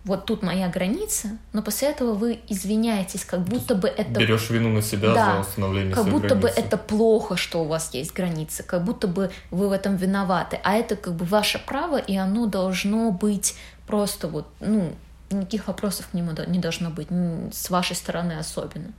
вот 0.04 0.26
тут 0.26 0.42
моя 0.42 0.68
граница, 0.68 1.38
но 1.54 1.62
после 1.62 1.88
этого 1.88 2.12
вы 2.12 2.40
извиняетесь, 2.48 3.24
как 3.24 3.40
будто 3.40 3.74
бы 3.74 3.88
это... 3.88 4.10
Берешь 4.20 4.50
вину 4.50 4.68
на 4.68 4.82
себя 4.82 5.14
да, 5.14 5.34
за 5.34 5.40
установление 5.40 5.94
как 5.94 6.08
будто 6.08 6.34
границы. 6.34 6.42
бы 6.42 6.48
это 6.48 6.76
плохо, 6.76 7.36
что 7.36 7.62
у 7.62 7.66
вас 7.66 7.94
есть 7.94 8.12
границы, 8.12 8.64
как 8.64 8.84
будто 8.84 9.08
бы 9.08 9.30
вы 9.50 9.68
в 9.68 9.72
этом 9.72 9.96
виноваты, 9.96 10.60
а 10.62 10.74
это 10.74 10.96
как 10.96 11.14
бы 11.14 11.24
ваше 11.24 11.58
право, 11.58 11.96
и 11.96 12.16
оно 12.16 12.46
должно 12.46 13.12
быть 13.12 13.56
просто 13.86 14.28
вот, 14.28 14.46
ну, 14.60 14.92
никаких 15.30 15.68
вопросов 15.68 16.08
к 16.08 16.14
нему 16.14 16.32
не 16.46 16.58
должно 16.58 16.90
быть, 16.90 17.08
с 17.52 17.70
вашей 17.70 17.96
стороны 17.96 18.34
особенно. 18.34 18.92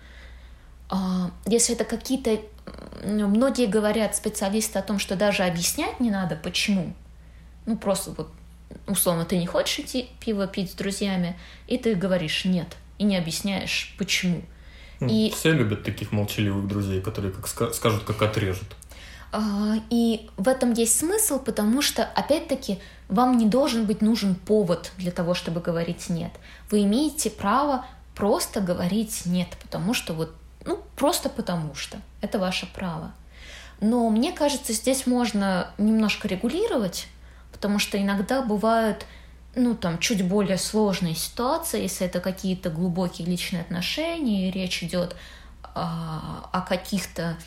А, 0.92 1.32
если 1.48 1.74
это 1.74 1.86
какие-то... 1.86 2.40
Многие 3.04 3.66
говорят, 3.66 4.16
специалисты, 4.16 4.78
о 4.78 4.84
том, 4.84 5.00
что 5.00 5.16
даже 5.16 5.44
объяснять 5.44 6.00
не 6.00 6.12
надо, 6.12 6.36
почему. 6.36 6.94
Ну, 7.66 7.78
просто 7.78 8.12
вот 8.12 8.30
условно, 8.88 9.26
ты 9.26 9.38
не 9.38 9.48
хочешь 9.48 9.80
идти 9.80 10.10
пиво 10.20 10.48
пить 10.48 10.72
с 10.72 10.74
друзьями, 10.74 11.38
и 11.68 11.78
ты 11.78 11.96
говоришь 11.96 12.46
нет, 12.46 12.68
и 12.98 13.04
не 13.04 13.18
объясняешь, 13.18 13.96
почему. 13.98 14.44
Ну, 15.00 15.08
и... 15.08 15.32
Все 15.32 15.52
любят 15.52 15.84
таких 15.84 16.12
молчаливых 16.12 16.68
друзей, 16.68 17.02
которые 17.02 17.34
как 17.34 17.48
скажут, 17.48 18.04
как 18.04 18.22
отрежут. 18.22 18.76
А, 19.32 19.76
и 19.90 20.30
в 20.38 20.48
этом 20.48 20.74
есть 20.74 21.00
смысл, 21.00 21.40
потому 21.40 21.82
что, 21.82 22.04
опять-таки, 22.04 22.80
вам 23.08 23.38
не 23.38 23.48
должен 23.48 23.86
быть 23.86 24.02
нужен 24.02 24.36
повод 24.36 24.92
для 24.98 25.12
того, 25.12 25.34
чтобы 25.34 25.62
говорить 25.62 26.10
нет. 26.10 26.32
Вы 26.70 26.84
имеете 26.84 27.30
право 27.30 27.86
просто 28.14 28.60
говорить 28.60 29.26
нет, 29.26 29.48
потому 29.62 29.94
что 29.94 30.14
вот, 30.14 30.36
ну, 30.66 30.84
просто 30.96 31.30
потому 31.30 31.76
что. 31.76 31.98
Это 32.22 32.40
ваше 32.40 32.72
право. 32.74 33.12
Но 33.80 34.10
мне 34.10 34.32
кажется, 34.32 34.74
здесь 34.74 35.08
можно 35.08 35.72
немножко 35.78 36.28
регулировать, 36.28 37.08
потому 37.52 37.80
что 37.80 38.02
иногда 38.02 38.42
бывают 38.42 39.06
ну, 39.56 39.76
там, 39.76 40.00
чуть 40.00 40.26
более 40.26 40.58
сложные 40.58 41.16
ситуации, 41.16 41.82
если 41.82 42.08
это 42.08 42.20
какие-то 42.20 42.70
глубокие 42.70 43.28
личные 43.28 43.62
отношения, 43.62 44.48
и 44.48 44.52
речь 44.52 44.82
идет 44.84 45.16
а, 45.76 46.50
о 46.54 46.62
каких-то, 46.62 47.38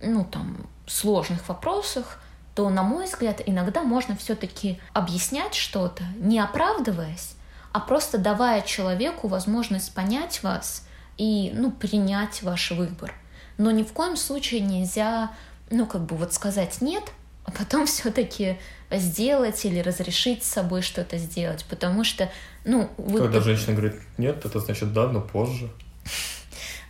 ну, 0.00 0.24
там, 0.24 0.68
сложных 0.86 1.48
вопросах, 1.48 2.20
то, 2.54 2.68
на 2.70 2.82
мой 2.82 3.06
взгляд, 3.06 3.40
иногда 3.44 3.82
можно 3.82 4.16
все-таки 4.16 4.80
объяснять 4.92 5.54
что-то, 5.54 6.04
не 6.16 6.38
оправдываясь, 6.38 7.34
а 7.72 7.80
просто 7.80 8.18
давая 8.18 8.62
человеку 8.62 9.28
возможность 9.28 9.94
понять 9.94 10.42
вас 10.42 10.87
и, 11.18 11.50
ну, 11.54 11.70
принять 11.70 12.42
ваш 12.42 12.70
выбор. 12.70 13.12
Но 13.58 13.70
ни 13.72 13.82
в 13.82 13.92
коем 13.92 14.16
случае 14.16 14.60
нельзя, 14.60 15.32
ну, 15.70 15.84
как 15.84 16.06
бы 16.06 16.16
вот 16.16 16.32
сказать 16.32 16.80
«нет», 16.80 17.04
а 17.44 17.50
потом 17.50 17.86
все-таки 17.86 18.58
сделать 18.90 19.64
или 19.64 19.80
разрешить 19.80 20.44
с 20.44 20.48
собой 20.48 20.80
что-то 20.82 21.18
сделать, 21.18 21.66
потому 21.68 22.04
что, 22.04 22.30
ну... 22.64 22.88
Вы... 22.96 23.20
Когда 23.20 23.40
женщина 23.40 23.72
говорит 23.72 23.96
«нет», 24.16 24.44
это 24.44 24.60
значит 24.60 24.92
«да, 24.92 25.08
но 25.08 25.20
позже». 25.20 25.70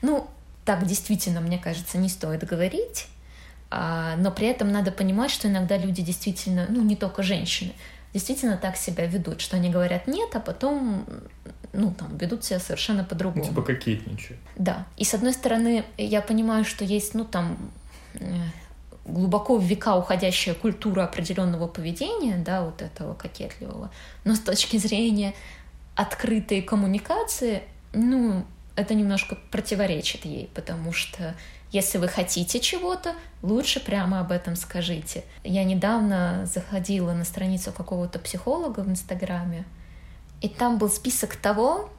Ну, 0.00 0.30
так 0.64 0.86
действительно, 0.86 1.40
мне 1.40 1.58
кажется, 1.58 1.98
не 1.98 2.08
стоит 2.08 2.44
говорить, 2.46 3.08
а, 3.68 4.14
но 4.16 4.30
при 4.30 4.46
этом 4.46 4.70
надо 4.70 4.92
понимать, 4.92 5.32
что 5.32 5.48
иногда 5.48 5.76
люди 5.76 6.02
действительно, 6.02 6.66
ну, 6.68 6.82
не 6.82 6.94
только 6.94 7.24
женщины, 7.24 7.72
действительно 8.14 8.56
так 8.56 8.76
себя 8.76 9.06
ведут, 9.06 9.40
что 9.40 9.56
они 9.56 9.70
говорят 9.70 10.06
«нет», 10.06 10.28
а 10.34 10.40
потом, 10.40 11.04
ну, 11.78 11.92
там, 11.92 12.16
ведут 12.16 12.44
себя 12.44 12.58
совершенно 12.58 13.04
по-другому. 13.04 13.44
Типа 13.44 13.62
кокетничают. 13.62 14.40
Да. 14.56 14.86
И, 14.96 15.04
с 15.04 15.14
одной 15.14 15.32
стороны, 15.32 15.84
я 15.96 16.20
понимаю, 16.20 16.64
что 16.64 16.84
есть, 16.84 17.14
ну, 17.14 17.24
там, 17.24 17.56
э, 18.14 18.26
глубоко 19.06 19.56
в 19.56 19.64
века 19.64 19.96
уходящая 19.96 20.54
культура 20.54 21.04
определенного 21.04 21.68
поведения, 21.68 22.36
да, 22.36 22.64
вот 22.64 22.82
этого 22.82 23.14
кокетливого, 23.14 23.90
но 24.24 24.34
с 24.34 24.40
точки 24.40 24.76
зрения 24.76 25.34
открытой 25.94 26.62
коммуникации, 26.62 27.62
ну, 27.92 28.44
это 28.76 28.94
немножко 28.94 29.36
противоречит 29.50 30.24
ей, 30.24 30.50
потому 30.54 30.92
что 30.92 31.34
если 31.70 31.98
вы 31.98 32.08
хотите 32.08 32.60
чего-то, 32.60 33.14
лучше 33.42 33.78
прямо 33.80 34.20
об 34.20 34.32
этом 34.32 34.56
скажите. 34.56 35.24
Я 35.44 35.64
недавно 35.64 36.46
заходила 36.46 37.12
на 37.12 37.24
страницу 37.24 37.72
какого-то 37.72 38.18
психолога 38.18 38.80
в 38.80 38.88
Инстаграме, 38.88 39.64
и 40.40 40.48
там 40.48 40.78
был 40.78 40.88
список 40.88 41.36
того, 41.36 41.90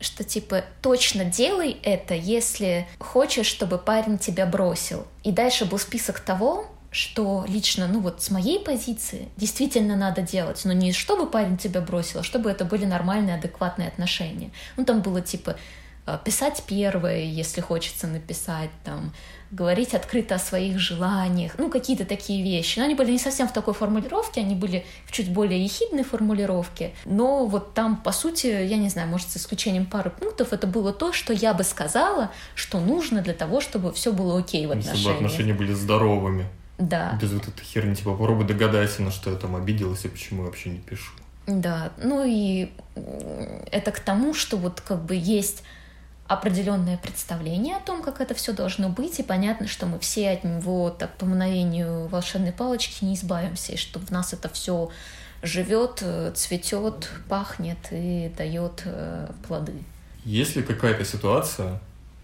что 0.00 0.24
типа 0.24 0.64
точно 0.80 1.24
делай 1.24 1.76
это, 1.82 2.14
если 2.14 2.86
хочешь, 2.98 3.46
чтобы 3.46 3.78
парень 3.78 4.18
тебя 4.18 4.46
бросил. 4.46 5.06
И 5.24 5.32
дальше 5.32 5.64
был 5.64 5.78
список 5.78 6.20
того, 6.20 6.66
что 6.90 7.44
лично, 7.48 7.86
ну 7.86 8.00
вот 8.00 8.22
с 8.22 8.30
моей 8.30 8.60
позиции 8.60 9.28
действительно 9.36 9.96
надо 9.96 10.22
делать, 10.22 10.64
но 10.64 10.72
не 10.72 10.92
чтобы 10.92 11.28
парень 11.28 11.58
тебя 11.58 11.80
бросил, 11.80 12.20
а 12.20 12.22
чтобы 12.22 12.50
это 12.50 12.64
были 12.64 12.86
нормальные, 12.86 13.36
адекватные 13.36 13.88
отношения. 13.88 14.50
Ну 14.76 14.84
там 14.84 15.02
было 15.02 15.20
типа 15.20 15.56
писать 16.24 16.62
первое, 16.66 17.22
если 17.22 17.60
хочется 17.60 18.06
написать, 18.06 18.70
там, 18.84 19.12
говорить 19.50 19.94
открыто 19.94 20.34
о 20.34 20.38
своих 20.38 20.78
желаниях, 20.78 21.52
ну, 21.58 21.70
какие-то 21.70 22.04
такие 22.04 22.42
вещи. 22.42 22.78
Но 22.78 22.84
они 22.84 22.94
были 22.94 23.12
не 23.12 23.18
совсем 23.18 23.48
в 23.48 23.52
такой 23.52 23.74
формулировке, 23.74 24.40
они 24.40 24.54
были 24.54 24.84
в 25.06 25.12
чуть 25.12 25.32
более 25.32 25.62
ехидной 25.62 26.04
формулировке, 26.04 26.92
но 27.04 27.46
вот 27.46 27.74
там, 27.74 27.96
по 27.96 28.12
сути, 28.12 28.46
я 28.46 28.76
не 28.76 28.88
знаю, 28.88 29.08
может, 29.08 29.30
с 29.30 29.36
исключением 29.36 29.86
пары 29.86 30.10
пунктов, 30.10 30.52
это 30.52 30.66
было 30.66 30.92
то, 30.92 31.12
что 31.12 31.32
я 31.32 31.54
бы 31.54 31.64
сказала, 31.64 32.30
что 32.54 32.80
нужно 32.80 33.22
для 33.22 33.34
того, 33.34 33.60
чтобы 33.60 33.92
все 33.92 34.12
было 34.12 34.38
окей 34.38 34.66
в 34.66 34.70
отношениях. 34.70 35.00
Чтобы 35.00 35.16
отношения 35.16 35.54
были 35.54 35.72
здоровыми. 35.72 36.46
Да. 36.78 37.18
Без 37.20 37.32
вот 37.32 37.48
этой 37.48 37.64
херни, 37.64 37.94
типа, 37.94 38.12
попробуй 38.12 38.46
догадайся, 38.46 39.02
на 39.02 39.10
что 39.10 39.30
я 39.30 39.36
там 39.36 39.56
обиделась 39.56 40.04
и 40.04 40.08
почему 40.08 40.42
я 40.42 40.46
вообще 40.46 40.70
не 40.70 40.78
пишу. 40.78 41.12
Да, 41.46 41.92
ну 41.96 42.24
и 42.24 42.70
это 43.72 43.90
к 43.90 44.00
тому, 44.00 44.34
что 44.34 44.58
вот 44.58 44.82
как 44.82 45.02
бы 45.02 45.14
есть 45.14 45.62
определенное 46.28 46.98
представление 46.98 47.76
о 47.76 47.80
том, 47.80 48.02
как 48.02 48.20
это 48.20 48.34
все 48.34 48.52
должно 48.52 48.90
быть, 48.90 49.18
и 49.18 49.22
понятно, 49.22 49.66
что 49.66 49.86
мы 49.86 49.98
все 49.98 50.30
от 50.30 50.44
него 50.44 50.90
так 50.90 51.16
по 51.16 51.24
мгновению 51.24 52.06
волшебной 52.08 52.52
палочки 52.52 53.04
не 53.04 53.14
избавимся, 53.14 53.72
и 53.72 53.76
что 53.76 53.98
в 53.98 54.10
нас 54.10 54.34
это 54.34 54.50
все 54.50 54.90
живет, 55.42 56.04
цветет, 56.34 57.10
пахнет 57.28 57.78
и 57.90 58.30
дает 58.36 58.82
э, 58.84 59.30
плоды. 59.46 59.72
Есть 60.24 60.56
ли 60.56 60.62
какая-то 60.62 61.04
ситуация, 61.04 61.80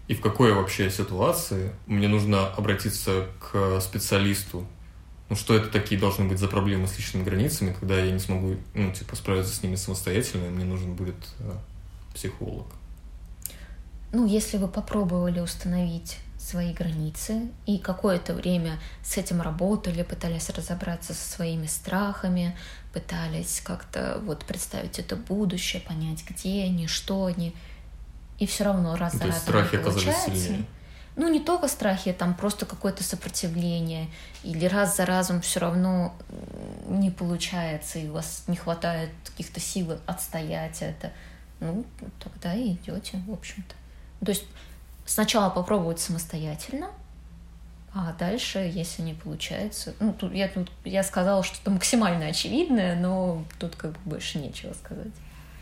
и 0.07 0.13
в 0.13 0.21
какой 0.21 0.53
вообще 0.53 0.91
ситуации 0.91 1.71
мне 1.87 2.07
нужно 2.07 2.47
обратиться 2.47 3.25
к 3.39 3.79
специалисту? 3.81 4.67
Ну, 5.29 5.35
что 5.35 5.55
это 5.55 5.69
такие 5.69 5.99
должны 5.99 6.25
быть 6.25 6.37
за 6.37 6.47
проблемы 6.47 6.87
с 6.87 6.95
личными 6.97 7.23
границами, 7.23 7.75
когда 7.79 7.97
я 7.97 8.11
не 8.11 8.19
смогу, 8.19 8.57
ну, 8.75 8.91
типа, 8.91 9.15
справиться 9.15 9.55
с 9.55 9.63
ними 9.63 9.75
самостоятельно, 9.75 10.45
и 10.45 10.49
мне 10.49 10.65
нужен 10.65 10.93
будет 10.93 11.15
э, 11.39 11.51
психолог? 12.13 12.67
Ну, 14.15 14.25
если 14.25 14.55
вы 14.55 14.69
попробовали 14.69 15.41
установить 15.41 16.19
свои 16.39 16.71
границы 16.71 17.49
и 17.65 17.77
какое-то 17.77 18.33
время 18.33 18.79
с 19.03 19.17
этим 19.17 19.41
работали, 19.41 20.03
пытались 20.03 20.49
разобраться 20.49 21.13
со 21.13 21.29
своими 21.29 21.65
страхами, 21.65 22.55
пытались 22.93 23.61
как-то 23.61 24.21
вот 24.23 24.45
представить 24.45 24.99
это 24.99 25.17
будущее, 25.17 25.81
понять, 25.81 26.23
где 26.29 26.63
они, 26.63 26.87
что 26.87 27.25
они, 27.25 27.53
и 28.39 28.45
все 28.45 28.63
равно 28.63 28.95
раз 28.95 29.13
ну, 29.13 29.19
за 29.19 29.25
разом 29.25 29.41
страхи 29.41 29.75
оказались 29.75 30.43
сильнее. 30.43 30.65
Ну, 31.17 31.29
не 31.29 31.41
только 31.41 31.67
страхи, 31.67 32.13
там 32.13 32.35
просто 32.35 32.65
какое-то 32.65 33.03
сопротивление, 33.03 34.09
или 34.43 34.65
раз 34.65 34.95
за 34.95 35.05
разом 35.05 35.41
все 35.41 35.59
равно 35.59 36.13
не 36.87 37.11
получается, 37.11 37.99
и 37.99 38.07
у 38.07 38.13
вас 38.13 38.43
не 38.47 38.55
хватает 38.55 39.09
каких-то 39.25 39.59
сил 39.59 39.97
отстоять 40.05 40.81
это. 40.81 41.11
Ну, 41.59 41.85
тогда 42.19 42.53
и 42.53 42.73
идете, 42.73 43.21
в 43.27 43.33
общем-то. 43.33 43.75
То 44.23 44.31
есть 44.31 44.45
сначала 45.05 45.49
попробовать 45.49 45.99
самостоятельно, 45.99 46.89
а 47.93 48.13
дальше, 48.19 48.69
если 48.73 49.03
не 49.03 49.13
получается, 49.13 49.93
ну 50.01 50.13
тут 50.13 50.33
я 50.33 50.49
тут 50.49 50.69
я 50.83 51.01
сказала 51.01 51.43
что-то 51.43 51.71
максимально 51.71 52.25
очевидное, 52.25 52.95
но 52.99 53.45
тут 53.57 53.77
как 53.77 53.91
бы 53.91 53.97
больше 54.05 54.37
нечего 54.37 54.73
сказать. 54.73 55.13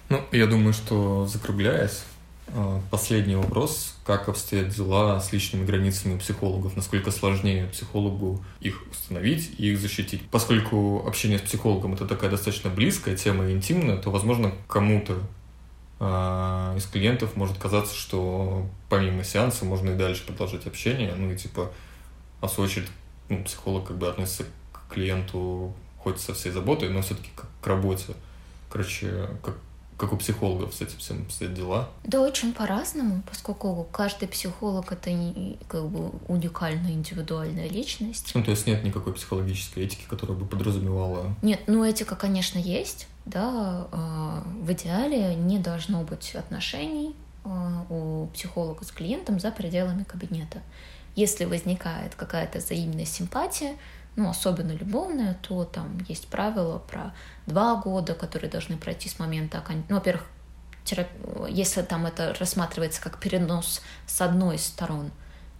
Ну, 0.09 0.19
я 0.31 0.47
думаю, 0.47 0.73
что 0.73 1.27
закругляясь, 1.27 2.03
э, 2.47 2.79
последний 2.89 3.35
вопрос, 3.35 3.95
как 4.03 4.29
обстоят 4.29 4.69
дела 4.69 5.19
с 5.19 5.31
личными 5.31 5.65
границами 5.65 6.17
психологов, 6.17 6.75
насколько 6.75 7.11
сложнее 7.11 7.67
психологу 7.67 8.43
их 8.59 8.83
установить 8.91 9.51
и 9.59 9.71
их 9.71 9.79
защитить. 9.79 10.27
Поскольку 10.29 11.05
общение 11.07 11.37
с 11.37 11.43
психологом 11.43 11.93
это 11.93 12.07
такая 12.07 12.29
достаточно 12.29 12.69
близкая 12.69 13.15
тема 13.15 13.47
и 13.47 13.53
интимная, 13.53 13.97
то, 13.97 14.09
возможно, 14.09 14.51
кому-то 14.67 15.19
из 16.77 16.85
клиентов 16.85 17.35
может 17.35 17.57
казаться, 17.57 17.95
что 17.95 18.65
помимо 18.89 19.23
сеанса 19.23 19.65
можно 19.65 19.91
и 19.91 19.95
дальше 19.95 20.25
продолжать 20.25 20.67
общение, 20.67 21.13
ну 21.15 21.31
и 21.31 21.37
типа, 21.37 21.71
а 22.41 22.47
в 22.47 22.51
свою 22.51 22.69
очередь, 22.69 22.89
ну, 23.29 23.43
психолог 23.43 23.87
как 23.87 23.97
бы 23.97 24.09
относится 24.09 24.45
к 24.71 24.93
клиенту 24.93 25.73
хоть 25.97 26.19
со 26.19 26.33
всей 26.33 26.51
заботой, 26.51 26.89
но 26.89 27.01
все-таки 27.01 27.29
как 27.35 27.47
к 27.61 27.67
работе. 27.67 28.13
Короче, 28.69 29.29
как 29.41 29.55
как 29.97 30.11
у 30.11 30.17
психологов 30.17 30.73
с 30.73 30.81
этим 30.81 30.97
всем 30.97 31.21
обстоят 31.21 31.53
дела? 31.53 31.89
Да, 32.03 32.21
очень 32.21 32.53
по-разному, 32.53 33.23
поскольку 33.29 33.87
каждый 33.91 34.27
психолог 34.27 34.91
это 34.91 35.11
не, 35.11 35.57
как 35.67 35.87
бы 35.87 36.11
уникальная 36.27 36.91
индивидуальная 36.91 37.69
личность. 37.69 38.31
Ну, 38.33 38.43
то 38.43 38.51
есть 38.51 38.67
нет 38.67 38.83
никакой 38.83 39.13
психологической 39.13 39.83
этики, 39.83 40.03
которая 40.09 40.37
бы 40.37 40.45
подразумевала. 40.45 41.35
Нет, 41.41 41.61
ну 41.67 41.85
этика, 41.85 42.15
конечно, 42.15 42.57
есть, 42.57 43.07
да. 43.25 43.87
В 44.63 44.71
идеале 44.71 45.35
не 45.35 45.59
должно 45.59 46.03
быть 46.03 46.35
отношений 46.35 47.13
а, 47.43 47.85
у 47.89 48.27
психолога 48.27 48.85
с 48.85 48.91
клиентом 48.91 49.37
за 49.37 49.51
пределами 49.51 50.03
кабинета. 50.03 50.59
Если 51.17 51.43
возникает 51.43 52.15
какая-то 52.15 52.59
взаимная 52.59 53.03
симпатия, 53.03 53.75
ну, 54.15 54.29
особенно 54.29 54.71
любовная, 54.71 55.33
то 55.41 55.65
там 55.65 55.97
есть 56.07 56.29
правила 56.29 56.79
про 56.79 57.13
два 57.45 57.75
года, 57.75 58.13
которые 58.13 58.49
должны 58.49 58.77
пройти 58.77 59.09
с 59.09 59.19
момента 59.19 59.57
окончания. 59.57 59.85
Ну, 59.89 59.95
во-первых, 59.95 60.25
терап... 60.85 61.09
если 61.49 61.81
там 61.81 62.05
это 62.05 62.33
рассматривается 62.39 63.01
как 63.01 63.19
перенос 63.19 63.81
с 64.07 64.21
одной 64.21 64.55
из 64.55 64.65
сторон, 64.65 65.11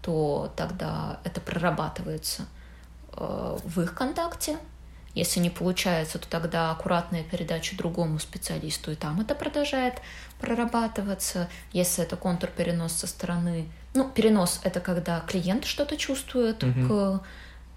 то 0.02 0.50
тогда 0.56 1.20
это 1.26 1.42
прорабатывается 1.42 2.44
э, 3.18 3.58
в 3.66 3.82
их 3.82 3.94
контакте. 3.96 4.58
Если 5.14 5.40
не 5.40 5.50
получается, 5.50 6.18
то 6.18 6.28
тогда 6.28 6.72
аккуратная 6.72 7.24
передача 7.24 7.78
другому 7.78 8.20
специалисту, 8.20 8.92
и 8.92 8.96
там 8.96 9.22
это 9.22 9.36
продолжает 9.36 9.96
прорабатываться. 10.40 11.50
Если 11.72 12.04
это 12.04 12.16
контур-перенос 12.16 12.94
со 12.94 13.08
стороны... 13.08 13.70
Ну, 13.94 14.10
перенос— 14.10 14.60
это 14.64 14.80
когда 14.80 15.20
клиент 15.22 15.66
что-то 15.66 15.98
чувствует 15.98 16.64
угу. 16.64 16.88
к 16.88 17.22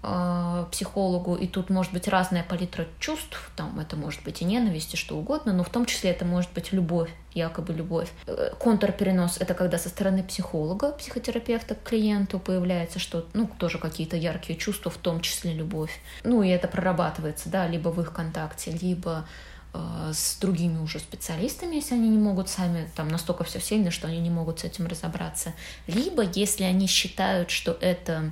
э, 0.03 0.65
психологу, 0.71 1.35
и 1.35 1.47
тут 1.47 1.69
может 1.69 1.93
быть 1.93 2.07
разная 2.07 2.43
палитра 2.43 2.85
чувств, 2.99 3.51
там 3.55 3.79
это 3.79 3.95
может 3.95 4.23
быть 4.23 4.41
и 4.41 4.45
ненависть, 4.45 4.93
и 4.93 4.97
что 4.97 5.17
угодно, 5.17 5.53
но 5.53 5.63
в 5.63 5.69
том 5.69 5.85
числе 5.85 6.11
это 6.11 6.25
может 6.25 6.51
быть 6.53 6.71
любовь, 6.71 7.09
якобы 7.33 7.73
любовь. 7.73 8.09
Э, 8.25 8.51
контрперенос— 8.59 9.37
это 9.39 9.53
когда 9.53 9.77
со 9.77 9.89
стороны 9.89 10.23
психолога, 10.23 10.91
психотерапевта 10.93 11.75
к 11.75 11.83
клиенту 11.83 12.39
появляется 12.39 12.99
что 12.99 13.25
ну, 13.33 13.49
тоже 13.57 13.77
какие-то 13.77 14.17
яркие 14.17 14.57
чувства, 14.57 14.91
в 14.91 14.97
том 14.97 15.21
числе 15.21 15.53
любовь. 15.53 15.91
Ну, 16.23 16.43
и 16.43 16.49
это 16.49 16.67
прорабатывается, 16.67 17.49
да, 17.49 17.67
либо 17.67 17.89
в 17.89 18.01
их 18.01 18.13
контакте, 18.13 18.71
либо 18.71 19.25
э, 19.73 20.11
с 20.13 20.37
другими 20.39 20.79
уже 20.79 20.99
специалистами, 20.99 21.75
если 21.75 21.95
они 21.95 22.09
не 22.09 22.17
могут 22.17 22.49
сами, 22.49 22.89
там 22.95 23.07
настолько 23.07 23.43
все 23.43 23.59
сильно, 23.59 23.91
что 23.91 24.07
они 24.07 24.19
не 24.19 24.29
могут 24.29 24.59
с 24.59 24.63
этим 24.63 24.87
разобраться. 24.87 25.53
Либо 25.87 26.23
если 26.23 26.63
они 26.63 26.87
считают, 26.87 27.49
что 27.49 27.77
это 27.79 28.31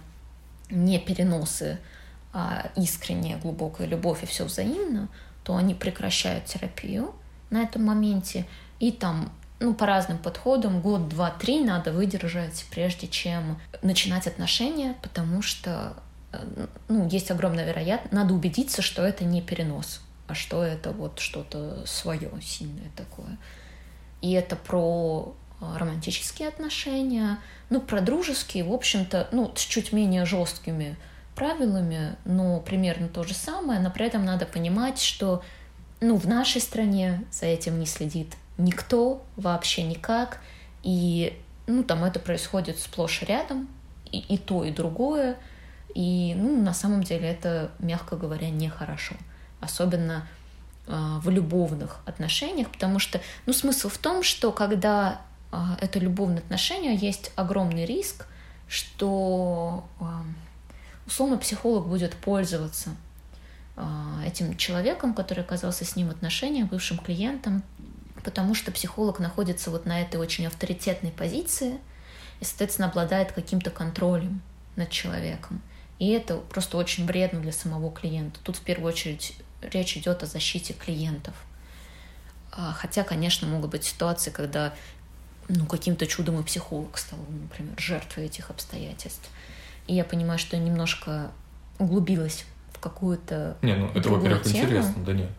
не 0.70 1.00
переносы, 1.00 1.80
а 2.34 2.70
искренняя 2.76 3.38
глубокая 3.38 3.88
любовь 3.88 4.24
и 4.24 4.26
все 4.26 4.46
взаимно, 4.46 5.08
то 5.44 5.56
они 5.56 5.74
прекращают 5.74 6.46
терапию 6.46 7.14
на 7.50 7.64
этом 7.64 7.84
моменте. 7.84 8.46
И 8.80 8.92
там, 8.92 9.32
ну, 9.60 9.74
по 9.74 9.86
разным 9.86 10.18
подходам, 10.18 10.82
год, 10.82 11.08
два, 11.08 11.32
три 11.32 11.64
надо 11.64 11.94
выдержать, 11.94 12.66
прежде 12.72 13.08
чем 13.08 13.60
начинать 13.82 14.28
отношения, 14.28 14.96
потому 15.02 15.42
что, 15.42 15.94
э, 16.34 16.68
ну, 16.90 17.08
есть 17.08 17.32
огромная 17.32 17.66
вероятность, 17.66 18.12
надо 18.12 18.34
убедиться, 18.34 18.82
что 18.82 19.04
это 19.04 19.24
не 19.24 19.42
перенос, 19.42 20.02
а 20.28 20.34
что 20.34 20.64
это 20.64 20.92
вот 20.92 21.20
что-то 21.20 21.86
свое 21.86 22.32
сильное 22.42 22.92
такое. 22.96 23.38
И 24.22 24.32
это 24.34 24.56
про 24.56 25.36
романтические 25.60 26.48
отношения, 26.48 27.40
ну, 27.70 27.82
про 27.82 28.02
дружеские, 28.02 28.64
в 28.64 28.74
общем-то, 28.74 29.30
ну, 29.32 29.52
с 29.56 29.62
чуть 29.62 29.94
менее 29.94 30.26
жесткими 30.26 30.98
правилами, 31.36 32.16
но 32.26 32.60
примерно 32.62 33.08
то 33.08 33.24
же 33.24 33.34
самое, 33.34 33.80
но 33.80 33.92
при 33.92 34.06
этом 34.06 34.26
надо 34.26 34.46
понимать, 34.46 35.02
что 35.02 35.44
ну, 36.02 36.18
в 36.18 36.28
нашей 36.28 36.62
стране 36.62 37.24
за 37.32 37.46
этим 37.46 37.80
не 37.80 37.86
следит 37.86 38.36
никто, 38.58 39.24
вообще 39.36 39.84
никак, 39.84 40.40
и 40.84 41.38
ну, 41.68 41.84
там 41.84 42.04
это 42.04 42.20
происходит 42.20 42.80
сплошь 42.80 43.22
и 43.22 43.26
рядом, 43.26 43.68
и, 44.12 44.20
и 44.20 44.38
то, 44.38 44.64
и 44.64 44.72
другое, 44.72 45.38
и 45.94 46.34
ну, 46.38 46.62
на 46.62 46.74
самом 46.74 47.04
деле 47.04 47.30
это, 47.30 47.72
мягко 47.80 48.16
говоря, 48.16 48.50
нехорошо, 48.50 49.16
особенно 49.60 50.28
э, 50.88 50.94
в 51.22 51.30
любовных 51.30 52.00
отношениях, 52.06 52.70
потому 52.70 53.00
что, 53.00 53.20
ну, 53.46 53.54
смысл 53.54 53.90
в 53.90 53.98
том, 53.98 54.24
что 54.24 54.52
когда 54.52 55.10
а, 55.10 55.25
это 55.80 56.00
любовные 56.00 56.40
отношения, 56.40 56.96
есть 56.96 57.32
огромный 57.36 57.86
риск, 57.86 58.26
что 58.68 59.86
а, 60.00 60.24
условно 61.06 61.38
психолог 61.38 61.88
будет 61.88 62.16
пользоваться 62.16 62.96
а, 63.76 64.22
этим 64.26 64.58
человеком, 64.58 65.14
который 65.14 65.42
оказался 65.44 65.86
с 65.86 65.96
ним 65.96 66.08
в 66.08 66.12
отношениях, 66.12 66.70
бывшим 66.70 66.98
клиентом, 66.98 67.64
потому 68.24 68.56
что 68.56 68.72
психолог 68.72 69.20
находится 69.20 69.70
вот 69.70 69.86
на 69.86 70.02
этой 70.02 70.20
очень 70.20 70.48
авторитетной 70.48 71.12
позиции 71.12 71.78
и, 72.40 72.46
соответственно, 72.46 72.90
обладает 72.90 73.32
каким-то 73.32 73.70
контролем 73.70 74.42
над 74.76 74.90
человеком. 74.90 75.62
И 76.00 76.10
это 76.10 76.38
просто 76.38 76.78
очень 76.78 77.06
вредно 77.06 77.40
для 77.40 77.52
самого 77.52 77.92
клиента. 77.92 78.40
Тут 78.44 78.58
в 78.58 78.62
первую 78.62 78.92
очередь 78.92 79.38
речь 79.62 79.96
идет 79.96 80.24
о 80.24 80.26
защите 80.26 80.74
клиентов. 80.74 81.36
Хотя, 82.52 83.04
конечно, 83.04 83.48
могут 83.48 83.72
быть 83.72 83.84
ситуации, 83.84 84.32
когда 84.32 84.74
ну, 85.48 85.66
каким-то 85.66 86.08
чудом 86.08 86.40
и 86.40 86.44
психолог 86.44 86.98
стал, 86.98 87.20
например, 87.30 87.74
жертвой 87.78 88.26
этих 88.26 88.50
обстоятельств. 88.50 89.30
И 89.88 89.94
я 89.94 90.04
понимаю, 90.04 90.40
что 90.40 90.56
я 90.56 90.64
немножко 90.64 91.32
углубилась 91.78 92.46
в 92.74 92.80
какую-то 92.80 93.58
Не, 93.62 93.76
ну 93.76 93.90
это, 93.94 94.10
во-первых, 94.10 94.48
интересно, 94.48 95.04
да 95.06 95.14
не. 95.14 95.30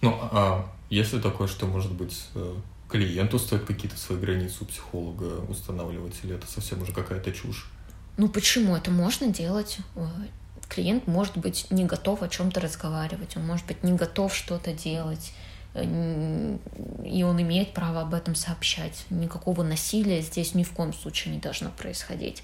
Ну, 0.00 0.18
а 0.20 0.66
если 0.90 1.20
такое, 1.20 1.46
что, 1.46 1.66
может 1.66 1.92
быть, 1.92 2.26
э, 2.34 2.54
клиенту 2.88 3.38
стоит 3.38 3.64
какие-то 3.64 3.96
свои 3.96 4.18
границы 4.18 4.56
у 4.62 4.64
психолога 4.64 5.40
устанавливать, 5.48 6.14
или 6.24 6.34
это 6.34 6.46
совсем 6.46 6.82
уже 6.82 6.92
какая-то 6.92 7.32
чушь? 7.32 7.70
Ну 8.16 8.28
почему? 8.28 8.76
Это 8.76 8.90
можно 8.90 9.28
делать. 9.28 9.78
Э, 9.94 10.06
клиент 10.68 11.06
может 11.06 11.36
быть 11.36 11.66
не 11.70 11.84
готов 11.84 12.22
о 12.22 12.28
чем-то 12.28 12.60
разговаривать, 12.60 13.36
он 13.36 13.46
может 13.46 13.66
быть 13.66 13.84
не 13.84 13.92
готов 13.92 14.34
что-то 14.34 14.72
делать 14.72 15.32
и 15.74 17.22
он 17.22 17.40
имеет 17.40 17.72
право 17.72 18.02
об 18.02 18.14
этом 18.14 18.34
сообщать. 18.34 19.06
Никакого 19.10 19.62
насилия 19.62 20.20
здесь 20.20 20.54
ни 20.54 20.64
в 20.64 20.72
коем 20.72 20.92
случае 20.92 21.34
не 21.34 21.40
должно 21.40 21.70
происходить. 21.70 22.42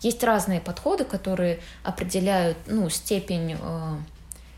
Есть 0.00 0.24
разные 0.24 0.60
подходы, 0.60 1.04
которые 1.04 1.60
определяют 1.82 2.56
ну, 2.66 2.88
степень 2.88 3.56
э, 3.60 3.96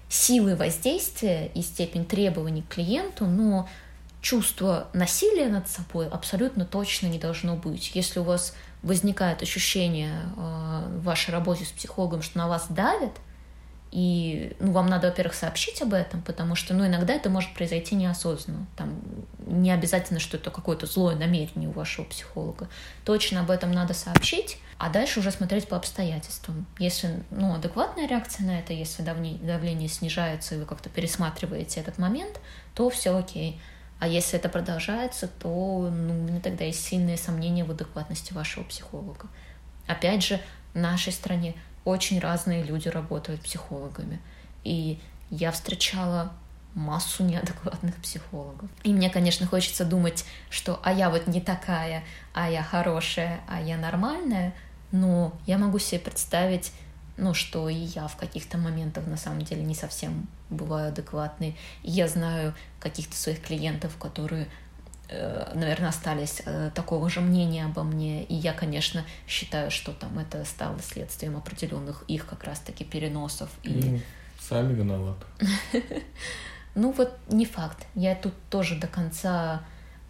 силы 0.08 0.54
воздействия 0.54 1.48
и 1.48 1.62
степень 1.62 2.04
требований 2.04 2.62
к 2.62 2.68
клиенту, 2.68 3.26
но 3.26 3.68
чувство 4.20 4.86
насилия 4.92 5.48
над 5.48 5.68
собой 5.68 6.08
абсолютно 6.08 6.64
точно 6.64 7.08
не 7.08 7.18
должно 7.18 7.56
быть. 7.56 7.90
Если 7.94 8.20
у 8.20 8.22
вас 8.22 8.54
возникает 8.84 9.42
ощущение 9.42 10.12
э, 10.36 10.98
в 10.98 11.02
вашей 11.02 11.32
работе 11.32 11.64
с 11.64 11.70
психологом, 11.70 12.22
что 12.22 12.38
на 12.38 12.46
вас 12.46 12.66
давят, 12.68 13.12
и 13.92 14.56
ну, 14.58 14.72
вам 14.72 14.86
надо, 14.86 15.08
во-первых, 15.08 15.34
сообщить 15.34 15.82
об 15.82 15.92
этом, 15.92 16.22
потому 16.22 16.54
что 16.54 16.72
ну, 16.72 16.86
иногда 16.86 17.12
это 17.12 17.28
может 17.28 17.52
произойти 17.52 17.94
неосознанно. 17.94 18.66
Там 18.74 18.98
не 19.46 19.70
обязательно, 19.70 20.18
что 20.18 20.38
это 20.38 20.50
какое-то 20.50 20.86
злое 20.86 21.14
намерение 21.14 21.68
у 21.68 21.72
вашего 21.72 22.06
психолога. 22.06 22.70
Точно 23.04 23.40
об 23.40 23.50
этом 23.50 23.70
надо 23.70 23.92
сообщить, 23.92 24.56
а 24.78 24.88
дальше 24.88 25.20
уже 25.20 25.30
смотреть 25.30 25.68
по 25.68 25.76
обстоятельствам. 25.76 26.66
Если 26.78 27.22
ну, 27.30 27.54
адекватная 27.54 28.08
реакция 28.08 28.46
на 28.46 28.58
это, 28.60 28.72
если 28.72 29.02
давление, 29.02 29.90
снижается, 29.90 30.54
и 30.54 30.58
вы 30.58 30.64
как-то 30.64 30.88
пересматриваете 30.88 31.80
этот 31.80 31.98
момент, 31.98 32.40
то 32.74 32.88
все 32.88 33.14
окей. 33.14 33.60
А 33.98 34.08
если 34.08 34.38
это 34.38 34.48
продолжается, 34.48 35.28
то 35.28 35.90
ну, 35.92 36.40
тогда 36.40 36.64
есть 36.64 36.82
сильные 36.82 37.18
сомнения 37.18 37.64
в 37.64 37.70
адекватности 37.70 38.32
вашего 38.32 38.64
психолога. 38.64 39.28
Опять 39.86 40.24
же, 40.24 40.40
в 40.72 40.78
нашей 40.78 41.12
стране 41.12 41.54
очень 41.84 42.20
разные 42.20 42.62
люди 42.62 42.88
работают 42.88 43.40
психологами. 43.42 44.20
И 44.64 45.00
я 45.30 45.50
встречала 45.50 46.32
массу 46.74 47.24
неадекватных 47.24 47.96
психологов. 47.96 48.68
И 48.82 48.92
мне, 48.92 49.10
конечно, 49.10 49.46
хочется 49.46 49.84
думать, 49.84 50.24
что 50.50 50.80
а 50.82 50.92
я 50.92 51.10
вот 51.10 51.26
не 51.26 51.40
такая, 51.40 52.04
а 52.32 52.50
я 52.50 52.62
хорошая, 52.62 53.40
а 53.48 53.60
я 53.60 53.76
нормальная, 53.76 54.54
но 54.90 55.32
я 55.46 55.58
могу 55.58 55.78
себе 55.78 56.00
представить, 56.00 56.72
ну, 57.16 57.34
что 57.34 57.68
и 57.68 57.74
я 57.74 58.08
в 58.08 58.16
каких-то 58.16 58.58
моментах 58.58 59.06
на 59.06 59.16
самом 59.16 59.42
деле 59.42 59.62
не 59.62 59.74
совсем 59.74 60.28
бываю 60.50 60.88
адекватной. 60.88 61.56
И 61.82 61.90
я 61.90 62.08
знаю 62.08 62.54
каких-то 62.80 63.16
своих 63.16 63.40
клиентов, 63.42 63.96
которые 63.96 64.48
наверное, 65.54 65.88
остались 65.88 66.42
э, 66.44 66.70
такого 66.74 67.10
же 67.10 67.20
мнения 67.20 67.64
обо 67.64 67.82
мне. 67.82 68.24
И 68.24 68.34
я, 68.34 68.52
конечно, 68.52 69.04
считаю, 69.26 69.70
что 69.70 69.92
там 69.92 70.18
это 70.18 70.44
стало 70.44 70.78
следствием 70.80 71.36
определенных 71.36 72.04
их 72.08 72.26
как 72.26 72.44
раз-таки 72.44 72.84
переносов. 72.84 73.50
И... 73.62 73.68
Ну, 73.70 74.00
сами 74.40 74.74
виноваты. 74.74 75.26
Ну 76.74 76.90
вот 76.92 77.18
не 77.28 77.44
факт. 77.44 77.86
Я 77.94 78.14
тут 78.14 78.32
тоже 78.48 78.76
до 78.76 78.86
конца 78.86 79.62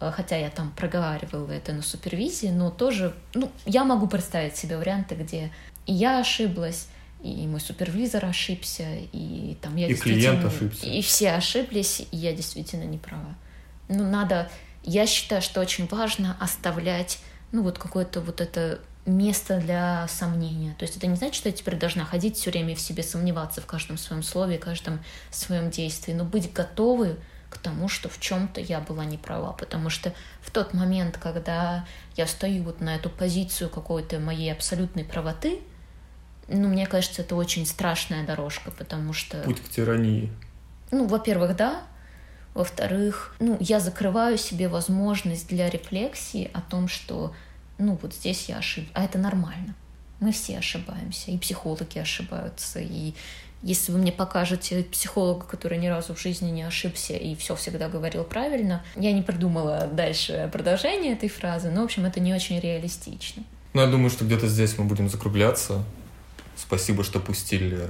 Э, 0.03 0.11
хотя 0.11 0.35
я 0.37 0.49
там 0.49 0.71
проговаривала 0.71 1.51
это 1.51 1.73
на 1.73 1.81
супервизии, 1.81 2.47
но 2.47 2.69
тоже, 2.69 3.13
ну, 3.33 3.49
я 3.65 3.83
могу 3.83 4.07
представить 4.07 4.55
себе 4.55 4.77
варианты, 4.77 5.15
где 5.15 5.51
и 5.85 5.93
я 5.93 6.19
ошиблась, 6.19 6.87
и 7.21 7.47
мой 7.47 7.61
супервизор 7.61 8.25
ошибся, 8.25 8.85
и 9.11 9.57
там 9.61 9.75
я 9.77 9.87
и 9.87 9.93
клиент 9.93 10.43
ошибся. 10.43 10.85
И 10.85 11.01
все 11.01 11.31
ошиблись, 11.31 12.05
и 12.11 12.17
я 12.17 12.33
действительно 12.33 12.83
не 12.83 12.97
права. 12.97 13.35
Ну, 13.87 14.09
надо... 14.09 14.49
Я 14.83 15.07
считаю, 15.07 15.41
что 15.41 15.61
очень 15.61 15.87
важно 15.87 16.37
оставлять, 16.39 17.19
ну, 17.51 17.63
вот 17.63 17.77
какое-то 17.77 18.21
вот 18.21 18.41
это 18.41 18.79
место 19.05 19.59
для 19.59 20.07
сомнения. 20.07 20.75
То 20.77 20.83
есть 20.83 20.97
это 20.97 21.07
не 21.07 21.15
значит, 21.15 21.35
что 21.35 21.49
я 21.49 21.55
теперь 21.55 21.75
должна 21.75 22.05
ходить 22.05 22.37
все 22.37 22.51
время 22.51 22.75
в 22.75 22.79
себе 22.79 23.03
сомневаться 23.03 23.61
в 23.61 23.65
каждом 23.65 23.97
своем 23.97 24.23
слове, 24.23 24.57
каждом 24.57 24.99
своем 25.29 25.69
действии, 25.69 26.13
но 26.13 26.23
быть 26.23 26.51
готовы 26.53 27.17
к 27.49 27.57
тому, 27.57 27.87
что 27.87 28.09
в 28.09 28.19
чем-то 28.19 28.61
я 28.61 28.79
была 28.79 29.05
не 29.05 29.17
права, 29.17 29.51
потому 29.53 29.89
что 29.89 30.13
в 30.41 30.51
тот 30.51 30.73
момент, 30.73 31.17
когда 31.21 31.85
я 32.15 32.27
стою 32.27 32.63
вот 32.63 32.81
на 32.81 32.95
эту 32.95 33.09
позицию 33.09 33.69
какой-то 33.69 34.19
моей 34.19 34.51
абсолютной 34.51 35.03
правоты, 35.03 35.59
ну, 36.47 36.67
мне 36.67 36.87
кажется, 36.87 37.21
это 37.21 37.35
очень 37.35 37.65
страшная 37.65 38.25
дорожка, 38.25 38.71
потому 38.71 39.13
что... 39.13 39.41
Путь 39.43 39.61
к 39.61 39.69
тирании. 39.69 40.31
Ну, 40.91 41.07
во-первых, 41.07 41.55
да. 41.55 41.83
Во-вторых, 42.53 43.35
ну, 43.39 43.57
я 43.59 43.79
закрываю 43.79 44.37
себе 44.37 44.67
возможность 44.67 45.47
для 45.47 45.69
рефлексии 45.69 46.51
о 46.53 46.61
том, 46.61 46.87
что, 46.87 47.33
ну, 47.77 47.97
вот 48.01 48.13
здесь 48.13 48.47
я 48.47 48.57
ошиб... 48.57 48.87
А 48.93 49.03
это 49.03 49.17
нормально. 49.17 49.75
Мы 50.19 50.31
все 50.31 50.59
ошибаемся, 50.59 51.31
и 51.31 51.37
психологи 51.37 51.97
ошибаются, 51.97 52.79
и 52.79 53.13
если 53.63 53.93
вы 53.93 53.99
мне 53.99 54.11
покажете 54.11 54.83
психолога, 54.83 55.45
который 55.45 55.77
ни 55.77 55.87
разу 55.87 56.13
в 56.13 56.19
жизни 56.19 56.51
не 56.51 56.63
ошибся 56.63 57.13
и 57.13 57.33
все 57.35 57.55
всегда 57.55 57.87
говорил 57.87 58.25
правильно, 58.25 58.83
я 58.95 59.13
не 59.13 59.21
придумала 59.21 59.87
дальше 59.87 60.49
продолжение 60.51 61.13
этой 61.13 61.29
фразы, 61.29 61.71
но, 61.71 61.81
в 61.81 61.85
общем, 61.85 62.05
это 62.05 62.19
не 62.19 62.33
очень 62.33 62.59
реалистично. 62.59 63.43
Ну, 63.73 63.81
я 63.81 63.87
думаю, 63.87 64.09
что 64.09 64.25
где-то 64.25 64.47
здесь 64.47 64.77
мы 64.77 64.83
будем 64.83 65.09
закругляться. 65.09 65.83
Спасибо, 66.57 67.03
что 67.03 67.19
пустили 67.19 67.89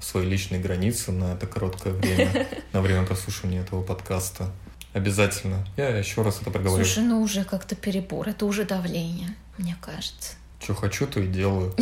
свои 0.00 0.26
личные 0.26 0.60
границы 0.60 1.12
на 1.12 1.34
это 1.34 1.46
короткое 1.46 1.92
время, 1.92 2.46
на 2.72 2.80
время 2.80 3.04
прослушивания 3.06 3.62
этого 3.62 3.82
подкаста. 3.82 4.50
Обязательно. 4.92 5.66
Я 5.76 5.96
еще 5.96 6.22
раз 6.22 6.40
это 6.40 6.50
проговорю. 6.50 6.84
Слушай, 6.84 7.04
ну 7.04 7.20
уже 7.20 7.44
как-то 7.44 7.74
перебор, 7.76 8.28
это 8.28 8.46
уже 8.46 8.64
давление, 8.64 9.34
мне 9.58 9.76
кажется. 9.80 10.34
Что 10.60 10.74
хочу, 10.74 11.06
то 11.06 11.20
и 11.20 11.26
делаю. 11.26 11.72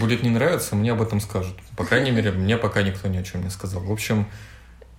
Будет 0.00 0.22
не 0.22 0.30
нравиться, 0.30 0.76
мне 0.76 0.92
об 0.92 1.02
этом 1.02 1.20
скажут. 1.20 1.56
По 1.76 1.84
крайней 1.84 2.12
мере, 2.12 2.30
мне 2.30 2.56
пока 2.56 2.82
никто 2.82 3.08
ни 3.08 3.16
о 3.16 3.22
чем 3.22 3.42
не 3.42 3.50
сказал. 3.50 3.82
В 3.82 3.90
общем, 3.90 4.28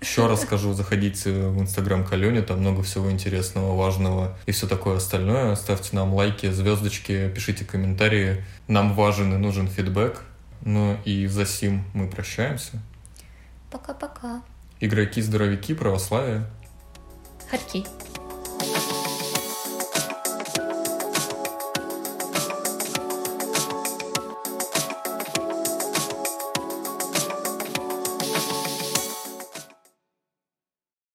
еще 0.02 0.28
раз 0.28 0.44
скажу, 0.44 0.74
заходите 0.74 1.32
в 1.32 1.60
Инстаграм 1.60 2.06
Калене, 2.06 2.42
там 2.42 2.60
много 2.60 2.84
всего 2.84 3.12
интересного, 3.12 3.76
важного 3.76 4.38
и 4.46 4.52
все 4.52 4.68
такое 4.68 4.98
остальное. 4.98 5.56
Ставьте 5.56 5.96
нам 5.96 6.14
лайки, 6.14 6.50
звездочки, 6.52 7.30
пишите 7.30 7.66
комментарии. 7.66 8.44
Нам 8.68 8.94
важен 8.94 9.34
и 9.34 9.38
нужен 9.38 9.68
фидбэк. 9.68 10.22
Ну 10.62 10.98
и 11.06 11.28
за 11.28 11.46
сим 11.46 11.84
мы 11.94 12.08
прощаемся. 12.08 12.82
Пока-пока. 13.72 14.42
Игроки, 14.80 15.22
здоровяки, 15.22 15.74
православие. 15.74 16.46
Харьки. 17.50 17.86